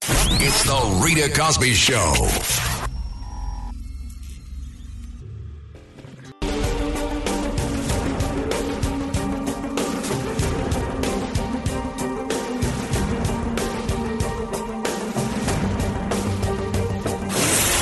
It's 0.07 0.62
the 0.64 1.00
Rita 1.02 1.32
Cosby 1.34 1.72
Show. 1.72 2.12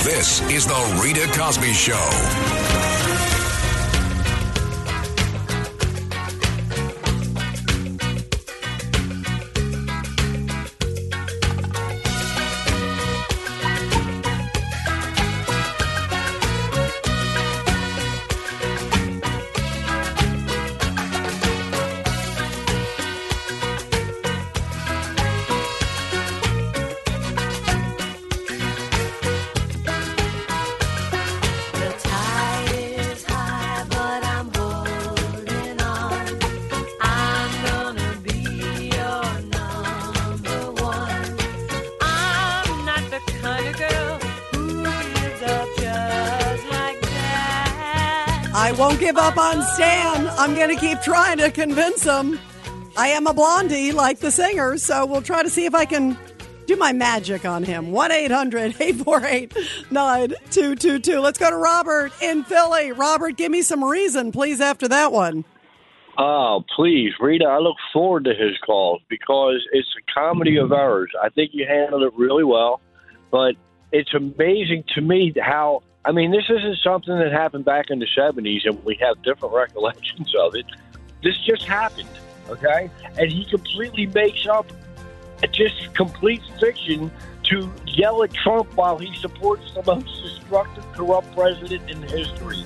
This 0.05 0.43
is 0.43 0.67
the 0.67 1.01
Rita 1.03 1.27
Cosby 1.37 1.73
Show. 1.73 2.72
Up 49.23 49.39
on 49.39 49.63
Stan. 49.63 50.29
I'm 50.37 50.53
going 50.57 50.69
to 50.69 50.75
keep 50.75 51.01
trying 51.01 51.39
to 51.39 51.49
convince 51.49 52.03
him. 52.03 52.41
I 52.97 53.07
am 53.09 53.29
a 53.29 53.33
blondie 53.33 53.93
like 53.93 54.19
the 54.19 54.33
singer, 54.33 54.77
so 54.79 55.07
we'll 55.07 55.23
try 55.23 55.45
to 55.45 55.49
see 55.49 55.65
if 55.65 55.77
I 55.77 55.85
can 55.85 56.19
do 56.67 56.75
my 56.75 56.93
magic 56.93 57.45
on 57.45 57.63
him. 57.63 57.93
1 57.93 58.11
800 58.11 58.81
848 58.81 59.57
9222. 59.93 61.21
Let's 61.21 61.39
go 61.39 61.51
to 61.51 61.57
Robert 61.57 62.11
in 62.21 62.43
Philly. 62.43 62.91
Robert, 62.91 63.37
give 63.37 63.53
me 63.53 63.63
some 63.63 63.85
reason, 63.85 64.33
please, 64.33 64.61
after 64.61 64.89
that 64.89 65.13
one. 65.13 65.45
Oh, 66.19 66.65
please, 66.75 67.13
Rita, 67.21 67.45
I 67.45 67.59
look 67.59 67.77
forward 67.93 68.25
to 68.25 68.35
his 68.35 68.59
calls 68.67 69.03
because 69.09 69.65
it's 69.71 69.89
a 69.97 70.13
comedy 70.13 70.57
of 70.57 70.73
errors. 70.73 71.13
I 71.23 71.29
think 71.29 71.53
you 71.55 71.65
handled 71.65 72.03
it 72.03 72.13
really 72.17 72.45
well, 72.45 72.81
but 73.31 73.55
it's 73.93 74.13
amazing 74.15 74.83
to 74.97 75.01
me 75.01 75.33
how, 75.41 75.85
I 76.05 76.13
mean, 76.13 76.33
this 76.33 76.45
isn't 76.51 76.79
something 76.79 77.17
that 77.17 77.33
happened 77.33 77.65
back 77.65 77.91
in 77.91 78.01
the 78.01 78.09
70s 78.19 78.67
and 78.67 78.83
we 78.85 78.97
have 79.01 79.23
different 79.23 79.55
recollections 79.63 80.35
of 80.35 80.55
it. 80.55 80.67
This 81.23 81.39
just 81.39 81.65
happened, 81.65 82.09
okay? 82.49 82.91
And 83.19 83.31
he 83.31 83.45
completely 83.45 84.07
makes 84.07 84.47
up 84.47 84.67
just 85.51 85.95
complete 85.95 86.43
fiction 86.61 87.11
to 87.45 87.71
yell 87.87 88.23
at 88.23 88.33
Trump 88.33 88.75
while 88.77 88.99
he 88.99 89.15
supports 89.17 89.73
the 89.75 89.83
most 89.85 90.23
destructive, 90.23 90.85
corrupt 90.93 91.35
president 91.35 91.91
in 91.91 92.03
history. 92.03 92.65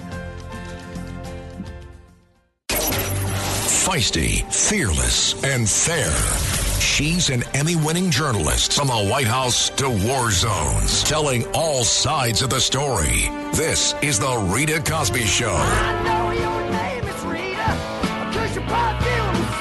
Feisty, 3.87 4.43
fearless, 4.53 5.43
and 5.45 5.69
fair. 5.69 6.56
She's 6.81 7.31
an 7.31 7.45
Emmy 7.55 7.77
winning 7.77 8.11
journalist 8.11 8.73
from 8.75 8.89
the 8.89 9.07
White 9.11 9.27
House 9.27 9.71
to 9.71 9.89
war 9.89 10.31
zones, 10.31 11.03
telling 11.05 11.45
all 11.53 11.85
sides 11.85 12.43
of 12.43 12.51
the 12.51 12.61
story. 12.61 13.29
This 13.53 13.95
is 14.03 14.19
The 14.19 14.37
Rita 14.51 14.83
Cosby 14.83 15.25
Show. 15.25 15.53
I 15.53 16.03
know 16.05 16.31
your 16.33 16.71
name 16.71 17.05
is 17.05 17.25
Rita, 17.25 17.97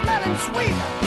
smelling. 0.01 1.05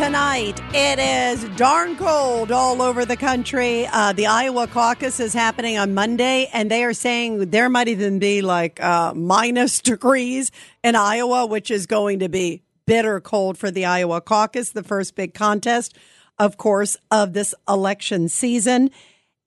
Tonight, 0.00 0.58
it 0.72 0.98
is 0.98 1.44
darn 1.58 1.94
cold 1.94 2.50
all 2.50 2.80
over 2.80 3.04
the 3.04 3.18
country. 3.18 3.86
Uh, 3.86 4.14
the 4.14 4.26
Iowa 4.26 4.66
caucus 4.66 5.20
is 5.20 5.34
happening 5.34 5.76
on 5.76 5.92
Monday, 5.92 6.48
and 6.54 6.70
they 6.70 6.84
are 6.84 6.94
saying 6.94 7.50
there 7.50 7.68
might 7.68 7.86
even 7.86 8.18
be 8.18 8.40
like 8.40 8.82
uh, 8.82 9.12
minus 9.12 9.78
degrees 9.82 10.52
in 10.82 10.96
Iowa, 10.96 11.44
which 11.44 11.70
is 11.70 11.84
going 11.84 12.20
to 12.20 12.30
be 12.30 12.62
bitter 12.86 13.20
cold 13.20 13.58
for 13.58 13.70
the 13.70 13.84
Iowa 13.84 14.22
caucus, 14.22 14.70
the 14.70 14.82
first 14.82 15.16
big 15.16 15.34
contest, 15.34 15.94
of 16.38 16.56
course, 16.56 16.96
of 17.10 17.34
this 17.34 17.54
election 17.68 18.30
season. 18.30 18.90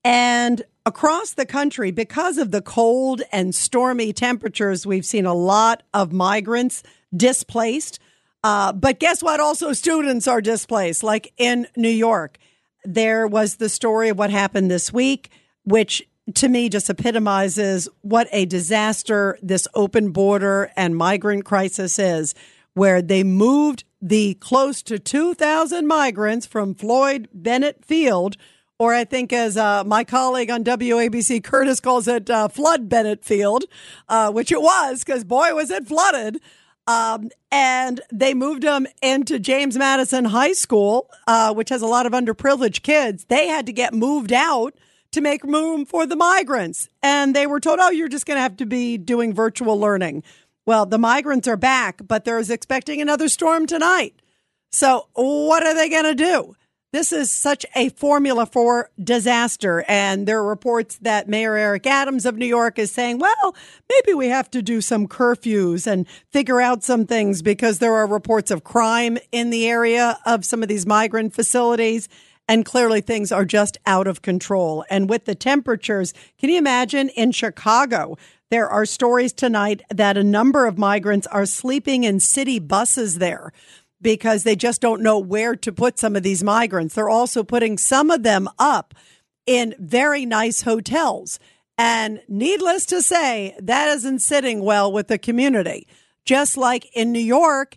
And 0.04 0.62
across 0.86 1.32
the 1.32 1.46
country, 1.46 1.90
because 1.90 2.38
of 2.38 2.52
the 2.52 2.62
cold 2.62 3.22
and 3.32 3.52
stormy 3.52 4.12
temperatures, 4.12 4.86
we've 4.86 5.04
seen 5.04 5.26
a 5.26 5.34
lot 5.34 5.82
of 5.92 6.12
migrants 6.12 6.84
displaced. 7.12 7.98
Uh, 8.44 8.74
but 8.74 9.00
guess 9.00 9.22
what? 9.22 9.40
Also, 9.40 9.72
students 9.72 10.28
are 10.28 10.42
displaced, 10.42 11.02
like 11.02 11.32
in 11.38 11.66
New 11.76 11.88
York. 11.88 12.38
there 12.84 13.26
was 13.26 13.56
the 13.56 13.70
story 13.70 14.10
of 14.10 14.18
what 14.18 14.28
happened 14.28 14.70
this 14.70 14.92
week, 14.92 15.30
which 15.64 16.06
to 16.34 16.48
me 16.48 16.68
just 16.68 16.90
epitomizes 16.90 17.88
what 18.02 18.28
a 18.30 18.44
disaster 18.44 19.38
this 19.42 19.66
open 19.74 20.10
border 20.10 20.70
and 20.76 20.94
migrant 20.94 21.46
crisis 21.46 21.98
is, 21.98 22.34
where 22.74 23.00
they 23.00 23.22
moved 23.24 23.84
the 24.02 24.34
close 24.34 24.82
to 24.82 24.98
2,000 24.98 25.86
migrants 25.86 26.44
from 26.44 26.74
Floyd 26.74 27.26
Bennett 27.32 27.82
Field, 27.82 28.36
or 28.78 28.92
I 28.92 29.04
think 29.04 29.32
as 29.32 29.56
uh, 29.56 29.84
my 29.84 30.04
colleague 30.04 30.50
on 30.50 30.64
WABC, 30.64 31.42
Curtis, 31.42 31.80
calls 31.80 32.06
it 32.06 32.28
uh, 32.28 32.48
Flood 32.48 32.90
Bennett 32.90 33.24
Field, 33.24 33.64
uh, 34.10 34.30
which 34.30 34.52
it 34.52 34.60
was 34.60 35.02
because 35.02 35.24
boy, 35.24 35.54
was 35.54 35.70
it 35.70 35.86
flooded. 35.86 36.38
Um, 36.86 37.30
and 37.50 38.00
they 38.12 38.34
moved 38.34 38.62
them 38.62 38.86
into 39.02 39.38
James 39.38 39.76
Madison 39.76 40.26
High 40.26 40.52
School, 40.52 41.10
uh, 41.26 41.54
which 41.54 41.70
has 41.70 41.82
a 41.82 41.86
lot 41.86 42.06
of 42.06 42.12
underprivileged 42.12 42.82
kids. 42.82 43.24
They 43.24 43.48
had 43.48 43.66
to 43.66 43.72
get 43.72 43.94
moved 43.94 44.32
out 44.32 44.74
to 45.12 45.20
make 45.20 45.42
room 45.44 45.86
for 45.86 46.06
the 46.06 46.16
migrants. 46.16 46.88
And 47.02 47.34
they 47.34 47.46
were 47.46 47.60
told, 47.60 47.78
oh, 47.80 47.90
you're 47.90 48.08
just 48.08 48.26
going 48.26 48.36
to 48.36 48.42
have 48.42 48.56
to 48.58 48.66
be 48.66 48.98
doing 48.98 49.32
virtual 49.32 49.78
learning. 49.78 50.24
Well, 50.66 50.86
the 50.86 50.98
migrants 50.98 51.48
are 51.48 51.56
back, 51.56 52.00
but 52.06 52.24
they're 52.24 52.38
expecting 52.38 53.00
another 53.00 53.28
storm 53.28 53.66
tonight. 53.66 54.14
So, 54.72 55.06
what 55.14 55.62
are 55.64 55.74
they 55.74 55.88
going 55.88 56.04
to 56.04 56.14
do? 56.14 56.56
This 56.94 57.10
is 57.10 57.28
such 57.28 57.66
a 57.74 57.88
formula 57.88 58.46
for 58.46 58.88
disaster. 59.02 59.84
And 59.88 60.28
there 60.28 60.38
are 60.38 60.46
reports 60.46 60.96
that 61.02 61.28
Mayor 61.28 61.56
Eric 61.56 61.88
Adams 61.88 62.24
of 62.24 62.36
New 62.36 62.46
York 62.46 62.78
is 62.78 62.92
saying, 62.92 63.18
well, 63.18 63.56
maybe 63.90 64.14
we 64.14 64.28
have 64.28 64.48
to 64.52 64.62
do 64.62 64.80
some 64.80 65.08
curfews 65.08 65.88
and 65.88 66.06
figure 66.30 66.60
out 66.60 66.84
some 66.84 67.04
things 67.04 67.42
because 67.42 67.80
there 67.80 67.94
are 67.94 68.06
reports 68.06 68.52
of 68.52 68.62
crime 68.62 69.18
in 69.32 69.50
the 69.50 69.66
area 69.66 70.20
of 70.24 70.44
some 70.44 70.62
of 70.62 70.68
these 70.68 70.86
migrant 70.86 71.34
facilities. 71.34 72.08
And 72.46 72.64
clearly 72.64 73.00
things 73.00 73.32
are 73.32 73.44
just 73.44 73.76
out 73.86 74.06
of 74.06 74.22
control. 74.22 74.84
And 74.88 75.10
with 75.10 75.24
the 75.24 75.34
temperatures, 75.34 76.14
can 76.38 76.48
you 76.48 76.58
imagine 76.58 77.08
in 77.08 77.32
Chicago? 77.32 78.16
There 78.50 78.68
are 78.68 78.86
stories 78.86 79.32
tonight 79.32 79.82
that 79.90 80.16
a 80.16 80.22
number 80.22 80.64
of 80.66 80.78
migrants 80.78 81.26
are 81.26 81.44
sleeping 81.44 82.04
in 82.04 82.20
city 82.20 82.60
buses 82.60 83.18
there 83.18 83.52
because 84.04 84.44
they 84.44 84.54
just 84.54 84.80
don't 84.80 85.02
know 85.02 85.18
where 85.18 85.56
to 85.56 85.72
put 85.72 85.98
some 85.98 86.14
of 86.14 86.22
these 86.22 86.44
migrants. 86.44 86.94
They're 86.94 87.08
also 87.08 87.42
putting 87.42 87.78
some 87.78 88.12
of 88.12 88.22
them 88.22 88.48
up 88.58 88.94
in 89.46 89.74
very 89.80 90.26
nice 90.26 90.62
hotels. 90.62 91.40
And 91.76 92.20
needless 92.28 92.86
to 92.86 93.02
say, 93.02 93.56
that 93.60 93.88
isn't 93.88 94.20
sitting 94.20 94.62
well 94.62 94.92
with 94.92 95.08
the 95.08 95.18
community. 95.18 95.88
Just 96.24 96.56
like 96.56 96.86
in 96.94 97.10
New 97.10 97.18
York, 97.18 97.76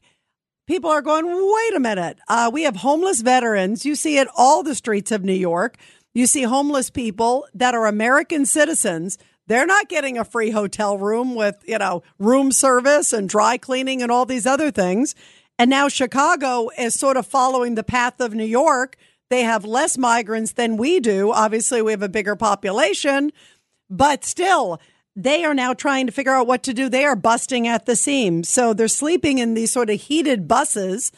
people 0.67 0.91
are 0.91 1.01
going, 1.01 1.25
wait 1.25 1.75
a 1.75 1.79
minute. 1.79 2.19
Uh, 2.27 2.51
we 2.53 2.63
have 2.63 2.75
homeless 2.75 3.21
veterans. 3.21 3.85
You 3.85 3.95
see 3.95 4.17
it 4.17 4.27
all 4.37 4.61
the 4.61 4.75
streets 4.75 5.11
of 5.11 5.23
New 5.23 5.33
York. 5.33 5.77
You 6.13 6.27
see 6.27 6.43
homeless 6.43 6.89
people 6.89 7.47
that 7.53 7.73
are 7.73 7.87
American 7.87 8.45
citizens. 8.45 9.17
They're 9.47 9.65
not 9.65 9.87
getting 9.87 10.17
a 10.17 10.25
free 10.25 10.51
hotel 10.51 10.97
room 10.97 11.35
with, 11.35 11.55
you 11.65 11.77
know, 11.77 12.03
room 12.19 12.51
service 12.51 13.13
and 13.13 13.29
dry 13.29 13.57
cleaning 13.57 14.01
and 14.01 14.11
all 14.11 14.25
these 14.25 14.45
other 14.45 14.71
things. 14.71 15.15
And 15.59 15.69
now 15.69 15.87
Chicago 15.87 16.69
is 16.77 16.93
sort 16.93 17.17
of 17.17 17.25
following 17.25 17.75
the 17.75 17.83
path 17.83 18.19
of 18.19 18.33
New 18.33 18.45
York. 18.45 18.95
They 19.29 19.41
have 19.41 19.65
less 19.65 19.97
migrants 19.97 20.53
than 20.53 20.77
we 20.77 20.99
do. 20.99 21.31
Obviously, 21.31 21.81
we 21.81 21.91
have 21.91 22.03
a 22.03 22.09
bigger 22.09 22.35
population, 22.35 23.31
but 23.89 24.23
still, 24.23 24.79
they 25.15 25.43
are 25.43 25.55
now 25.55 25.73
trying 25.73 26.05
to 26.05 26.11
figure 26.11 26.33
out 26.33 26.45
what 26.45 26.61
to 26.63 26.73
do. 26.73 26.89
They 26.89 27.03
are 27.03 27.15
busting 27.15 27.67
at 27.67 27.87
the 27.87 27.95
seams. 27.95 28.49
So 28.49 28.73
they're 28.73 28.87
sleeping 28.87 29.39
in 29.39 29.55
these 29.55 29.71
sort 29.71 29.89
of 29.89 29.99
heated 29.99 30.47
buses. 30.47 31.11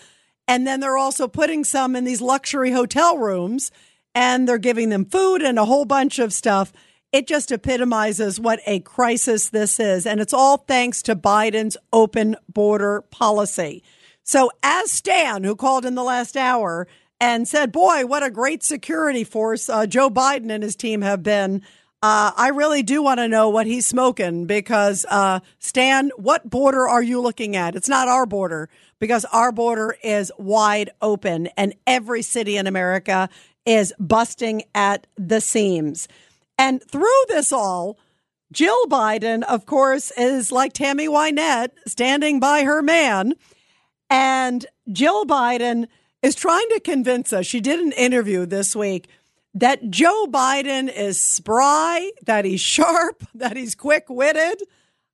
And 0.47 0.65
then 0.65 0.79
they're 0.79 0.97
also 0.97 1.27
putting 1.27 1.65
some 1.65 1.97
in 1.97 2.05
these 2.05 2.21
luxury 2.21 2.71
hotel 2.71 3.17
rooms 3.17 3.71
and 4.15 4.47
they're 4.47 4.57
giving 4.57 4.89
them 4.89 5.05
food 5.05 5.41
and 5.41 5.59
a 5.59 5.65
whole 5.65 5.85
bunch 5.85 6.17
of 6.17 6.33
stuff. 6.33 6.71
It 7.11 7.27
just 7.27 7.51
epitomizes 7.51 8.39
what 8.39 8.61
a 8.65 8.79
crisis 8.79 9.49
this 9.49 9.79
is. 9.79 10.05
And 10.05 10.21
it's 10.21 10.33
all 10.33 10.57
thanks 10.57 11.01
to 11.03 11.15
Biden's 11.15 11.75
open 11.91 12.37
border 12.47 13.01
policy. 13.11 13.83
So, 14.29 14.51
as 14.61 14.91
Stan, 14.91 15.43
who 15.43 15.55
called 15.55 15.87
in 15.87 15.95
the 15.95 16.03
last 16.03 16.37
hour 16.37 16.87
and 17.19 17.47
said, 17.47 17.71
Boy, 17.71 18.05
what 18.05 18.21
a 18.21 18.29
great 18.29 18.61
security 18.61 19.23
force 19.23 19.67
uh, 19.67 19.87
Joe 19.87 20.11
Biden 20.11 20.51
and 20.51 20.61
his 20.61 20.75
team 20.75 21.01
have 21.01 21.23
been. 21.23 21.63
Uh, 22.03 22.29
I 22.37 22.49
really 22.49 22.83
do 22.83 23.01
want 23.01 23.19
to 23.19 23.27
know 23.27 23.49
what 23.49 23.65
he's 23.65 23.87
smoking 23.87 24.45
because, 24.45 25.03
uh, 25.09 25.39
Stan, 25.57 26.11
what 26.15 26.47
border 26.47 26.87
are 26.87 27.01
you 27.01 27.19
looking 27.21 27.55
at? 27.55 27.75
It's 27.75 27.89
not 27.89 28.07
our 28.07 28.27
border 28.27 28.69
because 28.99 29.25
our 29.33 29.51
border 29.51 29.95
is 30.03 30.31
wide 30.37 30.91
open 31.01 31.47
and 31.57 31.73
every 31.87 32.21
city 32.21 32.55
in 32.55 32.67
America 32.67 33.29
is 33.65 33.95
busting 33.97 34.61
at 34.75 35.07
the 35.17 35.41
seams. 35.41 36.07
And 36.55 36.83
through 36.83 37.23
this 37.29 37.51
all, 37.51 37.97
Jill 38.51 38.85
Biden, 38.85 39.41
of 39.41 39.65
course, 39.65 40.11
is 40.15 40.51
like 40.51 40.73
Tammy 40.73 41.07
Wynette 41.07 41.71
standing 41.87 42.39
by 42.39 42.61
her 42.61 42.83
man. 42.83 43.33
And 44.09 44.65
Jill 44.91 45.25
Biden 45.25 45.87
is 46.21 46.35
trying 46.35 46.67
to 46.69 46.79
convince 46.79 47.31
us, 47.31 47.45
she 47.45 47.61
did 47.61 47.79
an 47.79 47.91
interview 47.93 48.45
this 48.45 48.75
week, 48.75 49.07
that 49.53 49.89
Joe 49.89 50.25
Biden 50.27 50.93
is 50.93 51.19
spry, 51.19 52.11
that 52.25 52.45
he's 52.45 52.61
sharp, 52.61 53.23
that 53.33 53.57
he's 53.57 53.75
quick 53.75 54.05
witted. 54.09 54.61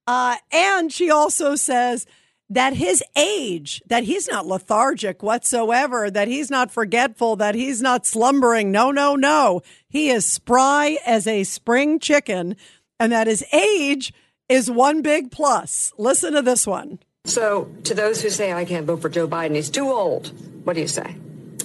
Uh, 0.07 0.37
and 0.51 0.91
she 0.91 1.09
also 1.09 1.55
says 1.55 2.05
that 2.49 2.73
his 2.73 3.03
age, 3.15 3.81
that 3.87 4.03
he's 4.03 4.27
not 4.27 4.45
lethargic 4.45 5.23
whatsoever, 5.23 6.11
that 6.11 6.27
he's 6.27 6.51
not 6.51 6.69
forgetful, 6.69 7.35
that 7.37 7.55
he's 7.55 7.81
not 7.81 8.05
slumbering. 8.05 8.71
No, 8.71 8.91
no, 8.91 9.15
no. 9.15 9.61
He 9.89 10.09
is 10.09 10.29
spry 10.29 10.97
as 11.05 11.25
a 11.25 11.43
spring 11.43 11.99
chicken, 11.99 12.55
and 12.99 13.11
that 13.11 13.27
his 13.27 13.43
age 13.51 14.13
is 14.47 14.69
one 14.69 15.01
big 15.01 15.31
plus. 15.31 15.91
Listen 15.97 16.33
to 16.33 16.41
this 16.43 16.67
one. 16.67 16.99
So, 17.25 17.69
to 17.83 17.93
those 17.93 18.21
who 18.21 18.29
say 18.29 18.53
I 18.53 18.65
can't 18.65 18.85
vote 18.85 19.01
for 19.01 19.09
Joe 19.09 19.27
Biden, 19.27 19.55
he's 19.55 19.69
too 19.69 19.91
old, 19.91 20.31
what 20.63 20.73
do 20.73 20.81
you 20.81 20.87
say? 20.87 21.15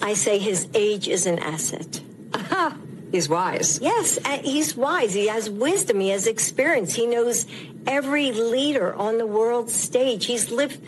I 0.02 0.14
say 0.14 0.38
his 0.38 0.68
age 0.74 1.06
is 1.06 1.26
an 1.26 1.38
asset. 1.38 2.00
Aha! 2.34 2.76
He's 3.12 3.28
wise. 3.28 3.80
Yes, 3.80 4.18
uh, 4.24 4.38
he's 4.38 4.76
wise. 4.76 5.12
He 5.12 5.26
has 5.26 5.50
wisdom. 5.50 6.00
He 6.00 6.10
has 6.10 6.26
experience. 6.26 6.94
He 6.94 7.06
knows 7.06 7.44
every 7.86 8.32
leader 8.32 8.94
on 8.94 9.18
the 9.18 9.26
world 9.26 9.68
stage. 9.68 10.26
He's 10.26 10.50
lived 10.50 10.80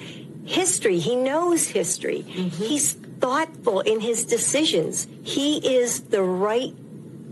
history. 0.44 0.98
He 0.98 1.16
knows 1.16 1.66
history. 1.66 2.22
He's 2.22 2.92
thoughtful 2.92 3.80
in 3.80 4.00
his 4.00 4.24
decisions. 4.24 5.06
He 5.22 5.76
is 5.76 6.02
the 6.02 6.22
right 6.22 6.74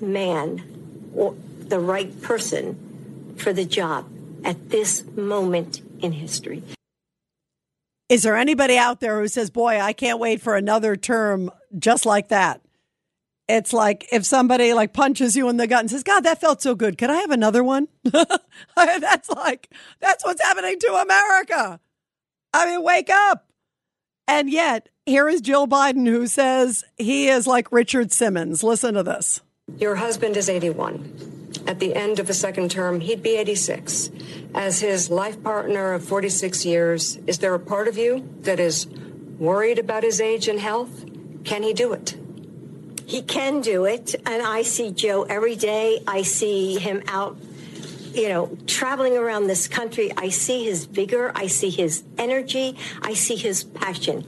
man 0.02 1.10
or 1.14 1.34
the 1.60 1.78
right 1.78 2.20
person 2.22 3.34
for 3.38 3.52
the 3.52 3.64
job 3.64 4.06
at 4.44 4.70
this 4.70 5.04
moment 5.16 5.80
in 6.00 6.12
history. 6.12 6.62
Is 8.10 8.24
there 8.24 8.36
anybody 8.36 8.76
out 8.76 8.98
there 8.98 9.20
who 9.20 9.28
says, 9.28 9.50
Boy, 9.50 9.80
I 9.80 9.92
can't 9.92 10.18
wait 10.18 10.42
for 10.42 10.56
another 10.56 10.96
term 10.96 11.50
just 11.78 12.04
like 12.04 12.28
that? 12.28 12.60
It's 13.48 13.72
like 13.72 14.06
if 14.12 14.26
somebody 14.26 14.74
like 14.74 14.92
punches 14.92 15.36
you 15.36 15.48
in 15.48 15.56
the 15.56 15.68
gut 15.68 15.80
and 15.80 15.90
says, 15.90 16.02
God, 16.02 16.20
that 16.24 16.40
felt 16.40 16.60
so 16.60 16.74
good. 16.74 16.98
Could 16.98 17.10
I 17.10 17.20
have 17.20 17.30
another 17.30 17.62
one? 17.62 17.86
that's 18.04 19.30
like, 19.30 19.70
that's 20.00 20.24
what's 20.24 20.42
happening 20.42 20.78
to 20.80 20.94
America. 20.94 21.80
I 22.52 22.66
mean, 22.66 22.82
wake 22.82 23.10
up. 23.10 23.46
And 24.26 24.50
yet, 24.50 24.88
here 25.06 25.28
is 25.28 25.40
Jill 25.40 25.66
Biden 25.66 26.06
who 26.06 26.26
says 26.26 26.84
he 26.96 27.28
is 27.28 27.46
like 27.46 27.72
Richard 27.72 28.12
Simmons. 28.12 28.62
Listen 28.62 28.94
to 28.94 29.02
this. 29.04 29.40
Your 29.78 29.96
husband 29.96 30.36
is 30.36 30.48
81. 30.48 31.29
At 31.66 31.78
the 31.78 31.94
end 31.94 32.18
of 32.18 32.28
a 32.30 32.34
second 32.34 32.70
term, 32.70 33.00
he'd 33.00 33.22
be 33.22 33.36
86. 33.36 34.10
As 34.54 34.80
his 34.80 35.10
life 35.10 35.42
partner 35.42 35.92
of 35.92 36.04
46 36.04 36.64
years, 36.64 37.16
is 37.26 37.38
there 37.38 37.54
a 37.54 37.60
part 37.60 37.88
of 37.88 37.96
you 37.96 38.28
that 38.42 38.58
is 38.58 38.86
worried 39.38 39.78
about 39.78 40.02
his 40.02 40.20
age 40.20 40.48
and 40.48 40.58
health? 40.58 41.04
Can 41.44 41.62
he 41.62 41.72
do 41.72 41.92
it? 41.92 42.16
He 43.06 43.22
can 43.22 43.60
do 43.60 43.86
it. 43.86 44.14
And 44.26 44.42
I 44.42 44.62
see 44.62 44.92
Joe 44.92 45.22
every 45.22 45.56
day. 45.56 46.00
I 46.06 46.22
see 46.22 46.78
him 46.78 47.02
out, 47.08 47.36
you 48.14 48.28
know, 48.28 48.56
traveling 48.66 49.16
around 49.16 49.46
this 49.46 49.66
country. 49.66 50.12
I 50.16 50.28
see 50.28 50.64
his 50.64 50.84
vigor. 50.84 51.32
I 51.34 51.46
see 51.48 51.70
his 51.70 52.04
energy. 52.18 52.76
I 53.02 53.14
see 53.14 53.36
his 53.36 53.64
passion. 53.64 54.24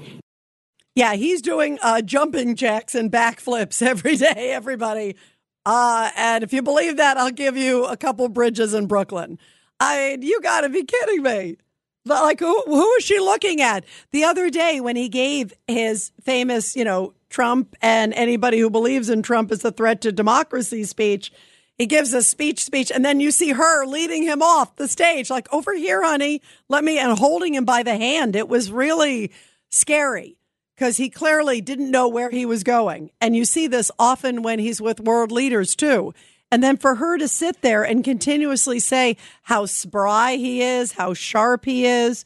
Yeah, 0.94 1.14
he's 1.14 1.40
doing 1.40 1.78
uh, 1.80 2.02
jumping 2.02 2.54
jacks 2.54 2.94
and 2.94 3.10
backflips 3.10 3.82
every 3.86 4.16
day, 4.16 4.50
everybody. 4.52 5.16
Uh, 5.64 6.10
and 6.16 6.42
if 6.42 6.52
you 6.52 6.62
believe 6.62 6.96
that, 6.96 7.16
I'll 7.16 7.30
give 7.30 7.56
you 7.56 7.84
a 7.84 7.96
couple 7.96 8.28
bridges 8.28 8.74
in 8.74 8.86
Brooklyn. 8.86 9.38
I 9.78 10.16
mean, 10.16 10.22
you 10.22 10.40
got 10.40 10.62
to 10.62 10.68
be 10.68 10.84
kidding 10.84 11.22
me. 11.22 11.56
Like, 12.04 12.40
who, 12.40 12.62
who 12.62 12.92
is 12.94 13.04
she 13.04 13.20
looking 13.20 13.60
at? 13.60 13.84
The 14.10 14.24
other 14.24 14.50
day 14.50 14.80
when 14.80 14.96
he 14.96 15.08
gave 15.08 15.52
his 15.68 16.10
famous, 16.22 16.74
you 16.74 16.84
know, 16.84 17.14
Trump 17.30 17.76
and 17.80 18.12
anybody 18.14 18.58
who 18.58 18.70
believes 18.70 19.08
in 19.08 19.22
Trump 19.22 19.52
is 19.52 19.64
a 19.64 19.70
threat 19.70 20.00
to 20.02 20.12
democracy 20.12 20.84
speech, 20.84 21.32
he 21.78 21.86
gives 21.86 22.12
a 22.12 22.22
speech 22.22 22.62
speech 22.62 22.92
and 22.92 23.04
then 23.04 23.20
you 23.20 23.30
see 23.30 23.50
her 23.50 23.86
leading 23.86 24.22
him 24.22 24.42
off 24.42 24.76
the 24.76 24.86
stage 24.86 25.30
like 25.30 25.52
over 25.52 25.74
here 25.74 26.04
honey 26.04 26.40
let 26.68 26.84
me 26.84 26.98
and 26.98 27.18
holding 27.18 27.54
him 27.54 27.64
by 27.64 27.82
the 27.82 27.96
hand 27.96 28.36
it 28.36 28.48
was 28.48 28.70
really 28.70 29.32
scary 29.70 30.36
because 30.82 30.96
he 30.96 31.08
clearly 31.08 31.60
didn't 31.60 31.92
know 31.92 32.08
where 32.08 32.28
he 32.28 32.44
was 32.44 32.64
going. 32.64 33.12
And 33.20 33.36
you 33.36 33.44
see 33.44 33.68
this 33.68 33.88
often 34.00 34.42
when 34.42 34.58
he's 34.58 34.80
with 34.80 34.98
world 34.98 35.30
leaders 35.30 35.76
too. 35.76 36.12
And 36.50 36.60
then 36.60 36.76
for 36.76 36.96
her 36.96 37.18
to 37.18 37.28
sit 37.28 37.62
there 37.62 37.84
and 37.84 38.02
continuously 38.02 38.80
say 38.80 39.16
how 39.42 39.66
spry 39.66 40.34
he 40.34 40.60
is, 40.60 40.90
how 40.90 41.14
sharp 41.14 41.66
he 41.66 41.86
is, 41.86 42.24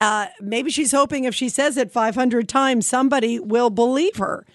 uh, 0.00 0.28
maybe 0.40 0.70
she's 0.70 0.92
hoping 0.92 1.24
if 1.24 1.34
she 1.34 1.50
says 1.50 1.76
it 1.76 1.92
500 1.92 2.48
times, 2.48 2.86
somebody 2.86 3.38
will 3.38 3.68
believe 3.68 4.16
her. 4.16 4.46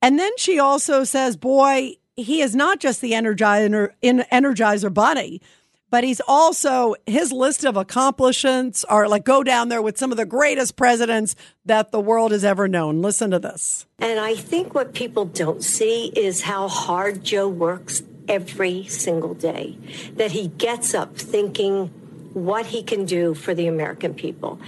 And 0.00 0.18
then 0.18 0.32
she 0.38 0.58
also 0.58 1.04
says, 1.04 1.36
boy, 1.36 1.96
he 2.16 2.40
is 2.40 2.56
not 2.56 2.80
just 2.80 3.02
the 3.02 3.12
energizer, 3.12 3.90
energizer 4.02 4.94
bunny, 4.94 5.42
but 5.90 6.04
he's 6.04 6.20
also 6.26 6.94
his 7.06 7.32
list 7.32 7.64
of 7.64 7.76
accomplishments 7.76 8.84
are 8.84 9.08
like 9.08 9.24
go 9.24 9.42
down 9.42 9.68
there 9.68 9.82
with 9.82 9.98
some 9.98 10.10
of 10.10 10.16
the 10.16 10.26
greatest 10.26 10.76
presidents 10.76 11.34
that 11.64 11.92
the 11.92 12.00
world 12.00 12.32
has 12.32 12.44
ever 12.44 12.68
known. 12.68 13.02
Listen 13.02 13.30
to 13.30 13.38
this. 13.38 13.86
And 13.98 14.18
I 14.18 14.34
think 14.34 14.74
what 14.74 14.94
people 14.94 15.24
don't 15.24 15.62
see 15.62 16.06
is 16.16 16.42
how 16.42 16.68
hard 16.68 17.24
Joe 17.24 17.48
works 17.48 18.02
every 18.28 18.84
single 18.84 19.34
day. 19.34 19.78
That 20.14 20.32
he 20.32 20.48
gets 20.48 20.94
up 20.94 21.16
thinking 21.16 21.88
what 22.32 22.66
he 22.66 22.82
can 22.82 23.04
do 23.04 23.34
for 23.34 23.54
the 23.54 23.66
American 23.66 24.14
people. 24.14 24.60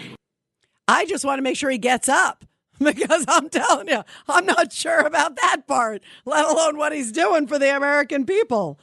I 0.87 1.05
just 1.05 1.25
want 1.25 1.39
to 1.39 1.43
make 1.43 1.57
sure 1.57 1.71
he 1.71 1.79
gets 1.79 2.09
up 2.09 2.45
because 2.79 3.25
I'm 3.29 3.51
telling 3.51 3.89
you, 3.89 4.03
I'm 4.29 4.47
not 4.47 4.73
sure 4.73 5.01
about 5.01 5.37
that 5.37 5.67
part, 5.67 6.03
let 6.25 6.47
alone 6.47 6.79
what 6.79 6.93
he's 6.93 7.13
doing 7.13 7.47
for 7.47 7.59
the 7.59 7.77
American 7.77 8.25
people. 8.25 8.79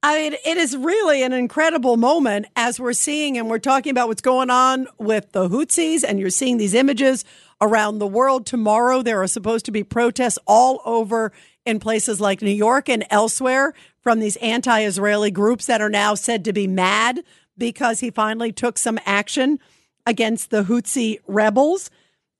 I 0.00 0.16
mean, 0.16 0.34
it 0.44 0.56
is 0.56 0.76
really 0.76 1.24
an 1.24 1.32
incredible 1.32 1.96
moment 1.96 2.46
as 2.54 2.78
we're 2.78 2.92
seeing 2.92 3.36
and 3.36 3.50
we're 3.50 3.58
talking 3.58 3.90
about 3.90 4.06
what's 4.06 4.22
going 4.22 4.48
on 4.48 4.86
with 4.96 5.32
the 5.32 5.48
Houthis, 5.48 6.04
and 6.06 6.20
you're 6.20 6.30
seeing 6.30 6.56
these 6.56 6.72
images 6.72 7.24
around 7.60 7.98
the 7.98 8.06
world. 8.06 8.46
Tomorrow, 8.46 9.02
there 9.02 9.20
are 9.20 9.26
supposed 9.26 9.64
to 9.64 9.72
be 9.72 9.82
protests 9.82 10.38
all 10.46 10.80
over 10.84 11.32
in 11.66 11.80
places 11.80 12.20
like 12.20 12.42
New 12.42 12.50
York 12.50 12.88
and 12.88 13.04
elsewhere 13.10 13.74
from 14.00 14.20
these 14.20 14.36
anti 14.36 14.82
Israeli 14.84 15.32
groups 15.32 15.66
that 15.66 15.80
are 15.80 15.90
now 15.90 16.14
said 16.14 16.44
to 16.44 16.52
be 16.52 16.68
mad 16.68 17.24
because 17.56 17.98
he 17.98 18.12
finally 18.12 18.52
took 18.52 18.78
some 18.78 19.00
action 19.04 19.58
against 20.06 20.50
the 20.50 20.62
Houthi 20.62 21.18
rebels 21.26 21.90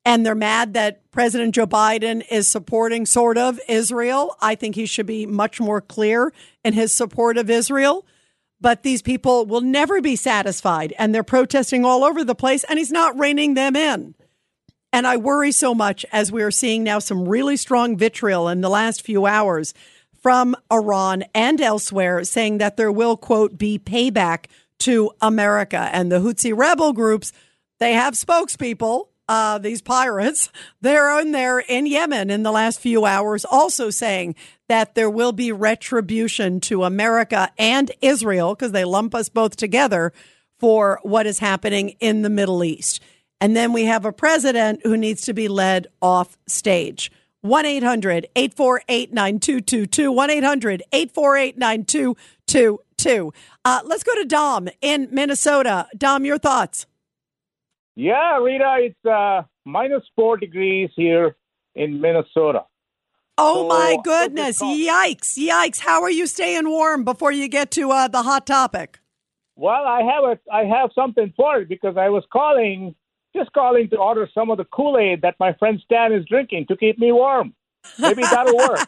and 0.09 0.25
they're 0.25 0.33
mad 0.33 0.73
that 0.73 1.11
President 1.11 1.53
Joe 1.53 1.67
Biden 1.67 2.25
is 2.31 2.47
supporting 2.47 3.05
sort 3.05 3.37
of 3.37 3.59
Israel. 3.69 4.35
I 4.41 4.55
think 4.55 4.73
he 4.73 4.87
should 4.87 5.05
be 5.05 5.27
much 5.27 5.59
more 5.59 5.81
clear 5.81 6.33
in 6.65 6.73
his 6.73 6.91
support 6.95 7.37
of 7.37 7.47
Israel. 7.47 8.07
But 8.59 8.81
these 8.81 9.03
people 9.03 9.45
will 9.45 9.61
never 9.61 10.01
be 10.01 10.15
satisfied 10.15 10.95
and 10.97 11.13
they're 11.13 11.21
protesting 11.21 11.85
all 11.85 12.03
over 12.03 12.23
the 12.23 12.33
place 12.33 12.63
and 12.63 12.79
he's 12.79 12.91
not 12.91 13.19
reining 13.19 13.53
them 13.53 13.75
in. 13.75 14.15
And 14.91 15.05
I 15.05 15.17
worry 15.17 15.51
so 15.51 15.75
much 15.75 16.07
as 16.11 16.31
we 16.31 16.41
are 16.41 16.49
seeing 16.49 16.83
now 16.83 16.97
some 16.97 17.29
really 17.29 17.55
strong 17.55 17.95
vitriol 17.95 18.47
in 18.47 18.61
the 18.61 18.69
last 18.69 19.03
few 19.03 19.27
hours 19.27 19.75
from 20.23 20.55
Iran 20.73 21.23
and 21.35 21.61
elsewhere 21.61 22.23
saying 22.23 22.57
that 22.57 22.77
there 22.77 22.91
will, 22.91 23.15
quote, 23.15 23.59
be 23.59 23.77
payback 23.77 24.45
to 24.79 25.11
America. 25.21 25.87
And 25.93 26.11
the 26.11 26.17
Houthi 26.17 26.57
rebel 26.57 26.93
groups, 26.93 27.31
they 27.79 27.93
have 27.93 28.15
spokespeople 28.15 29.08
uh, 29.29 29.59
these 29.59 29.81
pirates, 29.81 30.49
they're 30.81 31.19
in 31.21 31.31
there 31.31 31.59
in 31.59 31.85
Yemen 31.85 32.29
in 32.29 32.43
the 32.43 32.51
last 32.51 32.81
few 32.81 33.05
hours, 33.05 33.45
also 33.45 33.89
saying 33.89 34.35
that 34.67 34.95
there 34.95 35.09
will 35.09 35.31
be 35.31 35.51
retribution 35.51 36.59
to 36.61 36.83
America 36.83 37.49
and 37.57 37.91
Israel 38.01 38.55
because 38.55 38.71
they 38.71 38.83
lump 38.83 39.15
us 39.15 39.29
both 39.29 39.55
together 39.55 40.11
for 40.57 40.99
what 41.03 41.25
is 41.25 41.39
happening 41.39 41.89
in 41.99 42.23
the 42.23 42.29
Middle 42.29 42.63
East. 42.63 43.01
And 43.39 43.55
then 43.55 43.71
we 43.71 43.85
have 43.85 44.03
a 44.03 44.11
president 44.11 44.81
who 44.83 44.97
needs 44.97 45.21
to 45.21 45.33
be 45.33 45.47
led 45.47 45.87
off 46.01 46.37
stage. 46.47 47.11
1 47.41 47.65
800 47.65 48.27
848 48.35 49.13
9222. 49.13 50.11
1 50.11 50.29
800 50.29 50.83
848 50.91 51.57
9222. 51.57 53.33
Uh, 53.63 53.79
let's 53.85 54.03
go 54.03 54.13
to 54.15 54.25
Dom 54.25 54.67
in 54.81 55.07
Minnesota. 55.11 55.87
Dom, 55.97 56.25
your 56.25 56.37
thoughts? 56.37 56.85
Yeah, 57.99 58.37
Rita, 58.37 58.77
it's 58.79 59.05
uh, 59.05 59.41
minus 59.65 60.03
four 60.15 60.37
degrees 60.37 60.89
here 60.95 61.35
in 61.75 61.99
Minnesota. 61.99 62.63
Oh 63.37 63.63
So, 63.63 63.67
my 63.67 63.97
goodness. 64.01 64.61
Yikes. 64.61 65.37
Yikes. 65.37 65.79
How 65.79 66.01
are 66.03 66.09
you 66.09 66.25
staying 66.25 66.69
warm 66.69 67.03
before 67.03 67.33
you 67.33 67.49
get 67.49 67.71
to 67.71 67.91
uh, 67.91 68.07
the 68.07 68.23
hot 68.23 68.47
topic? 68.47 69.01
Well, 69.57 69.83
I 69.85 70.01
have 70.03 70.23
a, 70.23 70.39
I 70.49 70.63
have 70.63 70.91
something 70.95 71.33
for 71.35 71.57
it 71.57 71.67
because 71.67 71.97
I 71.97 72.07
was 72.07 72.23
calling, 72.31 72.95
just 73.35 73.51
calling 73.51 73.89
to 73.89 73.97
order 73.97 74.29
some 74.33 74.49
of 74.49 74.59
the 74.59 74.63
Kool 74.63 74.97
Aid 74.97 75.23
that 75.23 75.35
my 75.37 75.51
friend 75.51 75.81
Stan 75.83 76.13
is 76.13 76.23
drinking 76.23 76.67
to 76.67 76.77
keep 76.77 76.99
me 76.99 77.11
warm. 77.11 77.53
Maybe 77.97 78.21
that'll 78.21 78.55
work. 78.55 78.79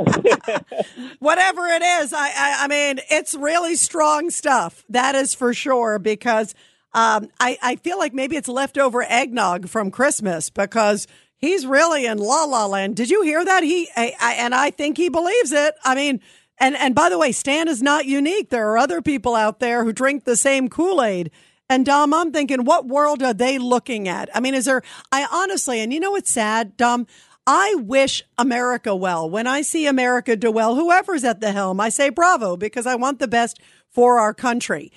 Whatever 1.20 1.64
it 1.66 1.82
is, 1.82 2.12
I, 2.12 2.26
I, 2.28 2.56
I 2.64 2.66
mean, 2.66 2.98
it's 3.08 3.34
really 3.36 3.76
strong 3.76 4.30
stuff. 4.30 4.84
That 4.88 5.14
is 5.14 5.32
for 5.32 5.54
sure 5.54 6.00
because 6.00 6.56
um, 6.94 7.28
I, 7.38 7.58
I 7.62 7.76
feel 7.76 7.98
like 7.98 8.14
maybe 8.14 8.36
it's 8.36 8.48
leftover 8.48 9.02
eggnog 9.02 9.68
from 9.68 9.90
Christmas 9.90 10.50
because 10.50 11.06
he's 11.36 11.66
really 11.66 12.06
in 12.06 12.18
la 12.18 12.44
la 12.44 12.66
land. 12.66 12.96
Did 12.96 13.10
you 13.10 13.22
hear 13.22 13.44
that? 13.44 13.62
He 13.62 13.88
I, 13.96 14.14
I, 14.20 14.34
and 14.34 14.54
I 14.54 14.70
think 14.70 14.96
he 14.96 15.08
believes 15.08 15.52
it. 15.52 15.74
I 15.84 15.94
mean, 15.94 16.20
and 16.58 16.76
and 16.76 16.94
by 16.94 17.08
the 17.08 17.18
way, 17.18 17.32
Stan 17.32 17.68
is 17.68 17.82
not 17.82 18.06
unique. 18.06 18.50
There 18.50 18.70
are 18.70 18.78
other 18.78 19.02
people 19.02 19.34
out 19.34 19.60
there 19.60 19.84
who 19.84 19.92
drink 19.92 20.24
the 20.24 20.36
same 20.36 20.68
Kool 20.68 21.02
Aid. 21.02 21.30
And 21.70 21.84
Dom, 21.84 22.14
I'm 22.14 22.32
thinking, 22.32 22.64
what 22.64 22.86
world 22.86 23.22
are 23.22 23.34
they 23.34 23.58
looking 23.58 24.08
at? 24.08 24.34
I 24.34 24.40
mean, 24.40 24.54
is 24.54 24.64
there? 24.64 24.82
I 25.12 25.26
honestly, 25.30 25.80
and 25.80 25.92
you 25.92 26.00
know 26.00 26.12
what's 26.12 26.30
sad, 26.30 26.76
Dom. 26.78 27.06
I 27.46 27.74
wish 27.78 28.22
America 28.36 28.94
well. 28.94 29.28
When 29.28 29.46
I 29.46 29.62
see 29.62 29.86
America 29.86 30.36
do 30.36 30.50
well, 30.50 30.74
whoever's 30.74 31.24
at 31.24 31.40
the 31.40 31.52
helm, 31.52 31.80
I 31.80 31.88
say 31.88 32.08
bravo 32.10 32.56
because 32.56 32.86
I 32.86 32.94
want 32.94 33.18
the 33.18 33.28
best 33.28 33.58
for 33.90 34.18
our 34.18 34.34
country. 34.34 34.92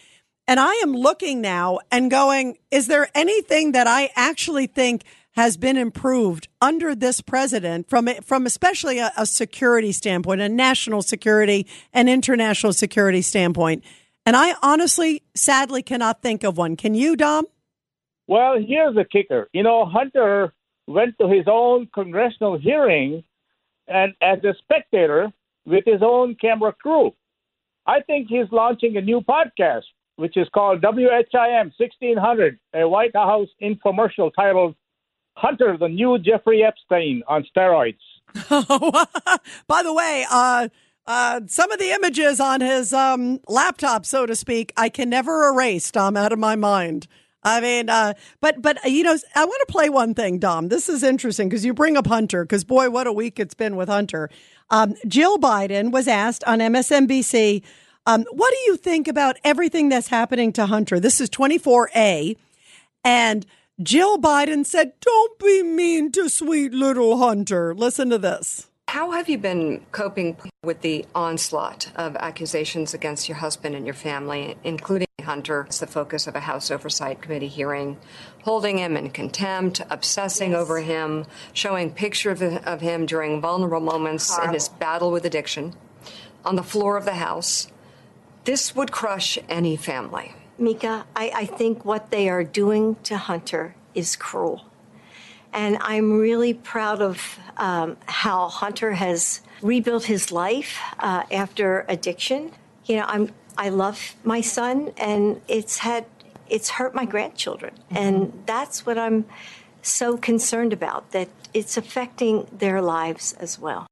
And 0.51 0.59
I 0.59 0.73
am 0.83 0.91
looking 0.91 1.39
now 1.39 1.79
and 1.93 2.11
going, 2.11 2.57
is 2.71 2.87
there 2.87 3.07
anything 3.15 3.71
that 3.71 3.87
I 3.87 4.09
actually 4.17 4.67
think 4.67 5.05
has 5.31 5.55
been 5.55 5.77
improved 5.77 6.49
under 6.59 6.93
this 6.93 7.21
president 7.21 7.89
from 7.89 8.09
from 8.21 8.45
especially 8.45 8.99
a, 8.99 9.13
a 9.15 9.25
security 9.25 9.93
standpoint, 9.93 10.41
a 10.41 10.49
national 10.49 11.03
security 11.03 11.67
and 11.93 12.09
international 12.09 12.73
security 12.73 13.21
standpoint? 13.21 13.85
And 14.25 14.35
I 14.35 14.55
honestly, 14.61 15.23
sadly, 15.33 15.81
cannot 15.83 16.21
think 16.21 16.43
of 16.43 16.57
one. 16.57 16.75
Can 16.75 16.95
you, 16.95 17.15
Dom? 17.15 17.45
Well, 18.27 18.57
here's 18.59 18.93
the 18.93 19.05
kicker. 19.05 19.47
You 19.53 19.63
know, 19.63 19.85
Hunter 19.85 20.53
went 20.85 21.17
to 21.21 21.29
his 21.29 21.45
own 21.47 21.87
congressional 21.93 22.59
hearing 22.59 23.23
and 23.87 24.15
as 24.21 24.43
a 24.43 24.53
spectator 24.61 25.31
with 25.65 25.85
his 25.85 26.01
own 26.01 26.35
camera 26.35 26.73
crew. 26.73 27.13
I 27.87 28.01
think 28.01 28.27
he's 28.27 28.51
launching 28.51 28.97
a 28.97 29.01
new 29.01 29.21
podcast, 29.21 29.83
which 30.16 30.38
is 30.38 30.47
called 30.53 30.84
WHIM 30.84 31.72
1600, 31.78 32.59
a 32.74 32.88
White 32.88 33.16
House 33.16 33.49
infomercial 33.62 34.32
titled 34.36 34.76
Hunter, 35.36 35.78
the 35.78 35.88
New 35.88 36.20
Jeffrey 36.20 36.64
Epstein 36.64 37.24
on 37.28 37.45
Steroids. 37.55 37.95
By 39.68 39.84
the 39.84 39.93
way, 39.93 40.26
uh, 40.30 40.70
uh, 41.07 41.41
some 41.47 41.72
of 41.72 41.80
the 41.80 41.91
images 41.91 42.39
on 42.39 42.62
his 42.62 42.93
um, 42.93 43.39
laptop, 43.47 44.05
so 44.05 44.26
to 44.26 44.36
speak, 44.36 44.72
I 44.78 44.89
can 44.89 45.09
never 45.09 45.49
erase, 45.49 45.89
Dom, 45.91 46.16
out 46.16 46.32
of 46.32 46.39
my 46.39 46.55
mind. 46.55 47.07
I 47.43 47.59
mean, 47.59 47.89
uh, 47.89 48.14
but 48.39 48.62
but 48.62 48.78
uh, 48.86 48.89
you 48.89 49.03
know, 49.03 49.18
I 49.36 49.45
want 49.45 49.68
to 49.68 49.72
play 49.72 49.89
one 49.89 50.14
thing, 50.14 50.38
Dom. 50.38 50.68
This 50.68 50.88
is 50.88 51.01
interesting 51.01 51.49
because 51.49 51.66
you 51.66 51.74
bring 51.74 51.97
up 51.97 52.05
Hunter. 52.05 52.43
Because 52.43 52.64
boy, 52.64 52.89
what 52.89 53.07
a 53.07 53.14
week 53.14 53.39
it's 53.39 53.55
been 53.55 53.76
with 53.76 53.89
Hunter. 53.89 54.30
Um, 54.70 54.93
Jill 55.07 55.39
Biden 55.39 55.91
was 55.91 56.07
asked 56.07 56.43
on 56.45 56.59
MSNBC, 56.59 57.64
um, 58.05 58.25
"What 58.31 58.51
do 58.51 58.59
you 58.71 58.77
think 58.77 59.07
about 59.07 59.37
everything 59.43 59.89
that's 59.89 60.07
happening 60.07 60.53
to 60.53 60.65
Hunter?" 60.65 60.99
This 60.99 61.21
is 61.21 61.29
24A, 61.29 62.37
and 63.03 63.45
Jill 63.81 64.17
Biden 64.17 64.65
said, 64.65 64.93
"Don't 64.99 65.39
be 65.39 65.63
mean 65.63 66.11
to 66.13 66.29
sweet 66.29 66.73
little 66.73 67.17
Hunter." 67.17 67.73
Listen 67.73 68.09
to 68.09 68.17
this. 68.17 68.67
How 68.89 69.11
have 69.11 69.29
you 69.29 69.37
been 69.37 69.85
coping 69.93 70.35
with 70.63 70.81
the 70.81 71.05
onslaught 71.15 71.91
of 71.95 72.15
accusations 72.17 72.93
against 72.93 73.29
your 73.29 73.37
husband 73.37 73.73
and 73.73 73.85
your 73.85 73.95
family, 73.95 74.57
including 74.65 75.07
Hunter 75.21 75.63
It's 75.67 75.79
the 75.79 75.87
focus 75.87 76.27
of 76.27 76.35
a 76.35 76.41
House 76.41 76.69
Oversight 76.69 77.21
Committee 77.21 77.47
hearing, 77.47 77.97
holding 78.43 78.77
him 78.77 78.97
in 78.97 79.11
contempt, 79.11 79.81
obsessing 79.89 80.53
over 80.53 80.81
him, 80.81 81.25
showing 81.53 81.91
pictures 81.91 82.41
of, 82.41 82.57
of 82.65 82.81
him 82.81 83.05
during 83.05 83.39
vulnerable 83.39 83.79
moments 83.79 84.37
in 84.39 84.53
his 84.53 84.67
battle 84.67 85.11
with 85.11 85.25
addiction 85.25 85.73
on 86.43 86.55
the 86.55 86.63
floor 86.63 86.97
of 86.97 87.05
the 87.05 87.13
House? 87.13 87.71
This 88.43 88.75
would 88.75 88.91
crush 88.91 89.37
any 89.47 89.77
family. 89.77 90.33
Mika, 90.57 91.05
I, 91.15 91.31
I 91.35 91.45
think 91.45 91.85
what 91.85 92.11
they 92.11 92.29
are 92.29 92.43
doing 92.43 92.95
to 93.03 93.17
Hunter 93.17 93.75
is 93.93 94.15
cruel. 94.15 94.65
And 95.53 95.77
I'm 95.81 96.17
really 96.17 96.53
proud 96.53 97.01
of 97.01 97.39
um, 97.57 97.97
how 98.05 98.47
Hunter 98.47 98.93
has 98.93 99.41
rebuilt 99.61 100.05
his 100.05 100.31
life 100.31 100.79
uh, 100.99 101.23
after 101.31 101.85
addiction. 101.87 102.51
You 102.85 102.97
know, 102.97 103.05
I'm 103.07 103.31
I 103.57 103.69
love 103.69 104.15
my 104.23 104.41
son, 104.41 104.91
and 104.97 105.41
it's 105.47 105.79
had 105.79 106.05
it's 106.49 106.69
hurt 106.69 106.95
my 106.95 107.05
grandchildren, 107.05 107.73
and 107.89 108.43
that's 108.45 108.85
what 108.85 108.97
I'm 108.97 109.25
so 109.81 110.17
concerned 110.17 110.73
about 110.73 111.11
that 111.11 111.27
it's 111.53 111.75
affecting 111.75 112.47
their 112.51 112.81
lives 112.81 113.33
as 113.33 113.59
well. 113.59 113.87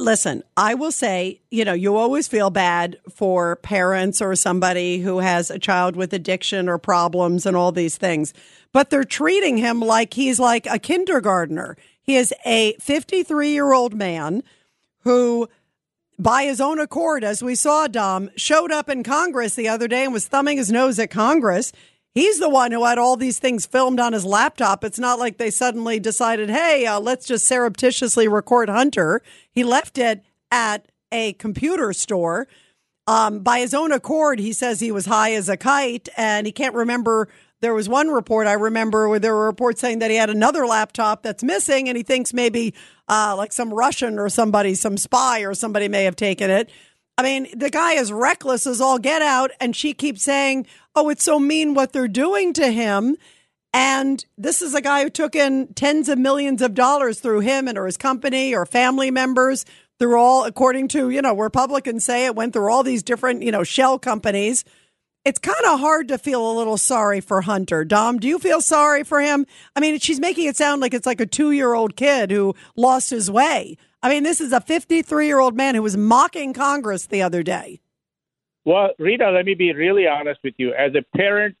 Listen, 0.00 0.44
I 0.56 0.74
will 0.74 0.92
say, 0.92 1.40
you 1.50 1.64
know, 1.64 1.72
you 1.72 1.96
always 1.96 2.28
feel 2.28 2.50
bad 2.50 2.98
for 3.10 3.56
parents 3.56 4.22
or 4.22 4.36
somebody 4.36 5.00
who 5.00 5.18
has 5.18 5.50
a 5.50 5.58
child 5.58 5.96
with 5.96 6.12
addiction 6.12 6.68
or 6.68 6.78
problems 6.78 7.44
and 7.44 7.56
all 7.56 7.72
these 7.72 7.96
things, 7.96 8.32
but 8.72 8.90
they're 8.90 9.02
treating 9.02 9.56
him 9.56 9.80
like 9.80 10.14
he's 10.14 10.38
like 10.38 10.66
a 10.66 10.78
kindergartner. 10.78 11.76
He 12.00 12.14
is 12.14 12.32
a 12.46 12.74
53 12.74 13.50
year 13.50 13.72
old 13.72 13.94
man 13.94 14.44
who, 15.00 15.48
by 16.16 16.44
his 16.44 16.60
own 16.60 16.78
accord, 16.78 17.24
as 17.24 17.42
we 17.42 17.56
saw, 17.56 17.88
Dom, 17.88 18.30
showed 18.36 18.70
up 18.70 18.88
in 18.88 19.02
Congress 19.02 19.56
the 19.56 19.68
other 19.68 19.88
day 19.88 20.04
and 20.04 20.12
was 20.12 20.28
thumbing 20.28 20.58
his 20.58 20.70
nose 20.70 21.00
at 21.00 21.10
Congress. 21.10 21.72
He's 22.14 22.40
the 22.40 22.48
one 22.48 22.72
who 22.72 22.84
had 22.84 22.98
all 22.98 23.16
these 23.16 23.38
things 23.38 23.66
filmed 23.66 24.00
on 24.00 24.12
his 24.12 24.24
laptop. 24.24 24.82
It's 24.82 24.98
not 24.98 25.18
like 25.18 25.38
they 25.38 25.50
suddenly 25.50 26.00
decided, 26.00 26.50
hey, 26.50 26.86
uh, 26.86 26.98
let's 26.98 27.26
just 27.26 27.46
surreptitiously 27.46 28.26
record 28.26 28.68
Hunter. 28.68 29.22
He 29.50 29.62
left 29.62 29.98
it 29.98 30.22
at 30.50 30.90
a 31.12 31.34
computer 31.34 31.92
store. 31.92 32.48
Um, 33.06 33.40
by 33.40 33.60
his 33.60 33.72
own 33.72 33.92
accord, 33.92 34.38
he 34.38 34.52
says 34.52 34.80
he 34.80 34.92
was 34.92 35.06
high 35.06 35.32
as 35.32 35.48
a 35.48 35.56
kite 35.56 36.08
and 36.16 36.46
he 36.46 36.52
can't 36.52 36.74
remember. 36.74 37.28
There 37.60 37.74
was 37.74 37.88
one 37.88 38.08
report 38.08 38.46
I 38.46 38.52
remember 38.52 39.08
where 39.08 39.18
there 39.18 39.34
were 39.34 39.46
reports 39.46 39.80
saying 39.80 40.00
that 40.00 40.10
he 40.10 40.16
had 40.16 40.30
another 40.30 40.66
laptop 40.66 41.22
that's 41.22 41.42
missing 41.42 41.88
and 41.88 41.96
he 41.96 42.02
thinks 42.02 42.34
maybe 42.34 42.74
uh, 43.08 43.34
like 43.36 43.52
some 43.52 43.72
Russian 43.72 44.18
or 44.18 44.28
somebody, 44.28 44.74
some 44.74 44.96
spy 44.96 45.40
or 45.40 45.54
somebody 45.54 45.88
may 45.88 46.04
have 46.04 46.16
taken 46.16 46.50
it. 46.50 46.70
I 47.18 47.22
mean, 47.24 47.48
the 47.58 47.68
guy 47.68 47.94
is 47.94 48.12
reckless 48.12 48.64
as 48.64 48.80
all 48.80 48.98
get 49.00 49.22
out, 49.22 49.50
and 49.60 49.74
she 49.74 49.92
keeps 49.92 50.22
saying, 50.22 50.68
Oh, 50.94 51.08
it's 51.08 51.24
so 51.24 51.40
mean 51.40 51.74
what 51.74 51.92
they're 51.92 52.06
doing 52.06 52.52
to 52.54 52.70
him. 52.70 53.16
And 53.74 54.24
this 54.38 54.62
is 54.62 54.72
a 54.72 54.80
guy 54.80 55.02
who 55.02 55.10
took 55.10 55.34
in 55.34 55.74
tens 55.74 56.08
of 56.08 56.16
millions 56.16 56.62
of 56.62 56.74
dollars 56.74 57.18
through 57.18 57.40
him 57.40 57.66
and 57.66 57.76
or 57.76 57.86
his 57.86 57.96
company 57.96 58.54
or 58.54 58.64
family 58.64 59.10
members 59.10 59.64
through 59.98 60.18
all, 60.18 60.44
according 60.44 60.88
to, 60.88 61.10
you 61.10 61.20
know, 61.20 61.34
Republicans 61.36 62.04
say 62.04 62.24
it 62.24 62.36
went 62.36 62.52
through 62.52 62.72
all 62.72 62.84
these 62.84 63.02
different, 63.02 63.42
you 63.42 63.50
know, 63.50 63.64
shell 63.64 63.98
companies. 63.98 64.64
It's 65.24 65.40
kind 65.40 65.64
of 65.66 65.80
hard 65.80 66.08
to 66.08 66.18
feel 66.18 66.50
a 66.50 66.56
little 66.56 66.78
sorry 66.78 67.20
for 67.20 67.40
Hunter. 67.40 67.84
Dom, 67.84 68.18
do 68.18 68.28
you 68.28 68.38
feel 68.38 68.60
sorry 68.60 69.02
for 69.02 69.20
him? 69.20 69.44
I 69.74 69.80
mean, 69.80 69.98
she's 69.98 70.20
making 70.20 70.46
it 70.46 70.56
sound 70.56 70.80
like 70.80 70.94
it's 70.94 71.06
like 71.06 71.20
a 71.20 71.26
two 71.26 71.50
year 71.50 71.74
old 71.74 71.96
kid 71.96 72.30
who 72.30 72.54
lost 72.76 73.10
his 73.10 73.28
way. 73.28 73.76
I 74.02 74.08
mean, 74.08 74.22
this 74.22 74.40
is 74.40 74.52
a 74.52 74.60
53 74.60 75.26
year 75.26 75.38
old 75.38 75.56
man 75.56 75.74
who 75.74 75.82
was 75.82 75.96
mocking 75.96 76.52
Congress 76.52 77.06
the 77.06 77.22
other 77.22 77.42
day. 77.42 77.80
Well, 78.64 78.90
Rita, 78.98 79.30
let 79.30 79.46
me 79.46 79.54
be 79.54 79.72
really 79.72 80.06
honest 80.06 80.40
with 80.44 80.54
you. 80.58 80.74
As 80.74 80.92
a 80.94 81.02
parent, 81.16 81.56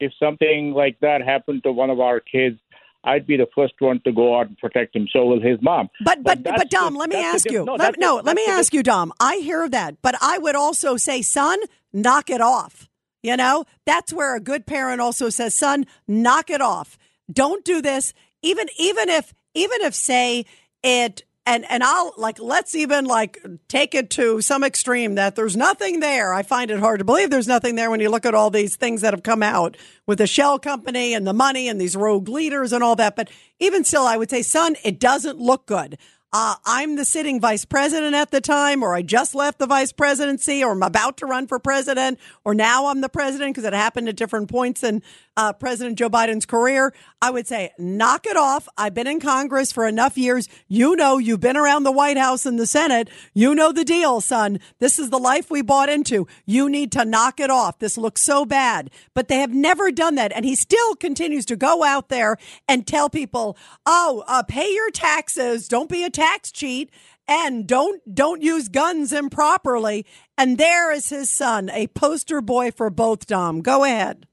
if 0.00 0.12
something 0.18 0.72
like 0.72 0.98
that 1.00 1.22
happened 1.22 1.62
to 1.64 1.72
one 1.72 1.90
of 1.90 2.00
our 2.00 2.20
kids, 2.20 2.58
I'd 3.04 3.26
be 3.26 3.36
the 3.36 3.46
first 3.54 3.74
one 3.78 4.00
to 4.04 4.12
go 4.12 4.38
out 4.38 4.48
and 4.48 4.58
protect 4.58 4.94
him. 4.94 5.06
So 5.12 5.24
will 5.24 5.40
his 5.40 5.58
mom. 5.62 5.88
But 6.04 6.22
but 6.22 6.42
but, 6.42 6.56
that's 6.56 6.70
Dom, 6.70 6.94
the- 6.94 6.98
let 6.98 7.08
me 7.08 7.16
the 7.16 7.22
ask 7.22 7.50
you. 7.50 7.64
No, 7.64 7.74
let, 7.74 7.98
no 7.98 8.16
the- 8.18 8.22
let 8.24 8.36
me 8.36 8.44
ask 8.46 8.74
you, 8.74 8.82
Dom. 8.82 9.12
I 9.20 9.36
hear 9.36 9.68
that, 9.68 10.02
but 10.02 10.16
I 10.20 10.38
would 10.38 10.56
also 10.56 10.96
say, 10.96 11.22
son, 11.22 11.58
knock 11.92 12.28
it 12.28 12.40
off. 12.40 12.88
You 13.22 13.36
know, 13.36 13.64
that's 13.84 14.12
where 14.12 14.36
a 14.36 14.40
good 14.40 14.66
parent 14.66 15.00
also 15.00 15.28
says, 15.28 15.56
son, 15.56 15.86
knock 16.06 16.50
it 16.50 16.60
off. 16.60 16.98
Don't 17.32 17.64
do 17.64 17.80
this. 17.80 18.14
Even 18.42 18.68
even 18.78 19.08
if 19.08 19.32
even 19.54 19.80
if 19.82 19.94
say 19.94 20.44
it 20.82 21.22
and 21.48 21.64
and 21.70 21.82
I'll 21.82 22.12
like 22.18 22.38
let's 22.38 22.74
even 22.74 23.06
like 23.06 23.38
take 23.68 23.94
it 23.94 24.10
to 24.10 24.42
some 24.42 24.62
extreme 24.62 25.14
that 25.14 25.34
there's 25.34 25.56
nothing 25.56 26.00
there. 26.00 26.34
I 26.34 26.42
find 26.42 26.70
it 26.70 26.78
hard 26.78 26.98
to 26.98 27.06
believe 27.06 27.30
there's 27.30 27.48
nothing 27.48 27.74
there 27.74 27.90
when 27.90 28.00
you 28.00 28.10
look 28.10 28.26
at 28.26 28.34
all 28.34 28.50
these 28.50 28.76
things 28.76 29.00
that 29.00 29.14
have 29.14 29.22
come 29.22 29.42
out 29.42 29.76
with 30.06 30.18
the 30.18 30.26
shell 30.26 30.58
company 30.58 31.14
and 31.14 31.26
the 31.26 31.32
money 31.32 31.66
and 31.66 31.80
these 31.80 31.96
rogue 31.96 32.28
leaders 32.28 32.72
and 32.72 32.84
all 32.84 32.96
that. 32.96 33.16
But 33.16 33.30
even 33.58 33.82
still, 33.82 34.02
I 34.06 34.18
would 34.18 34.28
say, 34.28 34.42
son, 34.42 34.76
it 34.84 35.00
doesn't 35.00 35.38
look 35.38 35.64
good. 35.64 35.96
Uh, 36.30 36.56
I'm 36.66 36.96
the 36.96 37.06
sitting 37.06 37.40
vice 37.40 37.64
president 37.64 38.14
at 38.14 38.30
the 38.30 38.42
time, 38.42 38.82
or 38.82 38.94
I 38.94 39.00
just 39.00 39.34
left 39.34 39.58
the 39.58 39.66
vice 39.66 39.92
presidency, 39.92 40.62
or 40.62 40.72
I'm 40.72 40.82
about 40.82 41.16
to 41.18 41.26
run 41.26 41.46
for 41.46 41.58
president, 41.58 42.18
or 42.44 42.54
now 42.54 42.88
I'm 42.88 43.00
the 43.00 43.08
president 43.08 43.54
because 43.54 43.64
it 43.64 43.72
happened 43.72 44.10
at 44.10 44.16
different 44.16 44.50
points 44.50 44.82
in 44.82 45.02
uh, 45.38 45.54
President 45.54 45.96
Joe 45.96 46.10
Biden's 46.10 46.44
career. 46.44 46.92
I 47.22 47.30
would 47.30 47.46
say, 47.46 47.70
knock 47.78 48.26
it 48.26 48.36
off. 48.36 48.68
I've 48.76 48.92
been 48.92 49.06
in 49.06 49.20
Congress 49.20 49.72
for 49.72 49.86
enough 49.86 50.18
years. 50.18 50.48
You 50.66 50.96
know, 50.96 51.16
you've 51.16 51.40
been 51.40 51.56
around 51.56 51.84
the 51.84 51.92
White 51.92 52.18
House 52.18 52.44
and 52.44 52.58
the 52.58 52.66
Senate. 52.66 53.08
You 53.32 53.54
know 53.54 53.72
the 53.72 53.84
deal, 53.84 54.20
son. 54.20 54.60
This 54.80 54.98
is 54.98 55.08
the 55.10 55.18
life 55.18 55.50
we 55.50 55.62
bought 55.62 55.88
into. 55.88 56.26
You 56.44 56.68
need 56.68 56.92
to 56.92 57.04
knock 57.04 57.40
it 57.40 57.50
off. 57.50 57.78
This 57.78 57.96
looks 57.96 58.22
so 58.22 58.44
bad. 58.44 58.90
But 59.14 59.28
they 59.28 59.38
have 59.38 59.54
never 59.54 59.90
done 59.90 60.16
that. 60.16 60.32
And 60.32 60.44
he 60.44 60.54
still 60.54 60.94
continues 60.96 61.46
to 61.46 61.56
go 61.56 61.84
out 61.84 62.08
there 62.08 62.36
and 62.68 62.86
tell 62.86 63.08
people, 63.08 63.56
oh, 63.86 64.24
uh, 64.26 64.42
pay 64.42 64.72
your 64.74 64.90
taxes. 64.90 65.68
Don't 65.68 65.88
be 65.88 66.04
a 66.04 66.10
tax 66.18 66.52
cheat. 66.52 66.90
And 67.30 67.66
don't 67.66 68.00
don't 68.14 68.42
use 68.42 68.68
guns 68.68 69.12
improperly. 69.12 70.06
And 70.38 70.56
there 70.56 70.90
is 70.90 71.10
his 71.10 71.28
son, 71.30 71.68
a 71.68 71.86
poster 71.88 72.40
boy 72.40 72.70
for 72.70 72.88
both. 72.88 73.26
Dom, 73.26 73.60
go 73.60 73.84
ahead. 73.84 74.26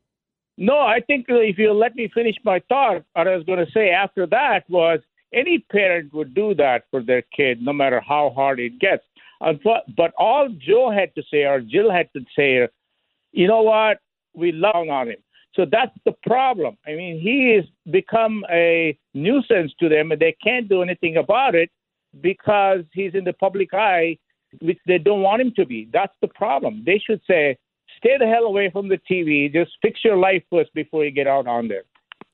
No, 0.58 0.78
I 0.78 1.02
think 1.06 1.26
if 1.28 1.58
you 1.58 1.74
let 1.74 1.96
me 1.96 2.10
finish 2.14 2.36
my 2.46 2.62
thought, 2.70 3.04
what 3.12 3.28
I 3.28 3.36
was 3.36 3.46
going 3.46 3.60
to 3.66 3.70
say 3.74 3.90
after 3.90 4.26
that 4.28 4.64
was 4.70 5.00
any 5.34 5.60
parent 5.60 6.14
would 6.14 6.34
do 6.34 6.56
that 6.56 6.86
for 6.90 7.04
their 7.04 7.24
kid, 7.36 7.62
no 7.62 7.74
matter 7.74 8.00
how 8.00 8.32
hard 8.34 8.62
it 8.62 8.80
gets. 8.80 9.04
But 9.42 10.14
all 10.18 10.48
Joe 10.48 10.90
had 10.90 11.14
to 11.16 11.24
say, 11.30 11.44
or 11.44 11.60
Jill 11.60 11.92
had 11.92 12.08
to 12.14 12.22
say, 12.38 12.70
you 13.34 13.48
know 13.50 13.64
what, 13.64 13.98
we 14.34 14.54
love 14.54 14.88
on 14.90 15.10
him. 15.10 15.18
So 15.56 15.66
that's 15.70 15.96
the 16.06 16.14
problem. 16.24 16.78
I 16.86 16.96
mean, 16.96 17.20
he 17.20 17.56
has 17.56 17.66
become 17.92 18.44
a 18.52 18.98
nuisance 19.14 19.72
to 19.80 19.90
them, 19.90 20.12
and 20.12 20.20
they 20.20 20.36
can't 20.44 20.68
do 20.68 20.82
anything 20.82 21.18
about 21.18 21.56
it 21.56 21.70
because 22.22 22.84
he's 22.94 23.14
in 23.14 23.24
the 23.24 23.34
public 23.34 23.74
eye, 23.74 24.18
which 24.62 24.80
they 24.86 24.98
don't 24.98 25.22
want 25.22 25.42
him 25.42 25.54
to 25.56 25.66
be. 25.66 25.90
That's 25.92 26.14
the 26.22 26.28
problem. 26.28 26.84
They 26.86 27.02
should 27.06 27.22
say, 27.28 27.58
stay 27.98 28.18
the 28.20 28.28
hell 28.28 28.44
away 28.44 28.70
from 28.70 28.90
the 28.90 29.00
TV. 29.10 29.52
Just 29.52 29.72
fix 29.82 30.02
your 30.04 30.18
life 30.18 30.44
first 30.50 30.74
before 30.74 31.06
you 31.06 31.12
get 31.12 31.28
out 31.28 31.48
on 31.48 31.68
there. 31.68 31.84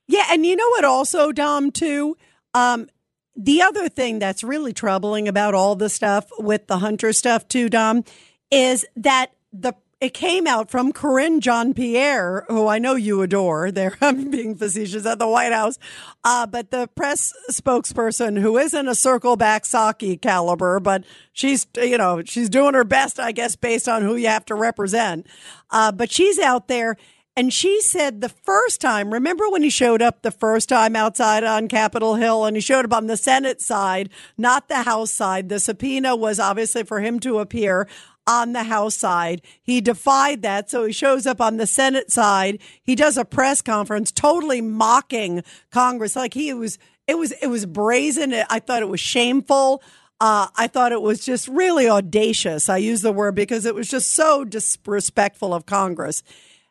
Yeah, 0.08 0.26
and 0.32 0.46
you 0.46 0.56
know 0.56 0.70
what 0.70 0.84
also, 0.84 1.32
Dom, 1.32 1.72
too? 1.72 2.18
Um, 2.54 2.90
the 3.36 3.62
other 3.62 3.88
thing 3.88 4.20
that's 4.20 4.44
really 4.44 4.74
troubling 4.74 5.28
about 5.28 5.54
all 5.54 5.76
the 5.76 5.90
stuff 5.90 6.30
with 6.38 6.68
the 6.68 6.80
Hunter 6.80 7.14
stuff 7.14 7.48
too, 7.48 7.70
Dom, 7.70 8.04
is 8.52 8.86
that 8.96 9.32
the 9.54 9.74
it 10.02 10.16
came 10.16 10.48
out 10.48 10.72
from 10.72 10.92
Karine 10.92 11.40
Jean 11.40 11.76
Pierre, 11.76 12.44
who 12.48 12.68
I 12.68 12.80
know 12.80 12.96
you 12.96 13.22
adore. 13.22 13.72
There, 13.72 13.96
I'm 14.02 14.32
being 14.32 14.56
facetious 14.56 15.06
at 15.06 15.20
the 15.20 15.28
White 15.28 15.54
House, 15.54 15.78
uh, 16.24 16.48
but 16.48 16.72
the 16.72 16.88
press 16.96 17.32
spokesperson, 17.52 18.42
who 18.42 18.58
isn't 18.58 18.88
a 18.88 18.96
circle 18.96 19.36
back 19.38 19.64
Psaki 19.64 20.20
caliber, 20.20 20.80
but 20.80 21.04
she's 21.32 21.68
you 21.78 22.00
know 22.00 22.24
she's 22.26 22.50
doing 22.50 22.74
her 22.74 22.84
best, 22.84 23.20
I 23.20 23.32
guess, 23.32 23.56
based 23.56 23.88
on 23.88 24.02
who 24.02 24.16
you 24.16 24.28
have 24.28 24.46
to 24.46 24.56
represent. 24.56 25.28
Uh, 25.70 25.92
but 25.92 26.12
she's 26.12 26.40
out 26.40 26.68
there. 26.68 26.98
And 27.38 27.54
she 27.54 27.80
said 27.82 28.20
the 28.20 28.28
first 28.28 28.82
time, 28.82 29.14
remember 29.14 29.50
when 29.50 29.64
he 29.64 29.70
showed 29.70 30.02
up 30.02 30.22
the 30.22 30.32
first 30.32 30.68
time 30.68 30.98
outside 30.98 31.46
on 31.46 31.70
Capitol 31.70 32.16
Hill 32.16 32.44
and 32.44 32.58
he 32.58 32.62
showed 32.62 32.84
up 32.84 32.94
on 32.94 33.08
the 33.08 33.16
Senate 33.16 33.62
side, 33.62 34.10
not 34.38 34.68
the 34.68 34.84
House 34.84 35.14
side. 35.14 35.48
The 35.48 35.62
subpoena 35.62 36.14
was 36.14 36.42
obviously 36.42 36.84
for 36.84 37.00
him 37.00 37.22
to 37.22 37.40
appear 37.40 37.88
on 38.28 38.54
the 38.54 38.64
House 38.64 38.96
side. 38.96 39.42
He 39.62 39.82
defied 39.82 40.42
that. 40.42 40.70
So 40.70 40.86
he 40.86 40.94
shows 40.94 41.26
up 41.26 41.42
on 41.42 41.58
the 41.58 41.68
Senate 41.68 42.12
side. 42.12 42.60
He 42.84 42.96
does 42.96 43.18
a 43.18 43.26
press 43.26 43.62
conference 43.62 44.12
totally 44.12 44.62
mocking 44.62 45.44
Congress. 45.72 46.16
Like 46.16 46.34
he 46.34 46.54
was, 46.54 46.78
it 47.08 47.18
was, 47.18 47.32
it 47.34 47.48
was 47.48 47.66
brazen. 47.66 48.34
I 48.50 48.60
thought 48.60 48.82
it 48.82 48.90
was 48.90 49.00
shameful. 49.00 49.82
Uh, 50.20 50.48
I 50.56 50.68
thought 50.68 50.92
it 50.92 51.02
was 51.02 51.26
just 51.26 51.48
really 51.48 51.90
audacious. 51.90 52.70
I 52.70 52.78
use 52.78 53.02
the 53.02 53.12
word 53.12 53.34
because 53.34 53.66
it 53.66 53.74
was 53.74 53.88
just 53.88 54.14
so 54.14 54.46
disrespectful 54.46 55.52
of 55.52 55.66
Congress. 55.66 56.22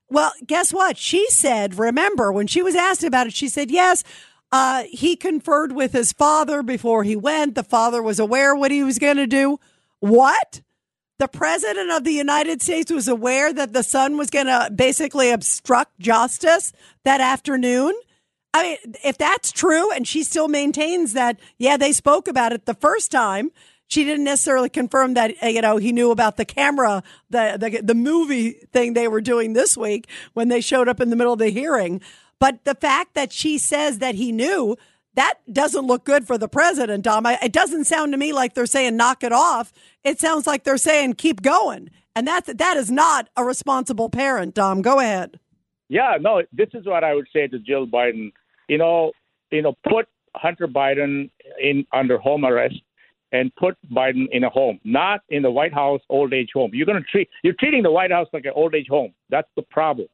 Well, 0.09 0.33
guess 0.47 0.73
what? 0.73 0.97
She 0.97 1.29
said, 1.31 1.77
remember, 1.77 2.33
when 2.33 2.47
she 2.47 2.63
was 2.63 2.77
asked 2.77 3.03
about 3.03 3.27
it, 3.27 3.33
she 3.33 3.49
said, 3.49 3.71
yes, 3.71 4.05
uh, 4.53 4.85
he 4.91 5.17
conferred 5.17 5.73
with 5.73 5.93
his 5.93 6.13
father 6.13 6.63
before 6.63 7.05
he 7.05 7.17
went. 7.17 7.55
The 7.55 7.65
father 7.65 8.03
was 8.03 8.19
aware 8.19 8.55
what 8.55 8.71
he 8.71 8.83
was 8.83 8.99
going 8.99 9.17
to 9.17 9.27
do. 9.27 9.59
What? 9.99 10.63
The 11.21 11.29
president 11.29 11.91
of 11.91 12.05
the 12.05 12.15
United 12.15 12.63
States 12.63 12.91
was 12.91 13.07
aware 13.07 13.53
that 13.53 13.75
the 13.75 13.83
son 13.83 14.17
was 14.17 14.31
going 14.31 14.47
to 14.47 14.71
basically 14.75 15.31
obstruct 15.31 16.01
justice 16.01 16.73
that 17.05 17.21
afternoon. 17.21 17.93
I 18.55 18.63
mean, 18.63 18.95
if 19.05 19.19
that's 19.19 19.53
true, 19.53 19.93
and 19.93 20.09
she 20.09 20.23
still 20.23 20.49
maintains 20.49 21.13
that, 21.13 21.39
yeah, 21.59 21.77
they 21.77 21.93
spoke 21.93 22.27
about 22.27 22.55
it 22.55 22.65
the 22.65 22.73
first 22.73 23.11
time. 23.11 23.51
She 23.87 24.03
didn't 24.03 24.25
necessarily 24.25 24.71
confirm 24.71 25.13
that 25.13 25.35
uh, 25.43 25.49
you 25.49 25.61
know 25.61 25.77
he 25.77 25.93
knew 25.93 26.11
about 26.11 26.39
the 26.39 26.47
camera, 26.47 27.03
the, 27.29 27.59
the 27.61 27.83
the 27.83 27.95
movie 27.95 28.53
thing 28.73 28.95
they 28.95 29.07
were 29.07 29.21
doing 29.21 29.53
this 29.53 29.77
week 29.77 30.09
when 30.33 30.49
they 30.49 30.63
showed 30.63 30.89
up 30.89 31.03
in 31.03 31.11
the 31.11 31.17
middle 31.17 31.35
of 31.35 31.39
the 31.39 31.51
hearing. 31.51 32.01
But 32.39 32.65
the 32.65 32.75
fact 32.75 33.13
that 33.13 33.31
she 33.31 33.59
says 33.59 33.99
that 33.99 34.15
he 34.15 34.33
knew 34.33 34.79
that 35.15 35.35
doesn't 35.53 35.87
look 35.87 36.05
good 36.05 36.27
for 36.27 36.39
the 36.39 36.49
president, 36.49 37.05
Dom. 37.05 37.27
It 37.27 37.53
doesn't 37.53 37.85
sound 37.85 38.13
to 38.13 38.19
me 38.19 38.33
like 38.33 38.55
they're 38.55 38.67
saying 38.67 38.97
knock 38.97 39.23
it 39.23 39.33
off. 39.33 39.73
It 40.05 40.19
sounds 40.19 40.47
like 40.47 40.65
they're 40.65 40.77
saying 40.77 41.15
keep 41.15 41.43
going, 41.43 41.91
and 42.17 42.27
that 42.27 42.59
that 42.59 42.77
is 42.77 42.91
not 42.91 43.29
a 43.37 43.45
responsible 43.45 44.09
parent, 44.09 44.55
Dom. 44.55 44.83
Go 44.83 44.99
ahead. 44.99 45.39
Yeah, 45.89 46.17
no, 46.21 46.43
this 46.53 46.69
is 46.73 46.87
what 46.87 47.05
I 47.05 47.15
would 47.15 47.27
say 47.33 47.47
to 47.49 47.59
Jill 47.59 47.87
Biden. 47.87 48.33
You 48.69 48.79
know, 48.79 49.13
you 49.51 49.63
know, 49.63 49.75
put 49.89 50.07
Hunter 50.35 50.69
Biden 50.69 51.31
in 51.61 51.85
under 51.93 52.19
home 52.19 52.45
arrest 52.45 52.81
and 53.33 53.55
put 53.57 53.77
Biden 53.93 54.27
in 54.33 54.45
a 54.45 54.51
home, 54.51 54.81
not 54.85 55.21
in 55.29 55.43
the 55.43 55.51
White 55.51 55.75
House 55.75 56.01
old 56.09 56.33
age 56.33 56.51
home. 56.55 56.71
You're 56.73 56.87
going 56.87 57.03
to 57.03 57.09
treat 57.09 57.29
you're 57.43 57.55
treating 57.59 57.83
the 57.83 57.91
White 57.91 58.11
House 58.11 58.29
like 58.33 58.45
an 58.45 58.53
old 58.55 58.75
age 58.75 58.89
home. 58.89 59.13
That's 59.29 59.49
the 59.57 59.63
problem. 59.63 60.09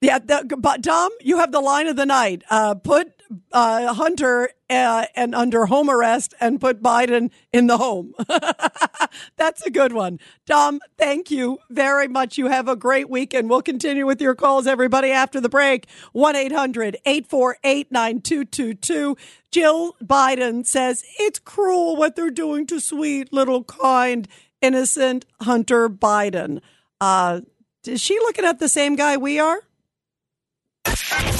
Yeah, 0.00 0.18
the, 0.18 0.56
but 0.58 0.82
Dom, 0.82 1.10
you 1.20 1.38
have 1.38 1.52
the 1.52 1.60
line 1.60 1.86
of 1.86 1.96
the 1.96 2.06
night. 2.06 2.44
Uh, 2.50 2.74
put 2.74 3.15
uh, 3.52 3.94
Hunter 3.94 4.50
uh, 4.68 5.06
and 5.14 5.34
under 5.34 5.66
home 5.66 5.88
arrest, 5.88 6.34
and 6.40 6.60
put 6.60 6.82
Biden 6.82 7.30
in 7.52 7.66
the 7.66 7.78
home. 7.78 8.14
That's 9.36 9.64
a 9.64 9.70
good 9.70 9.92
one. 9.92 10.18
Dom, 10.44 10.80
thank 10.98 11.30
you 11.30 11.58
very 11.70 12.08
much. 12.08 12.36
You 12.36 12.48
have 12.48 12.68
a 12.68 12.76
great 12.76 13.08
week, 13.08 13.32
and 13.34 13.48
we'll 13.48 13.62
continue 13.62 14.06
with 14.06 14.20
your 14.20 14.34
calls, 14.34 14.66
everybody, 14.66 15.10
after 15.10 15.40
the 15.40 15.48
break. 15.48 15.86
1 16.12 16.36
800 16.36 16.96
848 17.04 17.92
9222. 17.92 19.16
Jill 19.50 19.96
Biden 20.02 20.66
says 20.66 21.04
it's 21.18 21.38
cruel 21.38 21.96
what 21.96 22.16
they're 22.16 22.30
doing 22.30 22.66
to 22.66 22.80
sweet, 22.80 23.32
little, 23.32 23.64
kind, 23.64 24.28
innocent 24.60 25.26
Hunter 25.40 25.88
Biden. 25.88 26.60
Uh, 27.00 27.40
is 27.86 28.00
she 28.00 28.18
looking 28.18 28.44
at 28.44 28.58
the 28.58 28.68
same 28.68 28.96
guy 28.96 29.16
we 29.16 29.38
are? 29.38 29.60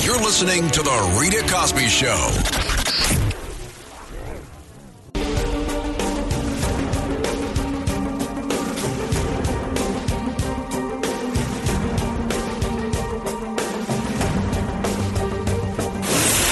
You're 0.04 0.18
listening 0.18 0.68
to 0.70 0.82
The 0.82 1.18
Rita 1.18 1.42
Cosby 1.50 1.88
Show. 1.88 2.30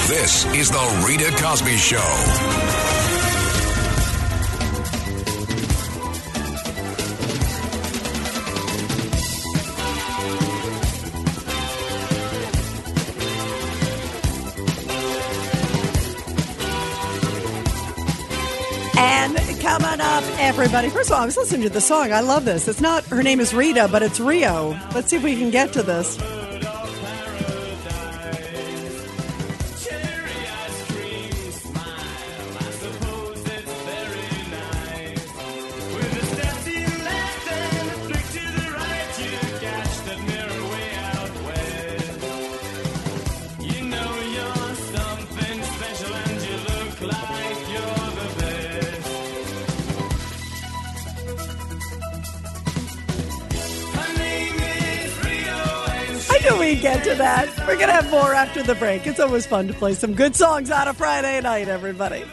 This 0.07 0.45
is 0.55 0.71
The 0.71 1.05
Rita 1.07 1.31
Cosby 1.39 1.77
Show. 1.77 2.94
Up, 20.15 20.23
everybody. 20.39 20.89
First 20.89 21.09
of 21.09 21.17
all, 21.17 21.23
I 21.23 21.25
was 21.25 21.35
listening 21.35 21.63
to 21.63 21.69
the 21.69 21.81
song. 21.81 22.13
I 22.13 22.21
love 22.21 22.45
this. 22.45 22.69
It's 22.69 22.79
not 22.79 23.03
her 23.07 23.21
name 23.21 23.41
is 23.41 23.53
Rita, 23.53 23.89
but 23.91 24.01
it's 24.01 24.17
Rio. 24.17 24.69
Let's 24.93 25.09
see 25.09 25.17
if 25.17 25.23
we 25.23 25.35
can 25.35 25.51
get 25.51 25.73
to 25.73 25.83
this. 25.83 26.17
After 58.57 58.73
the 58.73 58.79
break. 58.79 59.05
It's 59.05 59.19
always 59.19 59.45
fun 59.45 59.67
to 59.67 59.73
play 59.73 59.93
some 59.93 60.13
good 60.13 60.35
songs 60.35 60.71
on 60.71 60.87
a 60.87 60.93
Friday 60.93 61.41
night, 61.41 61.67
everybody. 61.67 62.23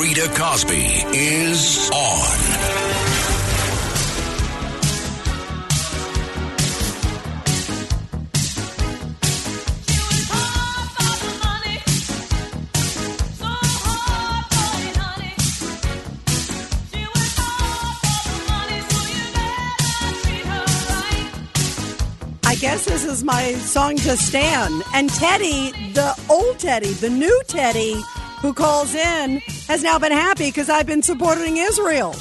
Rita 0.00 0.32
Cosby 0.34 1.04
is 1.12 1.90
on. 1.90 2.07
My 23.28 23.52
song 23.56 23.94
to 23.94 24.16
Stan. 24.16 24.80
And 24.94 25.10
Teddy, 25.10 25.70
the 25.92 26.18
old 26.30 26.58
Teddy, 26.58 26.94
the 26.94 27.10
new 27.10 27.42
Teddy 27.46 28.00
who 28.40 28.54
calls 28.54 28.94
in, 28.94 29.40
has 29.66 29.82
now 29.82 29.98
been 29.98 30.12
happy 30.12 30.46
because 30.46 30.70
I've 30.70 30.86
been 30.86 31.02
supporting 31.02 31.58
Israel. 31.58 32.16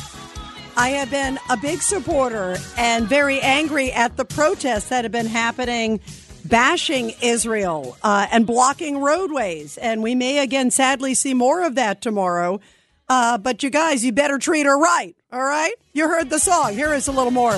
I 0.75 0.89
have 0.89 1.09
been 1.09 1.39
a 1.49 1.55
big 1.55 1.81
supporter 1.81 2.57
and 2.77 3.07
very 3.07 3.39
angry 3.39 3.89
at 3.93 4.17
the 4.17 4.25
protests 4.25 4.89
that 4.89 5.05
have 5.05 5.13
been 5.13 5.27
happening, 5.27 6.01
bashing 6.43 7.13
Israel 7.21 7.97
uh, 8.03 8.27
and 8.29 8.45
blocking 8.45 8.99
roadways. 8.99 9.77
And 9.77 10.03
we 10.03 10.13
may 10.13 10.39
again, 10.39 10.71
sadly, 10.71 11.13
see 11.13 11.33
more 11.33 11.63
of 11.63 11.75
that 11.75 12.01
tomorrow. 12.01 12.59
Uh, 13.07 13.37
but 13.37 13.63
you 13.63 13.69
guys, 13.69 14.03
you 14.03 14.11
better 14.11 14.39
treat 14.39 14.65
her 14.65 14.77
right. 14.77 15.15
All 15.31 15.39
right? 15.39 15.73
You 15.93 16.09
heard 16.09 16.29
the 16.29 16.39
song. 16.39 16.73
Here 16.73 16.93
is 16.93 17.07
a 17.07 17.13
little 17.13 17.31
more 17.31 17.55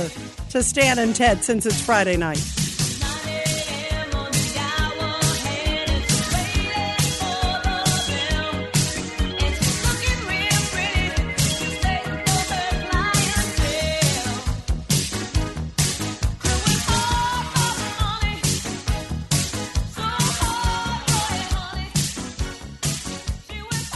to 0.51 0.61
Stan 0.61 0.99
and 0.99 1.15
Ted 1.15 1.43
since 1.43 1.65
it's 1.65 1.81
Friday 1.81 2.15
night. 2.15 2.58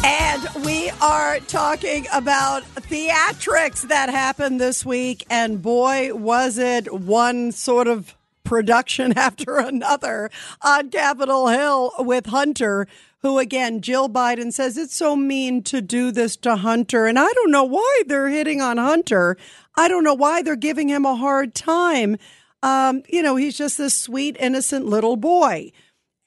And 0.03 0.65
we 0.65 0.89
are 1.01 1.39
talking 1.39 2.07
about 2.11 2.63
theatrics 2.75 3.83
that 3.83 4.09
happened 4.09 4.59
this 4.59 4.85
week. 4.85 5.25
And 5.29 5.61
boy, 5.61 6.13
was 6.13 6.57
it 6.57 6.93
one 6.93 7.53
sort 7.53 7.87
of 7.87 8.13
production 8.43 9.13
after 9.17 9.57
another 9.57 10.29
on 10.61 10.89
Capitol 10.89 11.47
Hill 11.47 11.93
with 11.99 12.25
Hunter, 12.25 12.87
who 13.19 13.39
again, 13.39 13.79
Jill 13.79 14.09
Biden 14.09 14.51
says 14.51 14.77
it's 14.77 14.95
so 14.95 15.15
mean 15.15 15.63
to 15.63 15.81
do 15.81 16.11
this 16.11 16.35
to 16.37 16.57
Hunter. 16.57 17.05
And 17.05 17.17
I 17.17 17.31
don't 17.31 17.51
know 17.51 17.63
why 17.63 18.03
they're 18.05 18.29
hitting 18.29 18.61
on 18.61 18.77
Hunter. 18.77 19.37
I 19.77 19.87
don't 19.87 20.03
know 20.03 20.13
why 20.13 20.41
they're 20.41 20.57
giving 20.57 20.89
him 20.89 21.05
a 21.05 21.15
hard 21.15 21.55
time. 21.55 22.17
Um, 22.61 23.03
you 23.07 23.23
know, 23.23 23.37
he's 23.37 23.57
just 23.57 23.77
this 23.77 23.97
sweet, 23.97 24.35
innocent 24.39 24.85
little 24.85 25.15
boy. 25.15 25.71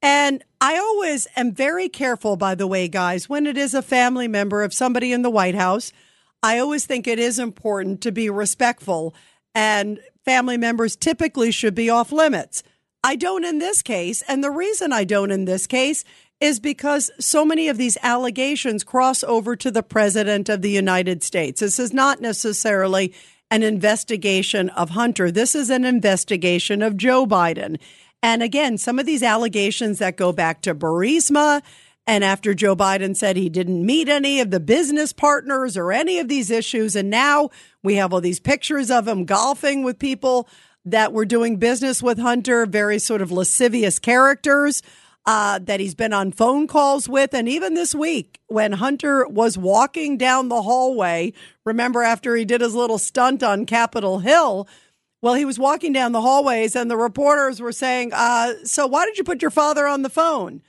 And 0.08 0.44
I 0.60 0.78
always 0.78 1.26
am 1.34 1.50
very 1.50 1.88
careful, 1.88 2.36
by 2.36 2.54
the 2.54 2.68
way, 2.68 2.86
guys, 2.86 3.28
when 3.28 3.44
it 3.44 3.56
is 3.56 3.74
a 3.74 3.82
family 3.82 4.28
member 4.28 4.62
of 4.62 4.72
somebody 4.72 5.12
in 5.12 5.22
the 5.22 5.30
White 5.30 5.56
House. 5.56 5.92
I 6.44 6.60
always 6.60 6.86
think 6.86 7.08
it 7.08 7.18
is 7.18 7.40
important 7.40 8.02
to 8.02 8.12
be 8.12 8.30
respectful, 8.30 9.16
and 9.52 9.98
family 10.24 10.58
members 10.58 10.94
typically 10.94 11.50
should 11.50 11.74
be 11.74 11.90
off 11.90 12.12
limits. 12.12 12.62
I 13.02 13.16
don't 13.16 13.44
in 13.44 13.58
this 13.58 13.82
case. 13.82 14.22
And 14.28 14.44
the 14.44 14.50
reason 14.52 14.92
I 14.92 15.02
don't 15.02 15.32
in 15.32 15.44
this 15.44 15.66
case 15.66 16.04
is 16.38 16.60
because 16.60 17.10
so 17.18 17.44
many 17.44 17.66
of 17.66 17.76
these 17.76 17.98
allegations 18.00 18.84
cross 18.84 19.24
over 19.24 19.56
to 19.56 19.72
the 19.72 19.82
president 19.82 20.48
of 20.48 20.62
the 20.62 20.70
United 20.70 21.24
States. 21.24 21.60
This 21.60 21.80
is 21.80 21.92
not 21.92 22.20
necessarily 22.20 23.12
an 23.50 23.64
investigation 23.64 24.68
of 24.70 24.90
Hunter. 24.90 25.32
This 25.32 25.56
is 25.56 25.68
an 25.68 25.84
investigation 25.84 26.80
of 26.80 26.96
Joe 26.96 27.26
Biden. 27.26 27.80
And 28.22 28.42
again, 28.42 28.78
some 28.78 28.98
of 28.98 29.06
these 29.06 29.22
allegations 29.22 29.98
that 29.98 30.16
go 30.16 30.32
back 30.32 30.62
to 30.62 30.74
Burisma 30.74 31.62
and 32.06 32.22
after 32.22 32.54
Joe 32.54 32.76
Biden 32.76 33.16
said 33.16 33.36
he 33.36 33.48
didn't 33.48 33.84
meet 33.84 34.08
any 34.08 34.40
of 34.40 34.50
the 34.50 34.60
business 34.60 35.12
partners 35.12 35.76
or 35.76 35.92
any 35.92 36.18
of 36.20 36.28
these 36.28 36.50
issues. 36.50 36.94
And 36.94 37.10
now 37.10 37.50
we 37.82 37.96
have 37.96 38.12
all 38.12 38.20
these 38.20 38.38
pictures 38.38 38.90
of 38.90 39.08
him 39.08 39.24
golfing 39.24 39.82
with 39.82 39.98
people 39.98 40.48
that 40.84 41.12
were 41.12 41.24
doing 41.24 41.56
business 41.56 42.02
with 42.02 42.18
Hunter, 42.18 42.64
very 42.64 43.00
sort 43.00 43.22
of 43.22 43.32
lascivious 43.32 43.98
characters 43.98 44.82
uh, 45.26 45.58
that 45.64 45.80
he's 45.80 45.96
been 45.96 46.12
on 46.12 46.30
phone 46.30 46.68
calls 46.68 47.08
with. 47.08 47.34
And 47.34 47.48
even 47.48 47.74
this 47.74 47.92
week, 47.92 48.38
when 48.46 48.70
Hunter 48.70 49.26
was 49.26 49.58
walking 49.58 50.16
down 50.16 50.48
the 50.48 50.62
hallway, 50.62 51.32
remember 51.64 52.04
after 52.04 52.36
he 52.36 52.44
did 52.44 52.60
his 52.60 52.76
little 52.76 52.98
stunt 52.98 53.42
on 53.42 53.66
Capitol 53.66 54.20
Hill, 54.20 54.68
well, 55.26 55.34
he 55.34 55.44
was 55.44 55.58
walking 55.58 55.92
down 55.92 56.12
the 56.12 56.20
hallways 56.20 56.76
and 56.76 56.88
the 56.88 56.96
reporters 56.96 57.60
were 57.60 57.72
saying, 57.72 58.12
uh, 58.14 58.54
So 58.62 58.86
why 58.86 59.06
did 59.06 59.18
you 59.18 59.24
put 59.24 59.42
your 59.42 59.50
father 59.50 59.84
on 59.84 60.02
the 60.02 60.08
phone? 60.08 60.62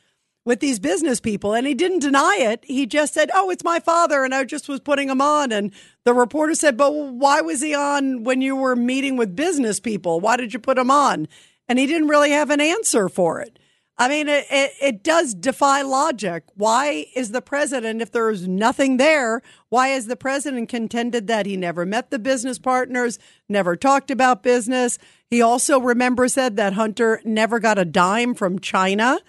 with 0.45 0.61
these 0.61 0.79
business 0.79 1.19
people. 1.19 1.53
And 1.53 1.67
he 1.67 1.75
didn't 1.75 1.99
deny 1.99 2.37
it. 2.39 2.63
He 2.63 2.87
just 2.87 3.13
said, 3.13 3.29
Oh, 3.35 3.51
it's 3.51 3.63
my 3.65 3.79
father. 3.79 4.23
And 4.23 4.33
I 4.33 4.45
just 4.45 4.67
was 4.67 4.79
putting 4.79 5.09
him 5.09 5.21
on. 5.21 5.51
And 5.51 5.73
the 6.05 6.13
reporter 6.13 6.55
said, 6.55 6.75
But 6.75 6.91
why 6.91 7.41
was 7.41 7.61
he 7.61 7.75
on 7.75 8.23
when 8.23 8.41
you 8.41 8.55
were 8.55 8.75
meeting 8.75 9.15
with 9.15 9.35
business 9.35 9.79
people? 9.79 10.21
Why 10.21 10.37
did 10.37 10.53
you 10.53 10.59
put 10.59 10.79
him 10.79 10.89
on? 10.89 11.27
And 11.67 11.77
he 11.77 11.85
didn't 11.85 12.07
really 12.07 12.31
have 12.31 12.49
an 12.49 12.61
answer 12.61 13.09
for 13.09 13.41
it. 13.41 13.59
I 13.99 14.09
mean, 14.09 14.27
it, 14.27 14.45
it, 14.51 14.73
it, 14.79 15.03
does 15.03 15.33
defy 15.33 15.81
logic. 15.81 16.43
Why 16.53 17.07
is 17.15 17.31
the 17.31 17.41
president, 17.41 17.99
if 17.99 18.11
there's 18.11 18.47
nothing 18.47 18.97
there, 18.97 19.41
why 19.69 19.87
is 19.87 20.05
the 20.05 20.15
president 20.15 20.69
contended 20.69 21.25
that 21.27 21.47
he 21.47 21.57
never 21.57 21.83
met 21.83 22.11
the 22.11 22.19
business 22.19 22.59
partners, 22.59 23.17
never 23.49 23.75
talked 23.75 24.11
about 24.11 24.43
business? 24.43 24.99
He 25.31 25.41
also, 25.41 25.79
remember, 25.79 26.27
said 26.27 26.57
that 26.57 26.73
Hunter 26.73 27.21
never 27.25 27.59
got 27.59 27.79
a 27.79 27.85
dime 27.85 28.35
from 28.35 28.59
China. 28.59 29.19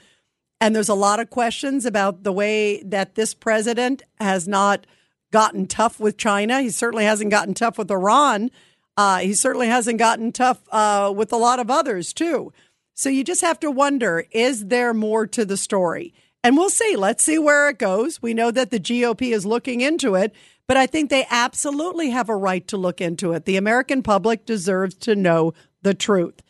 And 0.61 0.77
there's 0.77 0.89
a 0.91 0.95
lot 0.95 1.21
of 1.21 1.31
questions 1.31 1.87
about 1.87 2.25
the 2.25 2.33
way 2.33 2.83
that 2.83 3.15
this 3.15 3.33
president 3.33 4.03
has 4.21 4.47
not 4.47 4.87
gotten 5.33 5.67
tough 5.67 5.99
with 5.99 6.19
China. 6.19 6.61
He 6.61 6.71
certainly 6.71 7.05
hasn't 7.05 7.31
gotten 7.31 7.55
tough 7.55 7.79
with 7.79 7.91
Iran. 7.91 8.51
Uh, 8.99 9.19
he 9.19 9.33
certainly 9.33 9.69
hasn't 9.69 9.99
gotten 9.99 10.33
tough 10.33 10.61
uh, 10.73 11.13
with 11.15 11.33
a 11.33 11.37
lot 11.37 11.59
of 11.59 11.71
others, 11.71 12.13
too. 12.13 12.53
So 12.99 13.11
you 13.11 13.23
just 13.23 13.43
have 13.43 13.61
to 13.61 13.71
wonder 13.71 14.25
is 14.33 14.67
there 14.67 14.93
more 14.93 15.25
to 15.29 15.45
the 15.45 15.57
story? 15.57 16.13
And 16.43 16.57
we'll 16.57 16.69
see. 16.69 16.97
Let's 16.97 17.23
see 17.23 17.39
where 17.39 17.69
it 17.69 17.79
goes. 17.79 18.21
We 18.21 18.35
know 18.35 18.51
that 18.51 18.73
the 18.73 18.81
GOP 18.81 19.33
is 19.33 19.47
looking 19.47 19.81
into 19.81 20.17
it, 20.17 20.35
but 20.67 20.77
I 20.77 20.87
think 20.87 21.09
they 21.09 21.25
absolutely 21.31 22.11
have 22.11 22.29
a 22.29 22.35
right 22.35 22.67
to 22.67 22.77
look 22.77 23.01
into 23.01 23.35
it. 23.35 23.45
The 23.45 23.57
American 23.57 24.03
public 24.03 24.45
deserves 24.45 24.97
to 24.97 25.15
know 25.15 25.55
the 25.83 25.95
truth. 25.95 26.43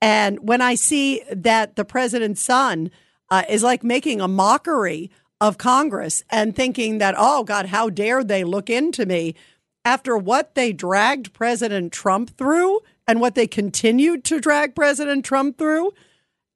And 0.00 0.46
when 0.46 0.60
I 0.60 0.76
see 0.76 1.24
that 1.32 1.74
the 1.74 1.84
president's 1.84 2.42
son 2.44 2.92
uh, 3.28 3.42
is 3.48 3.64
like 3.64 3.82
making 3.82 4.20
a 4.20 4.28
mockery 4.28 5.10
of 5.40 5.58
Congress 5.58 6.22
and 6.30 6.54
thinking 6.54 6.98
that, 6.98 7.16
oh, 7.18 7.42
God, 7.42 7.66
how 7.66 7.90
dare 7.90 8.22
they 8.22 8.44
look 8.44 8.70
into 8.70 9.04
me 9.04 9.34
after 9.84 10.16
what 10.16 10.54
they 10.54 10.72
dragged 10.72 11.32
President 11.32 11.92
Trump 11.92 12.36
through 12.36 12.82
and 13.08 13.20
what 13.20 13.34
they 13.34 13.46
continued 13.46 14.22
to 14.24 14.38
drag 14.38 14.74
President 14.76 15.24
Trump 15.24 15.56
through 15.56 15.92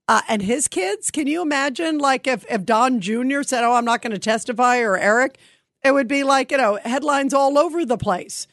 uh, 0.07 0.20
and 0.28 0.42
his 0.42 0.68
kids. 0.68 1.11
Can 1.11 1.26
you 1.26 1.40
imagine, 1.40 1.98
like, 1.98 2.26
if, 2.26 2.44
if 2.50 2.64
Don 2.64 3.00
Jr. 3.00 3.42
said, 3.42 3.64
Oh, 3.64 3.72
I'm 3.72 3.86
not 3.86 4.03
going 4.03 4.12
to 4.12 4.18
testify, 4.18 4.78
or 4.80 4.98
Eric, 4.98 5.38
it 5.82 5.92
would 5.92 6.07
be 6.07 6.22
like, 6.22 6.53
you 6.53 6.59
know, 6.59 6.78
headlines 6.84 7.32
all 7.32 7.59
over 7.59 7.84
the 7.84 7.96
place. 7.96 8.46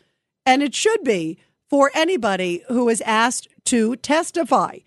And 0.45 0.63
it 0.63 0.73
should 0.73 1.03
be 1.03 1.37
for 1.69 1.91
anybody 1.93 2.63
who 2.69 2.87
is 2.87 3.01
asked 3.01 3.49
to 3.65 3.97
testify. 3.97 4.79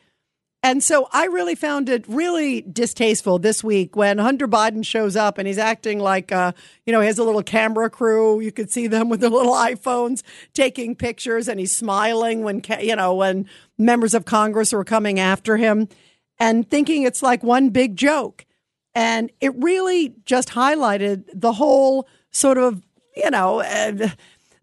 And 0.64 0.82
so 0.82 1.08
I 1.10 1.26
really 1.26 1.56
found 1.56 1.88
it 1.88 2.04
really 2.06 2.60
distasteful 2.60 3.40
this 3.40 3.64
week 3.64 3.96
when 3.96 4.18
Hunter 4.18 4.46
Biden 4.46 4.86
shows 4.86 5.16
up 5.16 5.36
and 5.36 5.48
he's 5.48 5.58
acting 5.58 5.98
like, 5.98 6.30
uh, 6.30 6.52
you 6.86 6.92
know, 6.92 7.00
he 7.00 7.06
has 7.06 7.18
a 7.18 7.24
little 7.24 7.42
camera 7.42 7.90
crew. 7.90 8.38
You 8.38 8.52
could 8.52 8.70
see 8.70 8.86
them 8.86 9.08
with 9.08 9.20
their 9.20 9.30
little 9.30 9.54
iPhones 9.54 10.22
taking 10.54 10.94
pictures 10.94 11.48
and 11.48 11.58
he's 11.58 11.76
smiling 11.76 12.42
when, 12.44 12.62
you 12.80 12.94
know, 12.94 13.12
when 13.14 13.48
members 13.76 14.14
of 14.14 14.24
Congress 14.24 14.72
were 14.72 14.84
coming 14.84 15.18
after 15.18 15.56
him 15.56 15.88
and 16.38 16.70
thinking 16.70 17.02
it's 17.02 17.24
like 17.24 17.42
one 17.42 17.70
big 17.70 17.96
joke. 17.96 18.46
And 18.94 19.32
it 19.40 19.52
really 19.56 20.14
just 20.26 20.50
highlighted 20.50 21.24
the 21.34 21.54
whole 21.54 22.06
sort 22.30 22.58
of, 22.58 22.82
you 23.16 23.30
know, 23.30 23.62
uh, 23.62 24.08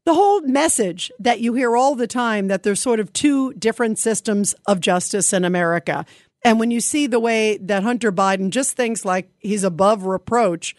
the 0.06 0.14
whole 0.14 0.42
message 0.42 1.12
that 1.20 1.42
you 1.42 1.54
hear 1.54 1.76
all 1.76 1.96
the 1.96 2.08
time 2.08 2.48
that 2.48 2.64
there's 2.64 2.80
sort 2.80 3.00
of 3.00 3.14
two 3.14 3.54
different 3.54 4.00
systems 4.00 4.56
of 4.66 4.80
justice 4.80 5.34
in 5.34 5.46
America. 5.46 6.06
And 6.44 6.60
when 6.60 6.72
you 6.72 6.80
see 6.80 7.08
the 7.08 7.20
way 7.20 7.58
that 7.58 7.84
Hunter 7.84 8.12
Biden 8.12 8.50
just 8.50 8.76
thinks 8.76 9.04
like 9.04 9.30
he's 9.40 9.64
above 9.64 10.06
reproach, 10.06 10.76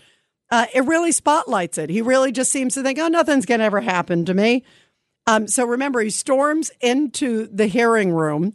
uh, 0.50 0.66
it 0.74 0.84
really 0.84 1.12
spotlights 1.12 1.78
it. 1.78 1.90
He 1.90 2.02
really 2.02 2.32
just 2.32 2.50
seems 2.50 2.74
to 2.74 2.82
think, 2.82 2.98
oh, 2.98 3.08
nothing's 3.08 3.46
going 3.46 3.60
to 3.60 3.66
ever 3.66 3.80
happen 3.80 4.24
to 4.24 4.34
me. 4.34 4.64
Um, 5.26 5.46
so 5.46 5.64
remember, 5.66 6.00
he 6.00 6.10
storms 6.10 6.70
into 6.80 7.46
the 7.48 7.66
hearing 7.66 8.12
room 8.12 8.54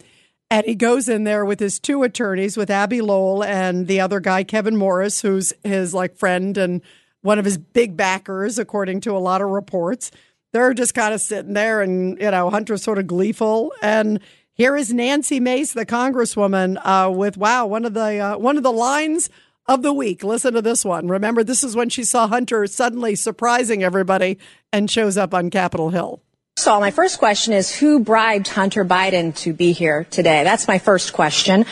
and 0.50 0.66
he 0.66 0.76
goes 0.76 1.08
in 1.08 1.24
there 1.24 1.46
with 1.46 1.60
his 1.60 1.80
two 1.80 2.04
attorneys, 2.04 2.58
with 2.58 2.70
Abby 2.70 3.02
Lowell 3.02 3.44
and 3.44 3.88
the 3.88 4.02
other 4.02 4.20
guy, 4.20 4.44
Kevin 4.44 4.76
Morris, 4.76 5.22
who's 5.22 5.54
his 5.64 5.94
like 5.94 6.18
friend 6.18 6.58
and 6.58 6.82
one 7.22 7.40
of 7.40 7.46
his 7.46 7.58
big 7.58 7.96
backers, 7.96 8.60
according 8.60 9.02
to 9.02 9.16
a 9.16 9.20
lot 9.20 9.42
of 9.42 9.50
reports 9.50 10.12
they're 10.56 10.74
just 10.74 10.94
kind 10.94 11.14
of 11.14 11.20
sitting 11.20 11.52
there 11.52 11.82
and, 11.82 12.18
you 12.18 12.32
know, 12.32 12.50
Hunter's 12.50 12.82
sort 12.82 12.98
of 12.98 13.06
gleeful. 13.06 13.74
And 13.82 14.22
here 14.54 14.78
is 14.78 14.94
Nancy 14.94 15.42
Mace, 15.42 15.74
the 15.74 15.86
congresswoman, 15.86 16.80
uh, 16.82 17.12
with, 17.12 17.36
wow, 17.36 17.66
one 17.66 17.84
of 17.84 17.94
the, 17.94 18.20
uh, 18.20 18.38
one 18.38 18.56
of 18.56 18.64
the 18.64 18.72
lines 18.72 19.30
of 19.68 19.82
the 19.82 19.92
week. 19.92 20.24
Listen 20.24 20.54
to 20.54 20.62
this 20.62 20.86
one. 20.86 21.10
Remember, 21.10 21.44
this 21.44 21.62
is 21.62 21.76
when 21.76 21.90
she 21.90 22.06
saw 22.06 22.30
Hunter 22.30 22.66
suddenly 22.68 23.16
surprising 23.16 23.84
everybody 23.84 24.38
and 24.72 24.90
shows 24.90 25.18
up 25.18 25.34
on 25.34 25.50
Capitol 25.50 25.90
Hill. 25.90 26.22
So 26.56 26.80
my 26.80 26.92
first 26.92 27.20
question 27.20 27.52
is 27.52 27.76
who 27.76 28.00
bribed 28.00 28.48
Hunter 28.48 28.86
Biden 28.86 29.36
to 29.40 29.52
be 29.52 29.74
here 29.74 30.08
today? 30.10 30.46
That's 30.46 30.70
my 30.70 30.80
first 30.80 31.12
question. 31.12 31.66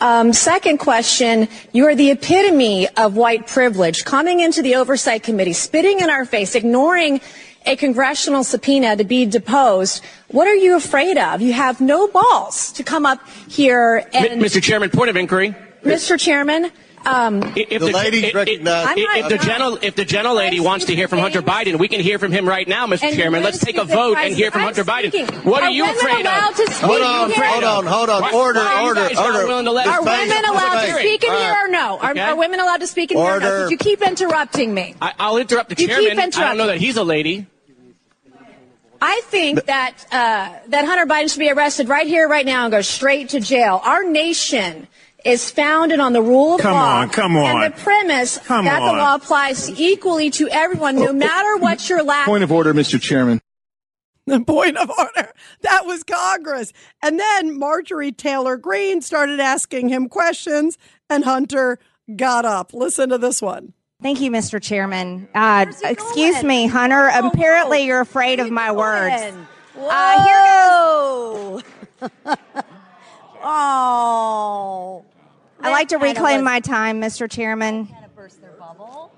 Um, 0.00 0.32
second 0.32 0.78
question, 0.78 1.46
you 1.74 1.84
are 1.88 1.94
the 1.94 2.10
epitome 2.10 2.88
of 2.88 3.16
white 3.16 3.46
privilege 3.48 4.06
coming 4.06 4.40
into 4.40 4.62
the 4.62 4.76
oversight 4.76 5.24
committee, 5.24 5.52
spitting 5.52 6.00
in 6.00 6.08
our 6.08 6.24
face, 6.24 6.54
ignoring 6.54 7.20
a 7.66 7.76
congressional 7.76 8.44
subpoena 8.44 8.96
to 8.96 9.04
be 9.04 9.26
deposed. 9.26 10.02
What 10.28 10.48
are 10.48 10.54
you 10.54 10.76
afraid 10.76 11.18
of? 11.18 11.40
You 11.40 11.52
have 11.52 11.80
no 11.80 12.08
balls 12.08 12.72
to 12.72 12.82
come 12.82 13.06
up 13.06 13.26
here 13.48 14.08
and. 14.12 14.40
Mr. 14.40 14.62
Chairman, 14.62 14.90
point 14.90 15.10
of 15.10 15.16
inquiry. 15.16 15.54
Mr. 15.84 16.18
Chairman. 16.18 16.70
Um, 17.06 17.42
if 17.56 17.68
the, 17.68 17.78
the 17.78 17.92
lady 17.92 18.30
recognized. 18.32 18.98
If, 18.98 19.24
if, 19.24 19.28
the 19.28 19.46
gentle, 19.46 19.78
if 19.80 19.94
the 19.94 20.04
gentle 20.04 20.34
lady 20.34 20.60
wants 20.60 20.84
to 20.86 20.94
hear 20.94 21.08
from 21.08 21.20
Hunter 21.20 21.40
Biden, 21.40 21.78
we 21.78 21.88
can 21.88 22.00
hear 22.00 22.18
from 22.18 22.30
him 22.30 22.46
right 22.46 22.68
now, 22.68 22.86
Mr. 22.86 23.14
Chairman. 23.14 23.42
Let's 23.42 23.58
take 23.58 23.78
a 23.78 23.84
vote 23.84 24.18
and 24.18 24.34
hear 24.34 24.50
from 24.50 24.62
Hunter 24.62 24.84
Biden. 24.84 25.44
What 25.44 25.62
are, 25.62 25.70
you 25.70 25.84
afraid 25.84 26.26
of? 26.26 26.56
Hold 26.80 27.00
on, 27.02 27.30
hold 27.30 27.64
on, 27.64 27.86
hold 27.86 28.10
on. 28.10 28.34
Order, 28.34 28.60
order, 28.60 29.00
order. 29.00 29.20
Are 29.20 30.02
women 30.02 30.44
allowed 30.44 30.86
to 30.86 30.92
speak 30.98 31.24
in 31.24 31.32
here 31.32 31.56
or 31.64 31.68
no? 31.68 31.98
Are, 31.98 32.18
are 32.18 32.36
women 32.36 32.60
allowed 32.60 32.80
to 32.80 32.86
speak 32.86 33.12
in 33.12 33.18
here 33.18 33.36
or 33.36 33.40
no? 33.40 33.62
Did 33.62 33.70
you 33.70 33.78
keep 33.78 34.02
interrupting 34.02 34.74
me? 34.74 34.94
I, 35.00 35.30
will 35.30 35.38
interrupt 35.38 35.70
the 35.70 35.80
you 35.80 35.88
chairman. 35.88 36.04
Keep 36.04 36.12
interrupting. 36.12 36.42
I 36.42 36.48
don't 36.48 36.58
know 36.58 36.66
that 36.66 36.78
he's 36.78 36.96
a 36.96 37.04
lady. 37.04 37.46
I 39.02 39.22
think 39.24 39.64
that 39.64 40.04
uh, 40.12 40.58
that 40.68 40.84
Hunter 40.84 41.06
Biden 41.06 41.30
should 41.30 41.38
be 41.38 41.50
arrested 41.50 41.88
right 41.88 42.06
here, 42.06 42.28
right 42.28 42.44
now, 42.44 42.64
and 42.64 42.70
go 42.70 42.82
straight 42.82 43.30
to 43.30 43.40
jail. 43.40 43.80
Our 43.82 44.04
nation 44.04 44.88
is 45.24 45.50
founded 45.50 46.00
on 46.00 46.12
the 46.12 46.22
rule 46.22 46.54
of 46.54 46.60
come 46.60 46.74
law. 46.74 47.00
On, 47.00 47.10
come 47.10 47.36
on, 47.36 47.62
And 47.64 47.72
the 47.72 47.78
premise 47.80 48.38
come 48.38 48.64
that 48.64 48.80
on. 48.82 48.96
the 48.96 49.02
law 49.02 49.14
applies 49.16 49.68
equally 49.78 50.30
to 50.30 50.48
everyone, 50.48 50.96
no 50.96 51.12
matter 51.12 51.56
what 51.56 51.88
your 51.88 52.02
last. 52.02 52.26
Point 52.26 52.44
of 52.44 52.52
order, 52.52 52.72
Mr. 52.74 53.00
Chairman. 53.00 53.40
The 54.26 54.40
point 54.40 54.76
of 54.76 54.90
order. 54.96 55.32
That 55.62 55.86
was 55.86 56.04
Congress. 56.04 56.72
And 57.02 57.18
then 57.18 57.58
Marjorie 57.58 58.12
Taylor 58.12 58.56
Greene 58.56 59.00
started 59.02 59.40
asking 59.40 59.88
him 59.88 60.08
questions, 60.08 60.78
and 61.08 61.24
Hunter 61.24 61.78
got 62.14 62.44
up. 62.44 62.72
Listen 62.72 63.08
to 63.08 63.18
this 63.18 63.42
one. 63.42 63.72
Thank 64.02 64.20
you, 64.20 64.30
Mr. 64.30 64.62
Chairman. 64.62 65.28
Uh, 65.34 65.66
excuse 65.82 66.36
going? 66.36 66.46
me, 66.46 66.66
Hunter. 66.68 67.10
Whoa, 67.10 67.28
Apparently, 67.28 67.84
you're 67.84 68.00
afraid 68.00 68.40
of 68.40 68.50
my 68.50 68.68
going? 68.68 68.78
words. 68.78 69.36
Whoa. 69.74 69.88
Uh, 69.88 70.24
here 70.24 72.10
oh. 73.42 75.04
I 75.62 75.70
like 75.70 75.88
to 75.88 75.98
reclaim 75.98 76.42
my 76.42 76.60
time, 76.60 77.00
Mr. 77.00 77.30
Chairman. 77.30 77.86
Kind 77.86 78.04
of 78.04 78.16
burst 78.16 78.40
their 78.40 78.52
bubble. 78.52 79.12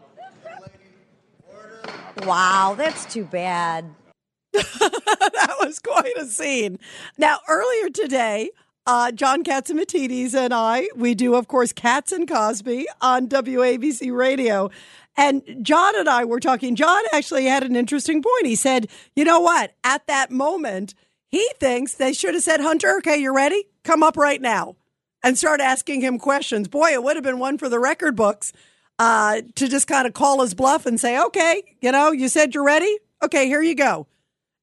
Wow, 2.24 2.74
that's 2.76 3.12
too 3.12 3.24
bad. 3.24 3.94
that 4.52 5.56
was 5.60 5.78
quite 5.78 6.16
a 6.16 6.26
scene. 6.26 6.78
Now, 7.16 7.38
earlier 7.48 7.90
today, 7.90 8.50
uh, 8.86 9.12
John 9.12 9.44
Catsimatidis 9.44 10.34
and 10.34 10.52
I, 10.52 10.88
we 10.96 11.14
do, 11.14 11.34
of 11.34 11.46
course, 11.48 11.72
Cats 11.72 12.12
and 12.12 12.28
Cosby 12.28 12.86
on 13.00 13.28
WABC 13.28 14.14
Radio. 14.14 14.70
And 15.16 15.42
John 15.62 15.98
and 15.98 16.08
I 16.08 16.24
were 16.24 16.40
talking. 16.40 16.74
John 16.74 17.02
actually 17.12 17.44
had 17.46 17.62
an 17.62 17.76
interesting 17.76 18.22
point. 18.22 18.46
He 18.46 18.56
said, 18.56 18.88
you 19.14 19.24
know 19.24 19.40
what? 19.40 19.74
At 19.84 20.06
that 20.06 20.30
moment, 20.30 20.94
he 21.28 21.48
thinks 21.60 21.94
they 21.94 22.12
should 22.12 22.34
have 22.34 22.42
said, 22.42 22.60
Hunter, 22.60 22.96
okay, 22.98 23.16
you're 23.18 23.34
ready? 23.34 23.64
Come 23.84 24.02
up 24.02 24.16
right 24.16 24.40
now 24.40 24.76
and 25.22 25.38
start 25.38 25.60
asking 25.60 26.00
him 26.00 26.18
questions. 26.18 26.68
Boy, 26.68 26.92
it 26.92 27.02
would 27.02 27.16
have 27.16 27.24
been 27.24 27.38
one 27.38 27.58
for 27.58 27.68
the 27.68 27.78
record 27.78 28.16
books 28.16 28.52
uh, 28.98 29.42
to 29.54 29.68
just 29.68 29.86
kind 29.86 30.06
of 30.06 30.14
call 30.14 30.42
his 30.42 30.54
bluff 30.54 30.86
and 30.86 31.00
say, 31.00 31.20
okay, 31.20 31.62
you 31.80 31.92
know, 31.92 32.12
you 32.12 32.28
said 32.28 32.54
you're 32.54 32.64
ready? 32.64 32.98
Okay, 33.22 33.46
here 33.46 33.62
you 33.62 33.74
go. 33.74 34.06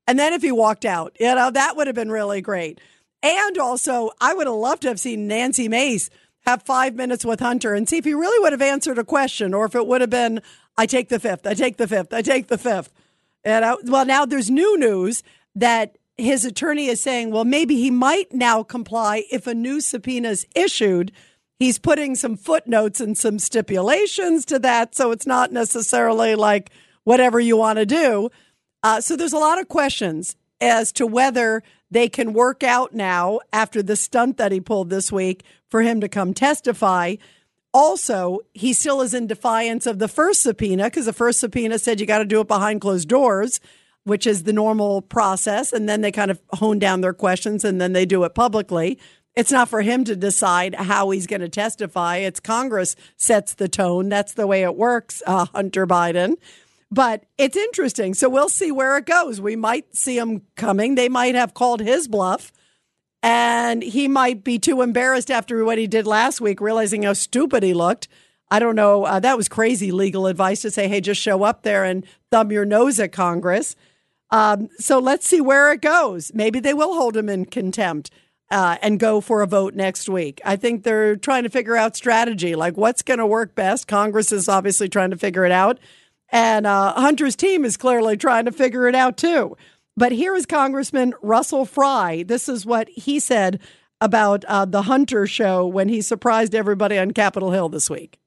And 0.08 0.18
then 0.18 0.34
if 0.34 0.42
he 0.42 0.52
walked 0.52 0.86
out, 0.86 1.16
you 1.20 1.34
know, 1.34 1.52
that 1.52 1.78
would 1.78 1.88
have 1.88 1.96
been 1.96 2.12
really 2.12 2.42
great. 2.42 2.80
And 3.22 3.58
also, 3.58 4.12
I 4.20 4.34
would 4.34 4.48
have 4.48 4.56
loved 4.56 4.84
to 4.84 4.88
have 4.88 5.00
seen 5.00 5.28
Nancy 5.28 5.68
Mace 5.68 6.10
have 6.46 6.64
five 6.64 6.96
minutes 6.96 7.26
with 7.26 7.40
Hunter 7.42 7.74
and 7.74 7.88
see 7.88 7.98
if 7.98 8.06
he 8.06 8.14
really 8.14 8.40
would 8.42 8.54
have 8.54 8.62
answered 8.62 8.98
a 8.98 9.04
question 9.04 9.54
or 9.54 9.66
if 9.66 9.76
it 9.76 9.86
would 9.86 10.02
have 10.02 10.10
been, 10.10 10.42
I 10.78 10.86
take 10.86 11.10
the 11.10 11.20
fifth, 11.20 11.46
I 11.46 11.54
take 11.54 11.78
the 11.78 11.88
fifth, 11.88 12.14
I 12.14 12.22
take 12.22 12.48
the 12.48 12.58
fifth. 12.58 12.92
And 13.44 13.66
I, 13.66 13.76
well, 13.84 14.06
now 14.06 14.26
there's 14.26 14.50
new 14.50 14.78
news 14.78 15.22
that 15.56 15.98
his 16.20 16.46
attorney 16.46 16.88
is 16.88 17.02
saying, 17.02 17.32
well, 17.32 17.46
maybe 17.46 17.76
he 17.76 17.92
might 17.92 18.34
now 18.34 18.64
comply 18.64 19.24
if 19.32 19.48
a 19.48 19.54
new 19.54 19.82
subpoena 19.82 20.30
is 20.30 20.48
issued. 20.56 21.12
he's 21.60 21.78
putting 21.78 22.16
some 22.16 22.38
footnotes 22.38 23.02
and 23.02 23.18
some 23.18 23.38
stipulations 23.38 24.46
to 24.46 24.60
that. 24.60 24.96
So 24.96 25.12
it's 25.12 25.28
not 25.28 25.52
necessarily 25.52 26.36
like 26.36 26.72
whatever 27.04 27.40
you 27.40 27.58
want 27.58 27.80
to 27.80 27.86
do. 27.86 28.30
Uh, 28.82 29.02
so 29.02 29.16
there's 29.16 29.34
a 29.34 29.38
lot 29.38 29.60
of 29.60 29.68
questions 29.68 30.36
as 30.62 30.92
to 30.94 31.06
whether 31.06 31.62
they 31.92 32.08
can 32.08 32.34
work 32.34 32.64
out 32.64 32.94
now 32.94 33.40
after 33.52 33.82
the 33.84 33.96
stunt 33.96 34.38
that 34.38 34.52
he 34.52 34.62
pulled 34.62 34.90
this 34.90 35.12
week 35.12 35.44
for 35.70 35.82
him 35.82 36.00
to 36.02 36.08
come 36.08 36.34
testify. 36.34 37.16
Also, 37.74 38.40
he 38.54 38.74
still 38.74 39.02
is 39.02 39.14
in 39.14 39.28
defiance 39.28 39.86
of 39.86 40.00
the 40.00 40.08
first 40.08 40.42
subpoena 40.42 40.86
because 40.86 41.06
the 41.06 41.14
first 41.14 41.40
subpoena 41.40 41.78
said 41.78 42.00
you 42.00 42.06
got 42.06 42.20
to 42.20 42.26
do 42.26 42.42
it 42.42 42.48
behind 42.48 42.82
closed 42.82 43.08
doors, 43.08 43.60
which 44.10 44.28
is 44.28 44.44
the 44.44 44.54
normal 44.54 45.02
process. 45.02 45.72
And 45.72 45.88
then 45.88 46.02
they 46.02 46.12
kind 46.12 46.32
of 46.32 46.42
hone 46.54 46.80
down 46.80 47.02
their 47.02 47.14
questions 47.14 47.64
and 47.64 47.80
then 47.80 47.94
they 47.94 48.06
do 48.06 48.24
it 48.24 48.36
publicly. 48.36 49.00
It's 49.36 49.52
not 49.52 49.70
for 49.70 49.82
him 49.82 50.04
to 50.06 50.16
decide 50.16 50.76
how 50.76 51.12
he's 51.12 51.28
going 51.28 51.42
to 51.42 51.50
testify. 51.50 52.18
It's 52.18 52.40
Congress 52.40 52.96
sets 53.16 53.54
the 53.54 53.70
tone. 53.70 54.10
That's 54.10 54.34
the 54.34 54.48
way 54.48 54.64
it 54.64 54.76
works, 54.76 55.24
uh, 55.26 55.46
Hunter 55.54 55.88
Biden. 55.88 56.36
But 56.92 57.26
it's 57.38 57.56
interesting. 57.56 58.16
So 58.16 58.28
we'll 58.28 58.50
see 58.50 58.72
where 58.72 58.98
it 58.98 59.06
goes. 59.06 59.40
We 59.40 59.56
might 59.56 59.96
see 59.96 60.18
him 60.18 60.42
coming. 60.56 60.96
They 60.96 61.08
might 61.08 61.36
have 61.36 61.54
called 61.54 61.80
his 61.80 62.08
bluff 62.08 62.52
and 63.22 63.84
he 63.84 64.08
might 64.08 64.44
be 64.44 64.60
too 64.60 64.82
embarrassed 64.82 65.30
after 65.30 65.64
what 65.64 65.78
he 65.78 65.88
did 65.88 66.08
last 66.08 66.42
week, 66.42 66.62
realizing 66.62 67.04
how 67.04 67.14
stupid 67.14 67.64
he 67.64 67.74
looked. 67.74 68.08
I 68.52 68.60
don't 68.60 68.76
know. 68.76 69.04
Uh, 69.04 69.20
that 69.20 69.38
was 69.38 69.48
crazy 69.48 69.92
legal 69.92 70.26
advice 70.26 70.62
to 70.62 70.72
say, 70.72 70.88
hey, 70.88 71.02
just 71.02 71.22
show 71.22 71.44
up 71.44 71.64
there 71.64 71.84
and 71.84 72.06
thumb 72.32 72.52
your 72.52 72.66
nose 72.66 73.00
at 73.00 73.12
Congress. 73.12 73.76
Um, 74.32 74.70
so 74.78 75.00
let's 75.00 75.28
see 75.28 75.42
where 75.42 75.72
it 75.72 75.82
goes. 75.82 76.32
Maybe 76.34 76.60
they 76.60 76.74
will 76.74 76.94
hold 76.94 77.18
him 77.18 77.30
in 77.30 77.46
contempt 77.46 78.12
uh, 78.52 78.78
and 78.82 79.00
go 79.00 79.22
for 79.22 79.42
a 79.42 79.48
vote 79.48 79.76
next 79.76 80.10
week. 80.10 80.42
I 80.46 80.56
think 80.56 80.84
they're 80.84 81.16
trying 81.16 81.44
to 81.44 81.50
figure 81.50 81.76
out 81.76 81.96
strategy, 81.96 82.56
like 82.56 82.78
what's 82.78 83.02
going 83.02 83.20
to 83.20 83.28
work 83.28 83.56
best. 83.56 83.88
Congress 83.88 84.32
is 84.32 84.50
obviously 84.50 84.90
trying 84.90 85.12
to 85.12 85.18
figure 85.18 85.46
it 85.46 85.52
out. 85.52 85.80
And 86.32 86.68
uh, 86.68 86.94
Hunter's 86.94 87.36
team 87.36 87.66
is 87.66 87.78
clearly 87.78 88.18
trying 88.18 88.46
to 88.46 88.52
figure 88.52 88.88
it 88.88 88.96
out 88.96 89.18
too. 89.18 89.58
But 89.98 90.12
here 90.12 90.36
is 90.36 90.46
Congressman 90.46 91.14
Russell 91.22 91.66
Fry. 91.66 92.24
This 92.24 92.48
is 92.48 92.66
what 92.66 92.88
he 92.90 93.20
said 93.20 93.60
about 94.00 94.46
uh, 94.46 94.66
the 94.66 94.84
Hunter 94.84 95.28
show 95.28 95.66
when 95.68 95.90
he 95.90 96.02
surprised 96.02 96.56
everybody 96.56 96.98
on 96.98 97.12
Capitol 97.12 97.52
Hill 97.52 97.70
this 97.70 97.90
week. 97.90 98.18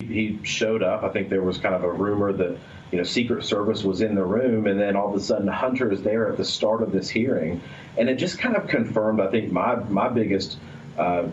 He 0.00 0.38
showed 0.42 0.82
up. 0.82 1.02
I 1.02 1.08
think 1.08 1.30
there 1.30 1.42
was 1.42 1.58
kind 1.58 1.74
of 1.74 1.84
a 1.84 1.90
rumor 1.90 2.32
that 2.32 2.58
you 2.92 2.98
know 2.98 3.04
Secret 3.04 3.44
Service 3.44 3.82
was 3.82 4.02
in 4.02 4.14
the 4.14 4.24
room, 4.24 4.66
and 4.66 4.78
then 4.78 4.94
all 4.96 5.08
of 5.08 5.14
a 5.14 5.20
sudden 5.20 5.48
Hunter 5.48 5.90
is 5.90 6.02
there 6.02 6.30
at 6.30 6.36
the 6.36 6.44
start 6.44 6.82
of 6.82 6.92
this 6.92 7.08
hearing, 7.08 7.60
and 7.96 8.08
it 8.08 8.16
just 8.16 8.38
kind 8.38 8.54
of 8.54 8.68
confirmed. 8.68 9.20
I 9.20 9.28
think 9.28 9.50
my 9.50 9.76
my 9.76 10.08
biggest. 10.08 10.58
Uh, 10.96 11.28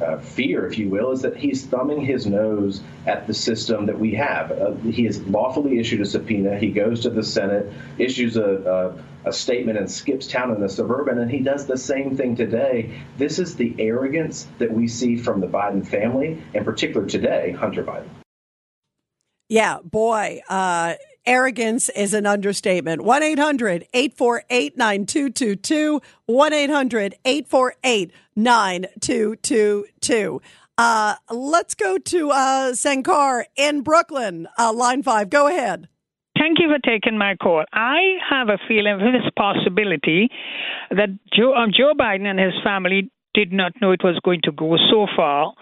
uh, 0.00 0.18
fear, 0.18 0.66
if 0.66 0.78
you 0.78 0.88
will, 0.88 1.12
is 1.12 1.22
that 1.22 1.36
he's 1.36 1.64
thumbing 1.66 2.00
his 2.00 2.26
nose 2.26 2.80
at 3.06 3.26
the 3.26 3.34
system 3.34 3.86
that 3.86 3.98
we 3.98 4.14
have. 4.14 4.50
Uh, 4.50 4.72
he 4.90 5.04
has 5.04 5.22
lawfully 5.28 5.78
issued 5.78 6.00
a 6.00 6.04
subpoena. 6.04 6.58
He 6.58 6.70
goes 6.70 7.00
to 7.00 7.10
the 7.10 7.22
Senate, 7.22 7.72
issues 7.98 8.36
a, 8.36 8.96
a, 9.24 9.28
a, 9.28 9.32
statement, 9.32 9.78
and 9.78 9.88
skips 9.88 10.26
town 10.26 10.50
in 10.50 10.60
the 10.60 10.68
suburban, 10.68 11.18
and 11.18 11.30
he 11.30 11.38
does 11.38 11.66
the 11.66 11.78
same 11.78 12.16
thing 12.16 12.34
today. 12.34 13.02
This 13.16 13.38
is 13.38 13.54
the 13.54 13.76
arrogance 13.78 14.48
that 14.58 14.72
we 14.72 14.88
see 14.88 15.16
from 15.16 15.40
the 15.40 15.46
Biden 15.46 15.86
family, 15.86 16.42
in 16.52 16.64
particular 16.64 17.06
today, 17.06 17.52
Hunter 17.52 17.84
Biden. 17.84 18.21
Yeah, 19.52 19.80
boy, 19.84 20.40
uh, 20.48 20.94
arrogance 21.26 21.90
is 21.90 22.14
an 22.14 22.24
understatement. 22.24 23.02
1 23.02 23.22
800 23.22 23.86
848 23.92 24.78
9222. 24.78 26.00
1 26.24 26.52
800 26.54 27.14
848 27.22 28.12
9222. 28.34 30.40
Uh, 30.78 31.16
let's 31.30 31.74
go 31.74 31.98
to 31.98 32.30
uh, 32.30 32.72
Sankar 32.72 33.44
in 33.54 33.82
Brooklyn, 33.82 34.48
uh, 34.58 34.72
line 34.72 35.02
five. 35.02 35.28
Go 35.28 35.48
ahead. 35.48 35.86
Thank 36.38 36.58
you 36.58 36.70
for 36.70 36.78
taking 36.78 37.18
my 37.18 37.36
call. 37.36 37.66
I 37.74 38.20
have 38.30 38.48
a 38.48 38.56
feeling 38.66 38.94
of 38.94 39.00
this 39.00 39.30
possibility 39.36 40.30
that 40.88 41.10
Joe, 41.30 41.52
um, 41.52 41.72
Joe 41.76 41.92
Biden 41.92 42.24
and 42.24 42.40
his 42.40 42.54
family 42.64 43.10
did 43.34 43.52
not 43.52 43.72
know 43.80 43.92
it 43.92 44.04
was 44.04 44.18
going 44.24 44.40
to 44.44 44.52
go 44.52 44.76
so 44.90 45.06
far, 45.16 45.52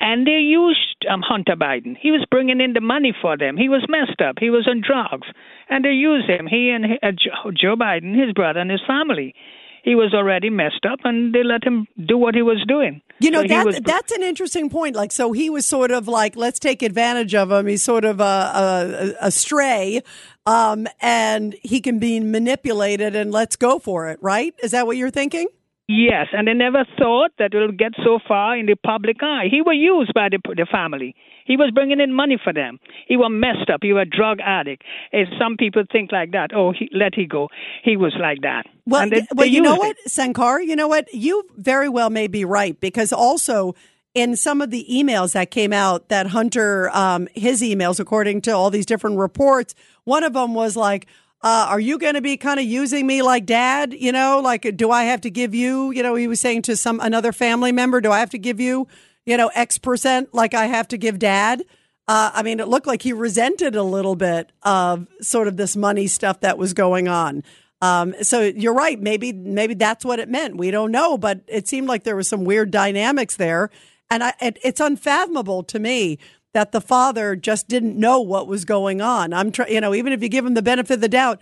and 0.00 0.26
they 0.26 0.38
used 0.40 1.04
um, 1.10 1.20
Hunter 1.22 1.56
Biden. 1.56 1.96
He 2.00 2.10
was 2.10 2.24
bringing 2.30 2.60
in 2.60 2.72
the 2.72 2.80
money 2.80 3.14
for 3.20 3.36
them. 3.36 3.56
He 3.56 3.68
was 3.68 3.84
messed 3.88 4.20
up. 4.20 4.36
He 4.40 4.50
was 4.50 4.66
on 4.68 4.80
drugs, 4.80 5.28
and 5.68 5.84
they 5.84 5.90
used 5.92 6.28
him. 6.28 6.46
He 6.46 6.70
and 6.70 6.84
uh, 7.02 7.12
Joe 7.52 7.76
Biden, 7.76 8.18
his 8.18 8.32
brother, 8.32 8.60
and 8.60 8.70
his 8.70 8.80
family. 8.86 9.34
He 9.84 9.94
was 9.94 10.12
already 10.12 10.50
messed 10.50 10.84
up, 10.90 10.98
and 11.04 11.32
they 11.34 11.42
let 11.42 11.64
him 11.64 11.86
do 12.04 12.18
what 12.18 12.34
he 12.34 12.42
was 12.42 12.62
doing. 12.66 13.00
You 13.20 13.30
know, 13.30 13.42
So 13.42 13.48
that, 13.48 13.64
was- 13.66 13.80
that's 13.80 14.12
an 14.12 14.22
interesting 14.22 14.68
point. 14.68 14.94
Like, 14.96 15.12
so 15.12 15.32
he 15.32 15.48
was 15.50 15.64
sort 15.66 15.92
of 15.92 16.08
like, 16.08 16.36
let's 16.36 16.58
take 16.58 16.82
advantage 16.82 17.34
of 17.34 17.50
him. 17.50 17.66
He's 17.66 17.82
sort 17.82 18.04
of 18.04 18.20
a, 18.20 19.14
a, 19.22 19.26
a 19.26 19.30
stray, 19.30 20.02
um, 20.46 20.88
and 21.00 21.54
he 21.62 21.80
can 21.80 21.98
be 22.00 22.20
manipulated, 22.20 23.14
and 23.16 23.30
let's 23.32 23.56
go 23.56 23.78
for 23.78 24.08
it, 24.08 24.18
right? 24.20 24.52
Is 24.62 24.72
that 24.72 24.86
what 24.86 24.96
you're 24.96 25.10
thinking? 25.10 25.46
Yes, 25.88 26.26
and 26.32 26.46
they 26.46 26.52
never 26.52 26.84
thought 26.98 27.30
that 27.38 27.54
it 27.54 27.58
would 27.58 27.78
get 27.78 27.92
so 28.04 28.18
far 28.28 28.58
in 28.58 28.66
the 28.66 28.76
public 28.76 29.22
eye. 29.22 29.46
He 29.50 29.62
was 29.62 29.74
used 29.78 30.12
by 30.12 30.28
the, 30.28 30.38
the 30.54 30.66
family. 30.70 31.14
He 31.46 31.56
was 31.56 31.70
bringing 31.74 31.98
in 31.98 32.12
money 32.12 32.38
for 32.42 32.52
them. 32.52 32.78
He 33.06 33.16
was 33.16 33.30
messed 33.32 33.70
up. 33.70 33.80
He 33.80 33.94
was 33.94 34.06
a 34.06 34.16
drug 34.16 34.38
addict. 34.44 34.82
And 35.14 35.26
some 35.40 35.56
people 35.56 35.84
think 35.90 36.12
like 36.12 36.32
that. 36.32 36.50
Oh, 36.54 36.72
he, 36.78 36.90
let 36.92 37.14
he 37.14 37.24
go. 37.24 37.48
He 37.82 37.96
was 37.96 38.14
like 38.20 38.42
that. 38.42 38.66
Well, 38.86 39.00
and 39.00 39.12
they, 39.12 39.26
well, 39.34 39.46
they 39.46 39.46
you 39.46 39.62
know 39.62 39.76
used 39.76 39.80
what, 39.80 39.96
Sankar, 40.06 40.62
you 40.62 40.76
know 40.76 40.88
what? 40.88 41.12
You 41.14 41.42
very 41.56 41.88
well 41.88 42.10
may 42.10 42.26
be 42.26 42.44
right 42.44 42.78
because 42.78 43.10
also 43.10 43.74
in 44.12 44.36
some 44.36 44.60
of 44.60 44.70
the 44.70 44.84
emails 44.90 45.32
that 45.32 45.50
came 45.50 45.72
out 45.72 46.10
that 46.10 46.26
Hunter, 46.26 46.90
um, 46.94 47.28
his 47.34 47.62
emails, 47.62 47.98
according 47.98 48.42
to 48.42 48.50
all 48.50 48.68
these 48.68 48.84
different 48.84 49.16
reports, 49.16 49.74
one 50.04 50.22
of 50.22 50.34
them 50.34 50.52
was 50.52 50.76
like, 50.76 51.06
uh, 51.40 51.66
are 51.68 51.80
you 51.80 51.98
going 51.98 52.14
to 52.14 52.20
be 52.20 52.36
kind 52.36 52.58
of 52.58 52.66
using 52.66 53.06
me 53.06 53.22
like 53.22 53.46
dad? 53.46 53.94
You 53.94 54.12
know, 54.12 54.40
like, 54.40 54.76
do 54.76 54.90
I 54.90 55.04
have 55.04 55.20
to 55.22 55.30
give 55.30 55.54
you, 55.54 55.92
you 55.92 56.02
know, 56.02 56.14
he 56.14 56.26
was 56.26 56.40
saying 56.40 56.62
to 56.62 56.76
some, 56.76 57.00
another 57.00 57.32
family 57.32 57.72
member, 57.72 58.00
do 58.00 58.10
I 58.10 58.18
have 58.20 58.30
to 58.30 58.38
give 58.38 58.58
you, 58.60 58.88
you 59.24 59.36
know, 59.36 59.48
X 59.54 59.78
percent 59.78 60.34
like 60.34 60.54
I 60.54 60.66
have 60.66 60.88
to 60.88 60.98
give 60.98 61.18
dad? 61.18 61.62
Uh, 62.08 62.30
I 62.34 62.42
mean, 62.42 62.58
it 62.58 62.68
looked 62.68 62.86
like 62.86 63.02
he 63.02 63.12
resented 63.12 63.76
a 63.76 63.82
little 63.82 64.16
bit 64.16 64.50
of 64.62 65.06
sort 65.20 65.46
of 65.46 65.56
this 65.56 65.76
money 65.76 66.06
stuff 66.06 66.40
that 66.40 66.56
was 66.56 66.72
going 66.72 67.06
on. 67.06 67.44
Um, 67.80 68.14
so 68.22 68.40
you're 68.40 68.74
right. 68.74 69.00
Maybe 69.00 69.32
maybe 69.32 69.74
that's 69.74 70.04
what 70.04 70.18
it 70.18 70.28
meant. 70.28 70.56
We 70.56 70.70
don't 70.70 70.90
know, 70.90 71.16
but 71.16 71.42
it 71.46 71.68
seemed 71.68 71.86
like 71.86 72.02
there 72.02 72.16
was 72.16 72.28
some 72.28 72.44
weird 72.44 72.70
dynamics 72.70 73.36
there, 73.36 73.70
and 74.10 74.24
I, 74.24 74.32
it, 74.40 74.58
it's 74.64 74.80
unfathomable 74.80 75.62
to 75.64 75.78
me 75.78 76.18
that 76.54 76.72
the 76.72 76.80
father 76.80 77.36
just 77.36 77.68
didn't 77.68 77.98
know 77.98 78.20
what 78.20 78.46
was 78.46 78.64
going 78.64 79.00
on. 79.00 79.32
I'm 79.32 79.52
trying, 79.52 79.72
you 79.72 79.80
know, 79.80 79.94
even 79.94 80.12
if 80.12 80.22
you 80.22 80.28
give 80.28 80.46
him 80.46 80.54
the 80.54 80.62
benefit 80.62 80.94
of 80.94 81.00
the 81.00 81.08
doubt, 81.08 81.40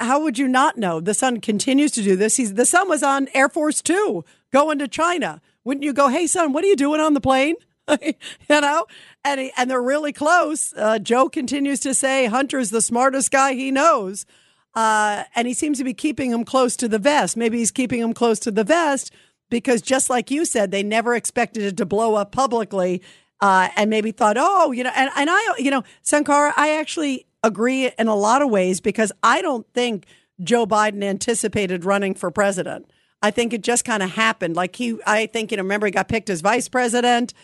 how 0.00 0.22
would 0.22 0.38
you 0.38 0.48
not 0.48 0.76
know? 0.76 1.00
The 1.00 1.14
son 1.14 1.40
continues 1.40 1.92
to 1.92 2.02
do 2.02 2.16
this. 2.16 2.36
He's 2.36 2.54
the 2.54 2.66
son 2.66 2.88
was 2.88 3.02
on 3.02 3.28
Air 3.34 3.48
Force 3.48 3.82
Two 3.82 4.24
going 4.52 4.78
to 4.78 4.88
China. 4.88 5.40
Wouldn't 5.64 5.84
you 5.84 5.92
go, 5.92 6.08
hey 6.08 6.26
son, 6.26 6.52
what 6.52 6.64
are 6.64 6.68
you 6.68 6.76
doing 6.76 7.00
on 7.00 7.14
the 7.14 7.20
plane? 7.20 7.56
you 8.00 8.14
know, 8.48 8.86
and 9.24 9.40
he, 9.40 9.52
and 9.56 9.70
they're 9.70 9.82
really 9.82 10.12
close. 10.12 10.72
Uh, 10.76 10.98
Joe 10.98 11.28
continues 11.28 11.80
to 11.80 11.94
say 11.94 12.26
Hunter's 12.26 12.70
the 12.70 12.80
smartest 12.80 13.30
guy 13.30 13.54
he 13.54 13.70
knows. 13.70 14.26
Uh, 14.74 15.24
and 15.36 15.46
he 15.46 15.54
seems 15.54 15.78
to 15.78 15.84
be 15.84 15.94
keeping 15.94 16.32
him 16.32 16.44
close 16.44 16.76
to 16.76 16.88
the 16.88 16.98
vest. 16.98 17.36
Maybe 17.36 17.58
he's 17.58 17.70
keeping 17.70 18.00
him 18.00 18.12
close 18.12 18.40
to 18.40 18.50
the 18.50 18.64
vest 18.64 19.12
because, 19.48 19.80
just 19.80 20.10
like 20.10 20.30
you 20.30 20.44
said, 20.44 20.70
they 20.70 20.82
never 20.82 21.14
expected 21.14 21.62
it 21.62 21.76
to 21.76 21.86
blow 21.86 22.16
up 22.16 22.32
publicly, 22.32 23.00
uh, 23.44 23.68
and 23.76 23.90
maybe 23.90 24.10
thought, 24.10 24.36
oh, 24.38 24.72
you 24.72 24.82
know, 24.82 24.90
and, 24.96 25.10
and 25.14 25.28
I, 25.30 25.56
you 25.58 25.70
know, 25.70 25.84
Sankar, 26.02 26.54
I 26.56 26.78
actually 26.78 27.26
agree 27.42 27.90
in 27.98 28.08
a 28.08 28.14
lot 28.14 28.40
of 28.40 28.48
ways 28.48 28.80
because 28.80 29.12
I 29.22 29.42
don't 29.42 29.66
think 29.74 30.06
Joe 30.42 30.64
Biden 30.64 31.04
anticipated 31.04 31.84
running 31.84 32.14
for 32.14 32.30
president. 32.30 32.90
I 33.20 33.30
think 33.30 33.52
it 33.52 33.60
just 33.60 33.84
kind 33.84 34.02
of 34.02 34.12
happened. 34.12 34.56
Like 34.56 34.74
he, 34.76 34.96
I 35.06 35.26
think, 35.26 35.50
you 35.50 35.58
know, 35.58 35.62
remember 35.62 35.84
he 35.84 35.90
got 35.90 36.08
picked 36.08 36.30
as 36.30 36.40
vice 36.40 36.68
president 36.68 37.34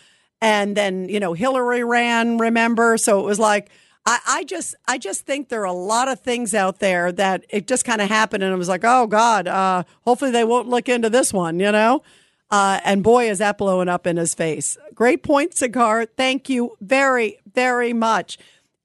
and 0.40 0.74
then, 0.74 1.10
you 1.10 1.20
know, 1.20 1.34
Hillary 1.34 1.84
ran, 1.84 2.38
remember? 2.38 2.96
So 2.96 3.20
it 3.20 3.26
was 3.26 3.38
like, 3.38 3.68
I, 4.06 4.20
I 4.26 4.44
just, 4.44 4.74
I 4.88 4.96
just 4.96 5.26
think 5.26 5.50
there 5.50 5.60
are 5.60 5.64
a 5.66 5.72
lot 5.74 6.08
of 6.08 6.20
things 6.20 6.54
out 6.54 6.78
there 6.78 7.12
that 7.12 7.44
it 7.50 7.68
just 7.68 7.84
kind 7.84 8.00
of 8.00 8.08
happened. 8.08 8.42
And 8.42 8.54
it 8.54 8.56
was 8.56 8.70
like, 8.70 8.84
oh 8.84 9.06
God, 9.06 9.46
uh, 9.46 9.84
hopefully 10.06 10.30
they 10.30 10.44
won't 10.44 10.66
look 10.66 10.88
into 10.88 11.10
this 11.10 11.30
one, 11.30 11.60
you 11.60 11.70
know? 11.70 12.02
Uh, 12.50 12.80
and 12.84 13.02
boy, 13.02 13.30
is 13.30 13.38
that 13.38 13.58
blowing 13.58 13.88
up 13.88 14.06
in 14.06 14.16
his 14.16 14.34
face. 14.34 14.76
Great 14.94 15.22
point, 15.22 15.54
Cigar. 15.54 16.06
Thank 16.06 16.48
you 16.48 16.76
very, 16.80 17.38
very 17.54 17.92
much. 17.92 18.38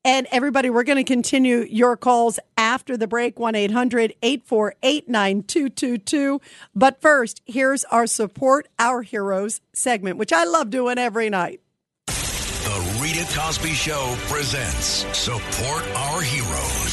And 0.05 0.27
everybody, 0.31 0.69
we're 0.69 0.83
going 0.83 1.03
to 1.03 1.03
continue 1.03 1.65
your 1.67 1.97
calls 1.97 2.39
after 2.57 2.95
the 2.95 3.07
break 3.07 3.39
1 3.39 3.55
800 3.55 4.13
848 4.21 5.09
9222. 5.09 6.39
But 6.75 7.01
first, 7.01 7.41
here's 7.45 7.83
our 7.85 8.05
Support 8.05 8.67
Our 8.77 9.01
Heroes 9.01 9.61
segment, 9.73 10.17
which 10.17 10.31
I 10.31 10.43
love 10.43 10.69
doing 10.69 10.99
every 10.99 11.31
night. 11.31 11.59
The 12.05 12.99
Rita 13.01 13.25
Cosby 13.35 13.73
Show 13.73 14.15
presents 14.27 15.05
Support 15.17 15.83
Our 15.95 16.21
Heroes. 16.21 16.84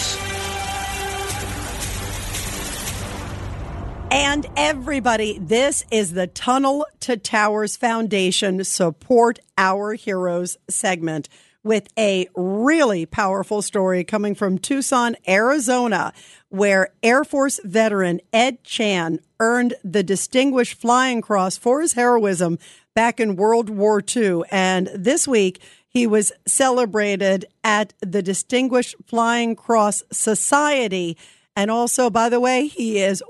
And 4.14 4.46
everybody, 4.58 5.38
this 5.38 5.86
is 5.90 6.12
the 6.12 6.26
Tunnel 6.26 6.84
to 7.00 7.16
Towers 7.16 7.78
Foundation 7.78 8.62
Support 8.62 9.38
Our 9.56 9.94
Heroes 9.94 10.58
segment 10.68 11.30
with 11.64 11.88
a 11.98 12.28
really 12.36 13.06
powerful 13.06 13.62
story 13.62 14.04
coming 14.04 14.34
from 14.34 14.58
Tucson, 14.58 15.16
Arizona, 15.26 16.12
where 16.50 16.90
Air 17.02 17.24
Force 17.24 17.58
veteran 17.64 18.20
Ed 18.34 18.62
Chan 18.64 19.18
earned 19.40 19.76
the 19.82 20.02
Distinguished 20.02 20.78
Flying 20.78 21.22
Cross 21.22 21.56
for 21.56 21.80
his 21.80 21.94
heroism 21.94 22.58
back 22.94 23.18
in 23.18 23.34
World 23.34 23.70
War 23.70 24.04
II. 24.14 24.42
And 24.50 24.90
this 24.94 25.26
week, 25.26 25.58
he 25.88 26.06
was 26.06 26.32
celebrated 26.46 27.46
at 27.64 27.94
the 28.00 28.20
Distinguished 28.20 28.94
Flying 29.06 29.56
Cross 29.56 30.02
Society. 30.12 31.16
And 31.56 31.70
also, 31.70 32.10
by 32.10 32.28
the 32.28 32.40
way, 32.40 32.66
he 32.66 32.98
is 32.98 33.22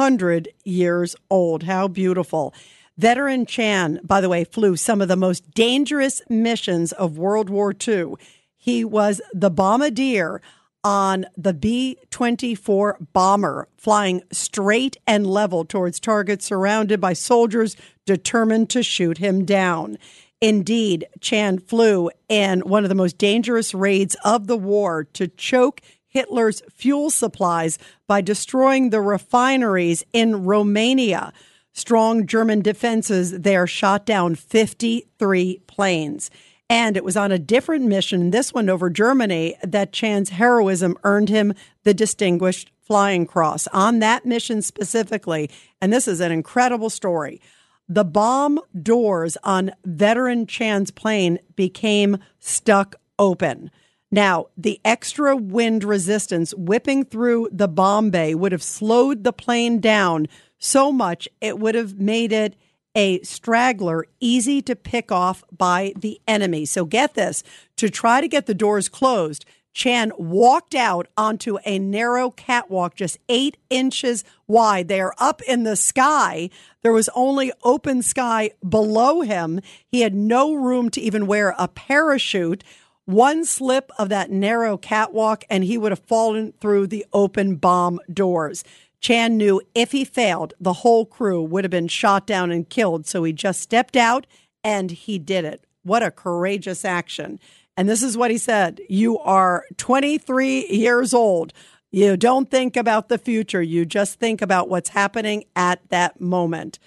100 0.00 0.48
years 0.64 1.14
old. 1.28 1.64
How 1.64 1.86
beautiful. 1.86 2.54
Veteran 2.96 3.44
Chan, 3.44 4.00
by 4.02 4.22
the 4.22 4.30
way, 4.30 4.44
flew 4.44 4.74
some 4.74 5.02
of 5.02 5.08
the 5.08 5.14
most 5.16 5.50
dangerous 5.52 6.22
missions 6.30 6.92
of 6.92 7.18
World 7.18 7.50
War 7.50 7.74
II. 7.86 8.14
He 8.56 8.82
was 8.82 9.20
the 9.34 9.50
bombardier 9.50 10.40
on 10.82 11.26
the 11.36 11.52
B 11.52 11.98
24 12.08 12.96
bomber, 13.12 13.68
flying 13.76 14.22
straight 14.32 14.96
and 15.06 15.26
level 15.26 15.66
towards 15.66 16.00
targets 16.00 16.46
surrounded 16.46 16.98
by 16.98 17.12
soldiers 17.12 17.76
determined 18.06 18.70
to 18.70 18.82
shoot 18.82 19.18
him 19.18 19.44
down. 19.44 19.98
Indeed, 20.40 21.08
Chan 21.20 21.58
flew 21.58 22.08
in 22.26 22.60
one 22.60 22.84
of 22.86 22.88
the 22.88 22.94
most 22.94 23.18
dangerous 23.18 23.74
raids 23.74 24.16
of 24.24 24.46
the 24.46 24.56
war 24.56 25.04
to 25.12 25.28
choke 25.28 25.82
Hitler's 26.10 26.60
fuel 26.70 27.08
supplies 27.08 27.78
by 28.06 28.20
destroying 28.20 28.90
the 28.90 29.00
refineries 29.00 30.04
in 30.12 30.44
Romania. 30.44 31.32
Strong 31.72 32.26
German 32.26 32.60
defenses 32.60 33.40
there 33.40 33.66
shot 33.66 34.04
down 34.04 34.34
53 34.34 35.62
planes. 35.66 36.30
And 36.68 36.96
it 36.96 37.04
was 37.04 37.16
on 37.16 37.32
a 37.32 37.38
different 37.38 37.86
mission, 37.86 38.30
this 38.30 38.52
one 38.52 38.68
over 38.68 38.90
Germany, 38.90 39.56
that 39.62 39.92
Chan's 39.92 40.30
heroism 40.30 40.96
earned 41.04 41.28
him 41.28 41.54
the 41.84 41.94
Distinguished 41.94 42.70
Flying 42.80 43.24
Cross. 43.24 43.68
On 43.68 44.00
that 44.00 44.26
mission 44.26 44.62
specifically, 44.62 45.48
and 45.80 45.92
this 45.92 46.06
is 46.08 46.20
an 46.20 46.32
incredible 46.32 46.90
story, 46.90 47.40
the 47.88 48.04
bomb 48.04 48.60
doors 48.82 49.36
on 49.42 49.72
veteran 49.84 50.46
Chan's 50.46 50.90
plane 50.90 51.38
became 51.56 52.18
stuck 52.38 52.96
open. 53.18 53.70
Now, 54.12 54.46
the 54.56 54.80
extra 54.84 55.36
wind 55.36 55.84
resistance 55.84 56.52
whipping 56.54 57.04
through 57.04 57.48
the 57.52 57.68
bomb 57.68 58.10
bay 58.10 58.34
would 58.34 58.52
have 58.52 58.62
slowed 58.62 59.22
the 59.22 59.32
plane 59.32 59.80
down 59.80 60.26
so 60.58 60.90
much 60.90 61.28
it 61.40 61.58
would 61.58 61.74
have 61.74 61.98
made 61.98 62.32
it 62.32 62.56
a 62.94 63.20
straggler 63.22 64.04
easy 64.18 64.60
to 64.62 64.74
pick 64.74 65.12
off 65.12 65.44
by 65.56 65.92
the 65.96 66.20
enemy. 66.26 66.64
So 66.64 66.84
get 66.84 67.14
this 67.14 67.44
to 67.76 67.88
try 67.88 68.20
to 68.20 68.28
get 68.28 68.46
the 68.46 68.54
doors 68.54 68.88
closed, 68.88 69.44
Chan 69.72 70.12
walked 70.18 70.74
out 70.74 71.06
onto 71.16 71.58
a 71.64 71.78
narrow 71.78 72.30
catwalk 72.30 72.96
just 72.96 73.18
eight 73.28 73.56
inches 73.70 74.24
wide. 74.48 74.88
They 74.88 75.00
are 75.00 75.14
up 75.18 75.40
in 75.42 75.62
the 75.62 75.76
sky. 75.76 76.50
There 76.82 76.92
was 76.92 77.08
only 77.14 77.52
open 77.62 78.02
sky 78.02 78.50
below 78.68 79.20
him. 79.20 79.60
He 79.86 80.00
had 80.00 80.14
no 80.14 80.54
room 80.54 80.90
to 80.90 81.00
even 81.00 81.26
wear 81.26 81.54
a 81.56 81.68
parachute. 81.68 82.64
One 83.10 83.44
slip 83.44 83.90
of 83.98 84.08
that 84.10 84.30
narrow 84.30 84.76
catwalk, 84.76 85.42
and 85.50 85.64
he 85.64 85.76
would 85.76 85.90
have 85.90 86.06
fallen 86.06 86.52
through 86.60 86.86
the 86.86 87.04
open 87.12 87.56
bomb 87.56 87.98
doors. 88.12 88.62
Chan 89.00 89.36
knew 89.36 89.60
if 89.74 89.90
he 89.90 90.04
failed, 90.04 90.54
the 90.60 90.74
whole 90.74 91.04
crew 91.06 91.42
would 91.42 91.64
have 91.64 91.72
been 91.72 91.88
shot 91.88 92.24
down 92.24 92.52
and 92.52 92.68
killed. 92.68 93.08
So 93.08 93.24
he 93.24 93.32
just 93.32 93.62
stepped 93.62 93.96
out 93.96 94.28
and 94.62 94.92
he 94.92 95.18
did 95.18 95.44
it. 95.44 95.64
What 95.82 96.04
a 96.04 96.12
courageous 96.12 96.84
action. 96.84 97.40
And 97.76 97.88
this 97.88 98.04
is 98.04 98.16
what 98.16 98.30
he 98.30 98.38
said 98.38 98.80
You 98.88 99.18
are 99.18 99.64
23 99.76 100.68
years 100.68 101.12
old. 101.12 101.52
You 101.90 102.16
don't 102.16 102.48
think 102.48 102.76
about 102.76 103.08
the 103.08 103.18
future. 103.18 103.60
You 103.60 103.84
just 103.84 104.20
think 104.20 104.40
about 104.40 104.68
what's 104.68 104.90
happening 104.90 105.46
at 105.56 105.80
that 105.88 106.20
moment. 106.20 106.78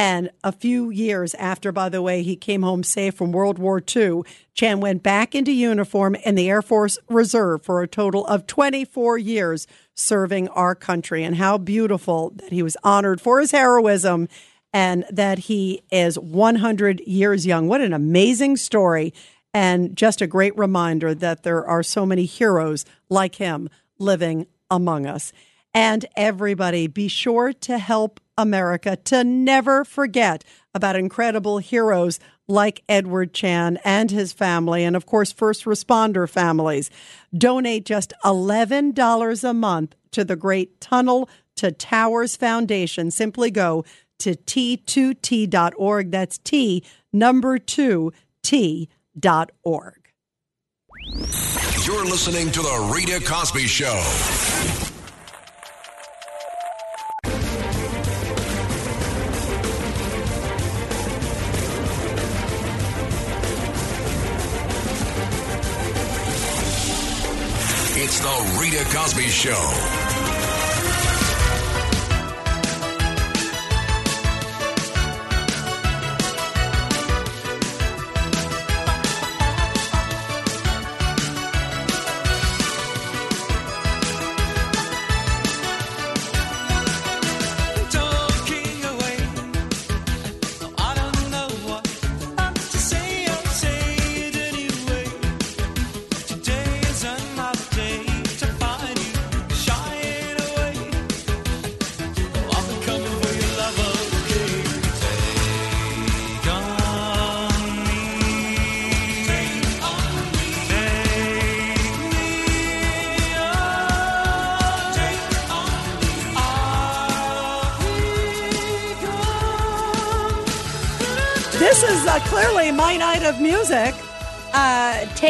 And 0.00 0.30
a 0.42 0.50
few 0.50 0.88
years 0.88 1.34
after, 1.34 1.72
by 1.72 1.90
the 1.90 2.00
way, 2.00 2.22
he 2.22 2.34
came 2.34 2.62
home 2.62 2.82
safe 2.82 3.14
from 3.14 3.32
World 3.32 3.58
War 3.58 3.82
II, 3.94 4.22
Chan 4.54 4.80
went 4.80 5.02
back 5.02 5.34
into 5.34 5.52
uniform 5.52 6.14
in 6.14 6.36
the 6.36 6.48
Air 6.48 6.62
Force 6.62 6.98
Reserve 7.10 7.62
for 7.62 7.82
a 7.82 7.86
total 7.86 8.24
of 8.24 8.46
24 8.46 9.18
years 9.18 9.66
serving 9.94 10.48
our 10.48 10.74
country. 10.74 11.22
And 11.22 11.36
how 11.36 11.58
beautiful 11.58 12.32
that 12.36 12.50
he 12.50 12.62
was 12.62 12.78
honored 12.82 13.20
for 13.20 13.40
his 13.40 13.50
heroism 13.50 14.30
and 14.72 15.04
that 15.10 15.40
he 15.40 15.82
is 15.92 16.18
100 16.18 17.00
years 17.00 17.44
young. 17.44 17.68
What 17.68 17.82
an 17.82 17.92
amazing 17.92 18.56
story. 18.56 19.12
And 19.52 19.94
just 19.94 20.22
a 20.22 20.26
great 20.26 20.56
reminder 20.56 21.14
that 21.14 21.42
there 21.42 21.66
are 21.66 21.82
so 21.82 22.06
many 22.06 22.24
heroes 22.24 22.86
like 23.10 23.34
him 23.34 23.68
living 23.98 24.46
among 24.70 25.04
us. 25.04 25.34
And 25.72 26.04
everybody, 26.16 26.86
be 26.86 27.08
sure 27.08 27.52
to 27.52 27.78
help 27.78 28.20
America 28.36 28.96
to 28.96 29.22
never 29.22 29.84
forget 29.84 30.44
about 30.74 30.96
incredible 30.96 31.58
heroes 31.58 32.18
like 32.48 32.82
Edward 32.88 33.32
Chan 33.32 33.78
and 33.84 34.10
his 34.10 34.32
family, 34.32 34.82
and 34.82 34.96
of 34.96 35.06
course, 35.06 35.30
first 35.30 35.64
responder 35.64 36.28
families. 36.28 36.90
Donate 37.36 37.84
just 37.84 38.12
$11 38.24 39.48
a 39.48 39.54
month 39.54 39.94
to 40.10 40.24
the 40.24 40.36
Great 40.36 40.80
Tunnel 40.80 41.28
to 41.56 41.70
Towers 41.70 42.36
Foundation. 42.36 43.10
Simply 43.10 43.50
go 43.50 43.84
to 44.18 44.34
t2t.org. 44.34 46.10
That's 46.10 46.38
T 46.38 46.84
number 47.12 47.58
two, 47.58 48.12
T.org. 48.42 49.96
You're 51.84 52.04
listening 52.04 52.50
to 52.52 52.62
The 52.62 52.92
Rita 52.94 53.24
Cosby 53.24 53.66
Show. 53.66 54.89
It's 68.12 68.18
The 68.18 68.58
Rita 68.58 68.84
Cosby 68.86 69.28
Show. 69.28 69.99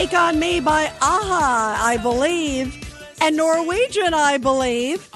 Take 0.00 0.14
on 0.14 0.38
Me 0.38 0.60
by 0.60 0.84
a-ha, 0.84 1.78
I 1.78 1.98
believe, 1.98 2.74
and 3.20 3.36
Norwegian, 3.36 4.14
I 4.14 4.38
believe. 4.38 5.06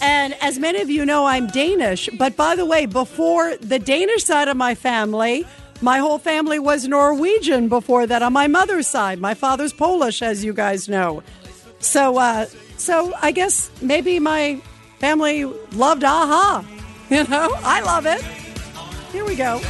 And 0.00 0.32
as 0.40 0.58
many 0.58 0.80
of 0.80 0.88
you 0.88 1.04
know, 1.04 1.26
I'm 1.26 1.46
Danish. 1.48 2.08
But 2.18 2.36
by 2.36 2.56
the 2.56 2.64
way, 2.64 2.86
before 2.86 3.56
the 3.56 3.78
Danish 3.78 4.24
side 4.24 4.48
of 4.48 4.56
my 4.56 4.74
family, 4.74 5.44
my 5.82 5.98
whole 5.98 6.16
family 6.16 6.58
was 6.58 6.88
Norwegian 6.88 7.68
before 7.68 8.06
that 8.06 8.22
on 8.22 8.32
my 8.32 8.46
mother's 8.46 8.86
side. 8.86 9.20
My 9.20 9.34
father's 9.34 9.74
Polish, 9.74 10.22
as 10.22 10.42
you 10.42 10.54
guys 10.54 10.88
know. 10.88 11.22
So, 11.80 12.16
uh, 12.16 12.46
so 12.78 13.12
I 13.20 13.32
guess 13.32 13.70
maybe 13.82 14.18
my 14.20 14.58
family 15.00 15.44
loved 15.72 16.02
a-ha. 16.02 16.64
You 17.10 17.24
know, 17.24 17.50
I 17.56 17.82
love 17.82 18.06
it. 18.06 18.22
Here 19.12 19.24
we 19.26 19.34
go. 19.34 19.60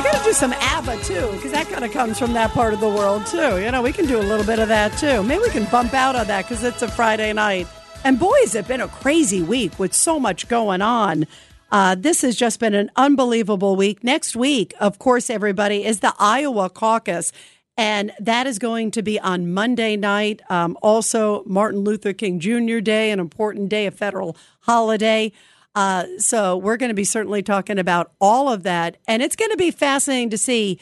We 0.00 0.04
got 0.04 0.16
to 0.16 0.24
do 0.24 0.32
some 0.32 0.54
ABBA 0.54 1.02
too, 1.04 1.30
because 1.32 1.52
that 1.52 1.68
kind 1.68 1.84
of 1.84 1.92
comes 1.92 2.18
from 2.18 2.32
that 2.32 2.52
part 2.52 2.72
of 2.72 2.80
the 2.80 2.88
world 2.88 3.26
too. 3.26 3.60
You 3.60 3.70
know, 3.70 3.82
we 3.82 3.92
can 3.92 4.06
do 4.06 4.18
a 4.18 4.24
little 4.24 4.46
bit 4.46 4.58
of 4.58 4.68
that 4.68 4.96
too. 4.96 5.22
Maybe 5.22 5.42
we 5.42 5.50
can 5.50 5.66
bump 5.66 5.92
out 5.92 6.16
on 6.16 6.26
that 6.28 6.48
because 6.48 6.64
it's 6.64 6.80
a 6.80 6.88
Friday 6.88 7.34
night. 7.34 7.66
And 8.02 8.18
boy, 8.18 8.32
has 8.40 8.54
it 8.54 8.66
been 8.66 8.80
a 8.80 8.88
crazy 8.88 9.42
week 9.42 9.78
with 9.78 9.92
so 9.92 10.18
much 10.18 10.48
going 10.48 10.80
on. 10.80 11.26
Uh, 11.70 11.96
this 11.96 12.22
has 12.22 12.34
just 12.34 12.60
been 12.60 12.72
an 12.72 12.90
unbelievable 12.96 13.76
week. 13.76 14.02
Next 14.02 14.34
week, 14.34 14.72
of 14.80 14.98
course, 14.98 15.28
everybody, 15.28 15.84
is 15.84 16.00
the 16.00 16.14
Iowa 16.18 16.70
caucus. 16.70 17.30
And 17.76 18.10
that 18.20 18.46
is 18.46 18.58
going 18.58 18.92
to 18.92 19.02
be 19.02 19.20
on 19.20 19.52
Monday 19.52 19.98
night. 19.98 20.40
Um, 20.48 20.78
also, 20.80 21.44
Martin 21.44 21.80
Luther 21.80 22.14
King 22.14 22.40
Jr. 22.40 22.78
Day, 22.78 23.10
an 23.10 23.20
important 23.20 23.68
day, 23.68 23.84
a 23.84 23.90
federal 23.90 24.34
holiday. 24.60 25.30
Uh, 25.74 26.06
so, 26.18 26.56
we're 26.56 26.76
going 26.76 26.90
to 26.90 26.94
be 26.94 27.04
certainly 27.04 27.42
talking 27.42 27.78
about 27.78 28.12
all 28.20 28.52
of 28.52 28.64
that. 28.64 28.96
And 29.06 29.22
it's 29.22 29.36
going 29.36 29.52
to 29.52 29.56
be 29.56 29.70
fascinating 29.70 30.30
to 30.30 30.38
see 30.38 30.80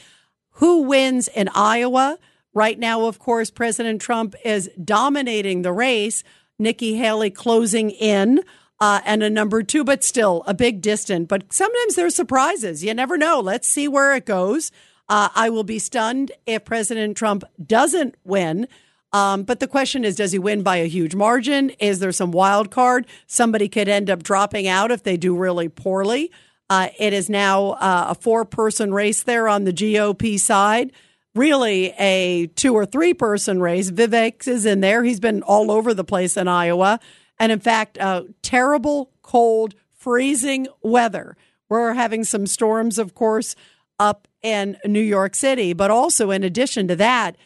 who 0.52 0.82
wins 0.82 1.28
in 1.28 1.48
Iowa. 1.54 2.18
Right 2.54 2.78
now, 2.78 3.06
of 3.06 3.18
course, 3.18 3.50
President 3.50 4.00
Trump 4.00 4.34
is 4.44 4.70
dominating 4.82 5.62
the 5.62 5.72
race. 5.72 6.24
Nikki 6.58 6.96
Haley 6.96 7.30
closing 7.30 7.90
in 7.90 8.40
uh, 8.80 9.00
and 9.04 9.22
a 9.22 9.30
number 9.30 9.62
two, 9.62 9.84
but 9.84 10.04
still 10.04 10.42
a 10.46 10.54
big 10.54 10.80
distance. 10.80 11.26
But 11.28 11.52
sometimes 11.52 11.94
there's 11.94 12.14
surprises. 12.14 12.84
You 12.84 12.94
never 12.94 13.16
know. 13.16 13.40
Let's 13.40 13.68
see 13.68 13.88
where 13.88 14.14
it 14.14 14.26
goes. 14.26 14.70
Uh, 15.08 15.28
I 15.34 15.50
will 15.50 15.64
be 15.64 15.78
stunned 15.78 16.32
if 16.46 16.64
President 16.64 17.16
Trump 17.16 17.44
doesn't 17.64 18.14
win. 18.24 18.68
Um, 19.12 19.42
but 19.42 19.60
the 19.60 19.66
question 19.66 20.04
is, 20.04 20.16
does 20.16 20.32
he 20.32 20.38
win 20.38 20.62
by 20.62 20.76
a 20.76 20.86
huge 20.86 21.14
margin? 21.14 21.70
Is 21.78 21.98
there 21.98 22.12
some 22.12 22.30
wild 22.30 22.70
card? 22.70 23.06
Somebody 23.26 23.68
could 23.68 23.88
end 23.88 24.10
up 24.10 24.22
dropping 24.22 24.68
out 24.68 24.90
if 24.90 25.02
they 25.02 25.16
do 25.16 25.36
really 25.36 25.68
poorly. 25.68 26.30
Uh, 26.70 26.88
it 26.98 27.12
is 27.12 27.30
now 27.30 27.70
uh, 27.72 28.08
a 28.10 28.14
four 28.14 28.44
person 28.44 28.92
race 28.92 29.22
there 29.22 29.48
on 29.48 29.64
the 29.64 29.72
GOP 29.72 30.38
side. 30.38 30.92
Really, 31.34 31.94
a 31.98 32.48
two 32.48 32.74
or 32.74 32.84
three 32.84 33.14
person 33.14 33.60
race. 33.60 33.90
Vivek 33.90 34.46
is 34.46 34.66
in 34.66 34.80
there. 34.80 35.04
He's 35.04 35.20
been 35.20 35.42
all 35.42 35.70
over 35.70 35.94
the 35.94 36.04
place 36.04 36.36
in 36.36 36.48
Iowa. 36.48 37.00
And 37.38 37.52
in 37.52 37.60
fact, 37.60 37.96
uh, 37.98 38.24
terrible, 38.42 39.12
cold, 39.22 39.74
freezing 39.92 40.66
weather. 40.82 41.36
We're 41.68 41.94
having 41.94 42.24
some 42.24 42.46
storms, 42.46 42.98
of 42.98 43.14
course, 43.14 43.54
up 43.98 44.26
in 44.42 44.76
New 44.84 45.00
York 45.00 45.34
City. 45.34 45.72
But 45.72 45.90
also, 45.90 46.30
in 46.30 46.44
addition 46.44 46.88
to 46.88 46.96
that, 46.96 47.36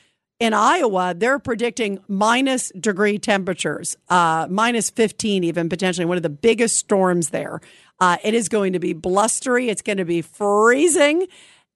in 0.43 0.53
Iowa, 0.55 1.15
they're 1.17 1.39
predicting 1.39 2.01
minus 2.09 2.73
degree 2.73 3.17
temperatures, 3.17 3.97
uh, 4.09 4.49
minus 4.51 4.91
15, 4.91 5.45
even 5.45 5.69
potentially 5.69 6.05
one 6.05 6.17
of 6.17 6.25
the 6.25 6.29
biggest 6.29 6.79
storms 6.79 7.29
there. 7.29 7.61
Uh, 8.01 8.17
it 8.25 8.35
is 8.35 8.49
going 8.49 8.73
to 8.73 8.81
be 8.81 8.93
blustery, 8.93 9.69
it's 9.69 9.83
going 9.83 9.99
to 9.99 10.05
be 10.05 10.21
freezing. 10.21 11.29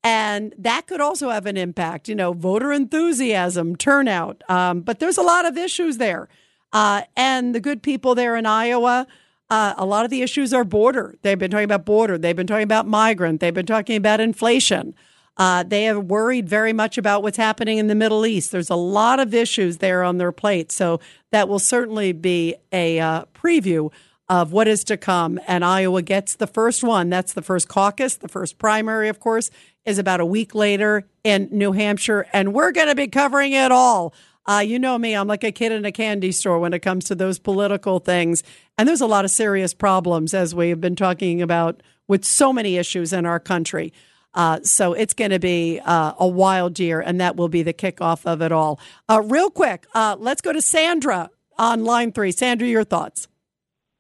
And 0.03 0.53
that 0.59 0.89
could 0.89 1.01
also 1.01 1.31
have 1.31 1.47
an 1.47 1.57
impact, 1.57 2.09
you 2.09 2.17
know, 2.17 2.33
voter 2.33 2.73
enthusiasm, 2.73 3.77
turnout. 3.77 4.43
Um, 4.51 4.81
but 4.81 4.99
there's 4.99 5.17
a 5.17 5.23
lot 5.23 5.47
of 5.47 5.57
issues 5.57 5.99
there. 5.99 6.29
Uh, 6.73 7.03
and 7.17 7.55
the 7.55 7.61
good 7.61 7.85
people 7.85 8.17
there 8.17 8.35
in 8.35 8.47
Iowa, 8.47 9.07
uh, 9.49 9.75
a 9.79 9.87
lot 9.87 10.05
of 10.05 10.11
the 10.11 10.23
issues 10.23 10.53
are 10.53 10.65
border. 10.65 11.15
They've 11.23 11.39
been 11.39 11.53
talking 11.53 11.65
about 11.67 11.85
border. 11.85 12.19
They've 12.19 12.35
been 12.35 12.49
talking 12.49 12.65
about 12.65 12.89
migrant. 12.89 13.39
They've 13.39 13.55
been 13.55 13.65
talking 13.65 13.95
about 13.95 14.19
inflation. 14.19 14.97
Uh, 15.37 15.63
they 15.63 15.85
have 15.85 16.05
worried 16.05 16.49
very 16.49 16.73
much 16.73 16.97
about 16.97 17.23
what's 17.23 17.37
happening 17.37 17.79
in 17.79 17.89
the 17.89 17.95
Middle 17.95 18.25
East. 18.25 18.53
There's 18.53 18.71
a 18.71 18.77
lot 18.77 19.21
of 19.21 19.35
issues 19.35 19.79
there 19.79 20.03
on 20.03 20.19
their 20.19 20.33
plate. 20.33 20.73
So 20.73 21.01
that 21.31 21.49
will 21.49 21.59
certainly 21.59 22.13
be 22.13 22.57
a 22.73 22.99
uh, 22.99 23.25
preview 23.35 23.93
of 24.29 24.53
what 24.53 24.67
is 24.67 24.83
to 24.85 24.97
come. 24.97 25.39
And 25.47 25.65
Iowa 25.65 26.03
gets 26.03 26.35
the 26.35 26.47
first 26.47 26.83
one. 26.83 27.11
That's 27.11 27.33
the 27.33 27.43
first 27.43 27.69
caucus. 27.69 28.17
The 28.17 28.29
first 28.29 28.59
primary, 28.59 29.09
of 29.09 29.21
course, 29.21 29.51
is 29.85 29.99
about 29.99 30.21
a 30.21 30.27
week 30.27 30.55
later 30.55 31.07
in 31.23 31.49
New 31.53 31.73
Hampshire. 31.73 32.27
And 32.33 32.53
we're 32.53 32.73
going 32.73 32.89
to 32.89 32.95
be 32.95 33.07
covering 33.07 33.53
it 33.53 33.71
all. 33.71 34.15
Uh, 34.49 34.63
you 34.65 34.79
know 34.79 34.97
me, 34.97 35.15
I'm 35.15 35.27
like 35.27 35.43
a 35.43 35.51
kid 35.51 35.73
in 35.73 35.85
a 35.85 35.91
candy 35.91 36.31
store 36.31 36.61
when 36.61 36.73
it 36.73 36.79
comes 36.79 37.07
to 37.07 37.17
those 37.17 37.39
political 37.39 37.99
things. 37.99 38.45
And 38.79 38.89
there's 38.89 39.01
a 39.01 39.07
lot 39.07 39.25
of 39.25 39.31
serious 39.33 39.75
problems, 39.75 40.35
as 40.35 40.55
we've 40.55 40.81
been 40.81 40.95
talking 40.95 41.43
about, 41.43 41.83
with 42.07 42.25
so 42.25 42.53
many 42.53 42.77
issues 42.77 43.13
in 43.13 43.27
our 43.27 43.41
country. 43.41 43.93
Uh, 44.37 44.61
so 44.63 44.93
it's 44.93 45.15
going 45.15 45.31
to 45.31 45.39
be 45.39 45.81
uh, 45.85 46.13
a 46.19 46.29
wild 46.29 46.79
year, 46.79 47.01
and 47.01 47.21
that 47.21 47.37
will 47.37 47.49
be 47.49 47.63
the 47.63 47.73
kickoff 47.73 48.27
of 48.27 48.43
it 48.43 48.53
all. 48.53 48.79
Uh, 49.09 49.23
real 49.25 49.51
quick, 49.51 49.87
uh, 49.95 50.15
let's 50.19 50.43
go 50.43 50.53
to 50.53 50.61
Sandra 50.61 51.31
on 51.59 51.85
line 51.85 52.13
three. 52.13 52.31
Sandra, 52.31 52.69
your 52.69 52.85
thoughts. 52.85 53.29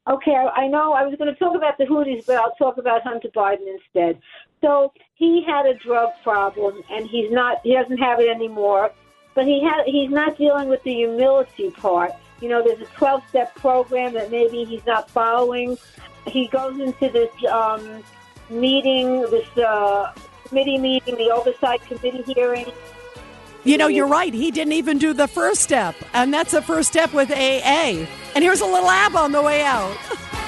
Okay, 0.08 0.36
I 0.36 0.68
know 0.68 0.92
I 0.92 1.02
was 1.04 1.16
going 1.18 1.32
to 1.32 1.38
talk 1.38 1.56
about 1.56 1.78
the 1.78 1.84
Houthis, 1.84 2.24
but 2.26 2.36
I'll 2.36 2.54
talk 2.56 2.78
about 2.78 3.02
Hunter 3.02 3.28
Biden 3.34 3.66
instead. 3.66 4.20
So 4.60 4.92
he 5.14 5.42
had 5.44 5.66
a 5.66 5.74
drug 5.74 6.10
problem, 6.22 6.82
and 6.90 7.08
he's 7.08 7.32
not. 7.32 7.58
He 7.64 7.74
doesn't 7.74 7.98
have 7.98 8.20
it 8.20 8.28
anymore. 8.28 8.92
But 9.34 9.46
he 9.46 9.64
had. 9.64 9.84
He's 9.86 10.10
not 10.10 10.38
dealing 10.38 10.68
with 10.68 10.82
the 10.82 10.94
humility 10.94 11.70
part. 11.70 12.12
You 12.40 12.50
know, 12.50 12.62
there's 12.62 12.80
a 12.80 12.90
12-step 12.92 13.54
program 13.54 14.12
that 14.12 14.30
maybe 14.30 14.64
he's 14.64 14.84
not 14.86 15.10
following. 15.10 15.78
He 16.26 16.48
goes 16.48 16.78
into 16.78 17.08
this 17.08 17.32
um, 17.50 18.04
meeting, 18.50 19.22
this 19.22 19.48
uh, 19.58 20.12
committee 20.48 20.78
meeting, 20.78 21.16
the 21.16 21.30
oversight 21.30 21.82
committee 21.86 22.22
hearing. 22.32 22.66
You 23.64 23.78
know, 23.78 23.88
you're 23.88 24.06
right. 24.06 24.32
He 24.32 24.50
didn't 24.50 24.74
even 24.74 24.98
do 24.98 25.12
the 25.12 25.26
first 25.26 25.60
step, 25.60 25.96
and 26.14 26.32
that's 26.32 26.52
the 26.52 26.62
first 26.62 26.88
step 26.88 27.12
with 27.12 27.30
AA. 27.30 28.06
And 28.34 28.44
here's 28.44 28.60
a 28.60 28.66
little 28.66 28.88
ABBA 28.88 29.18
on 29.18 29.32
the 29.32 29.42
way 29.42 29.64
out. 29.64 29.96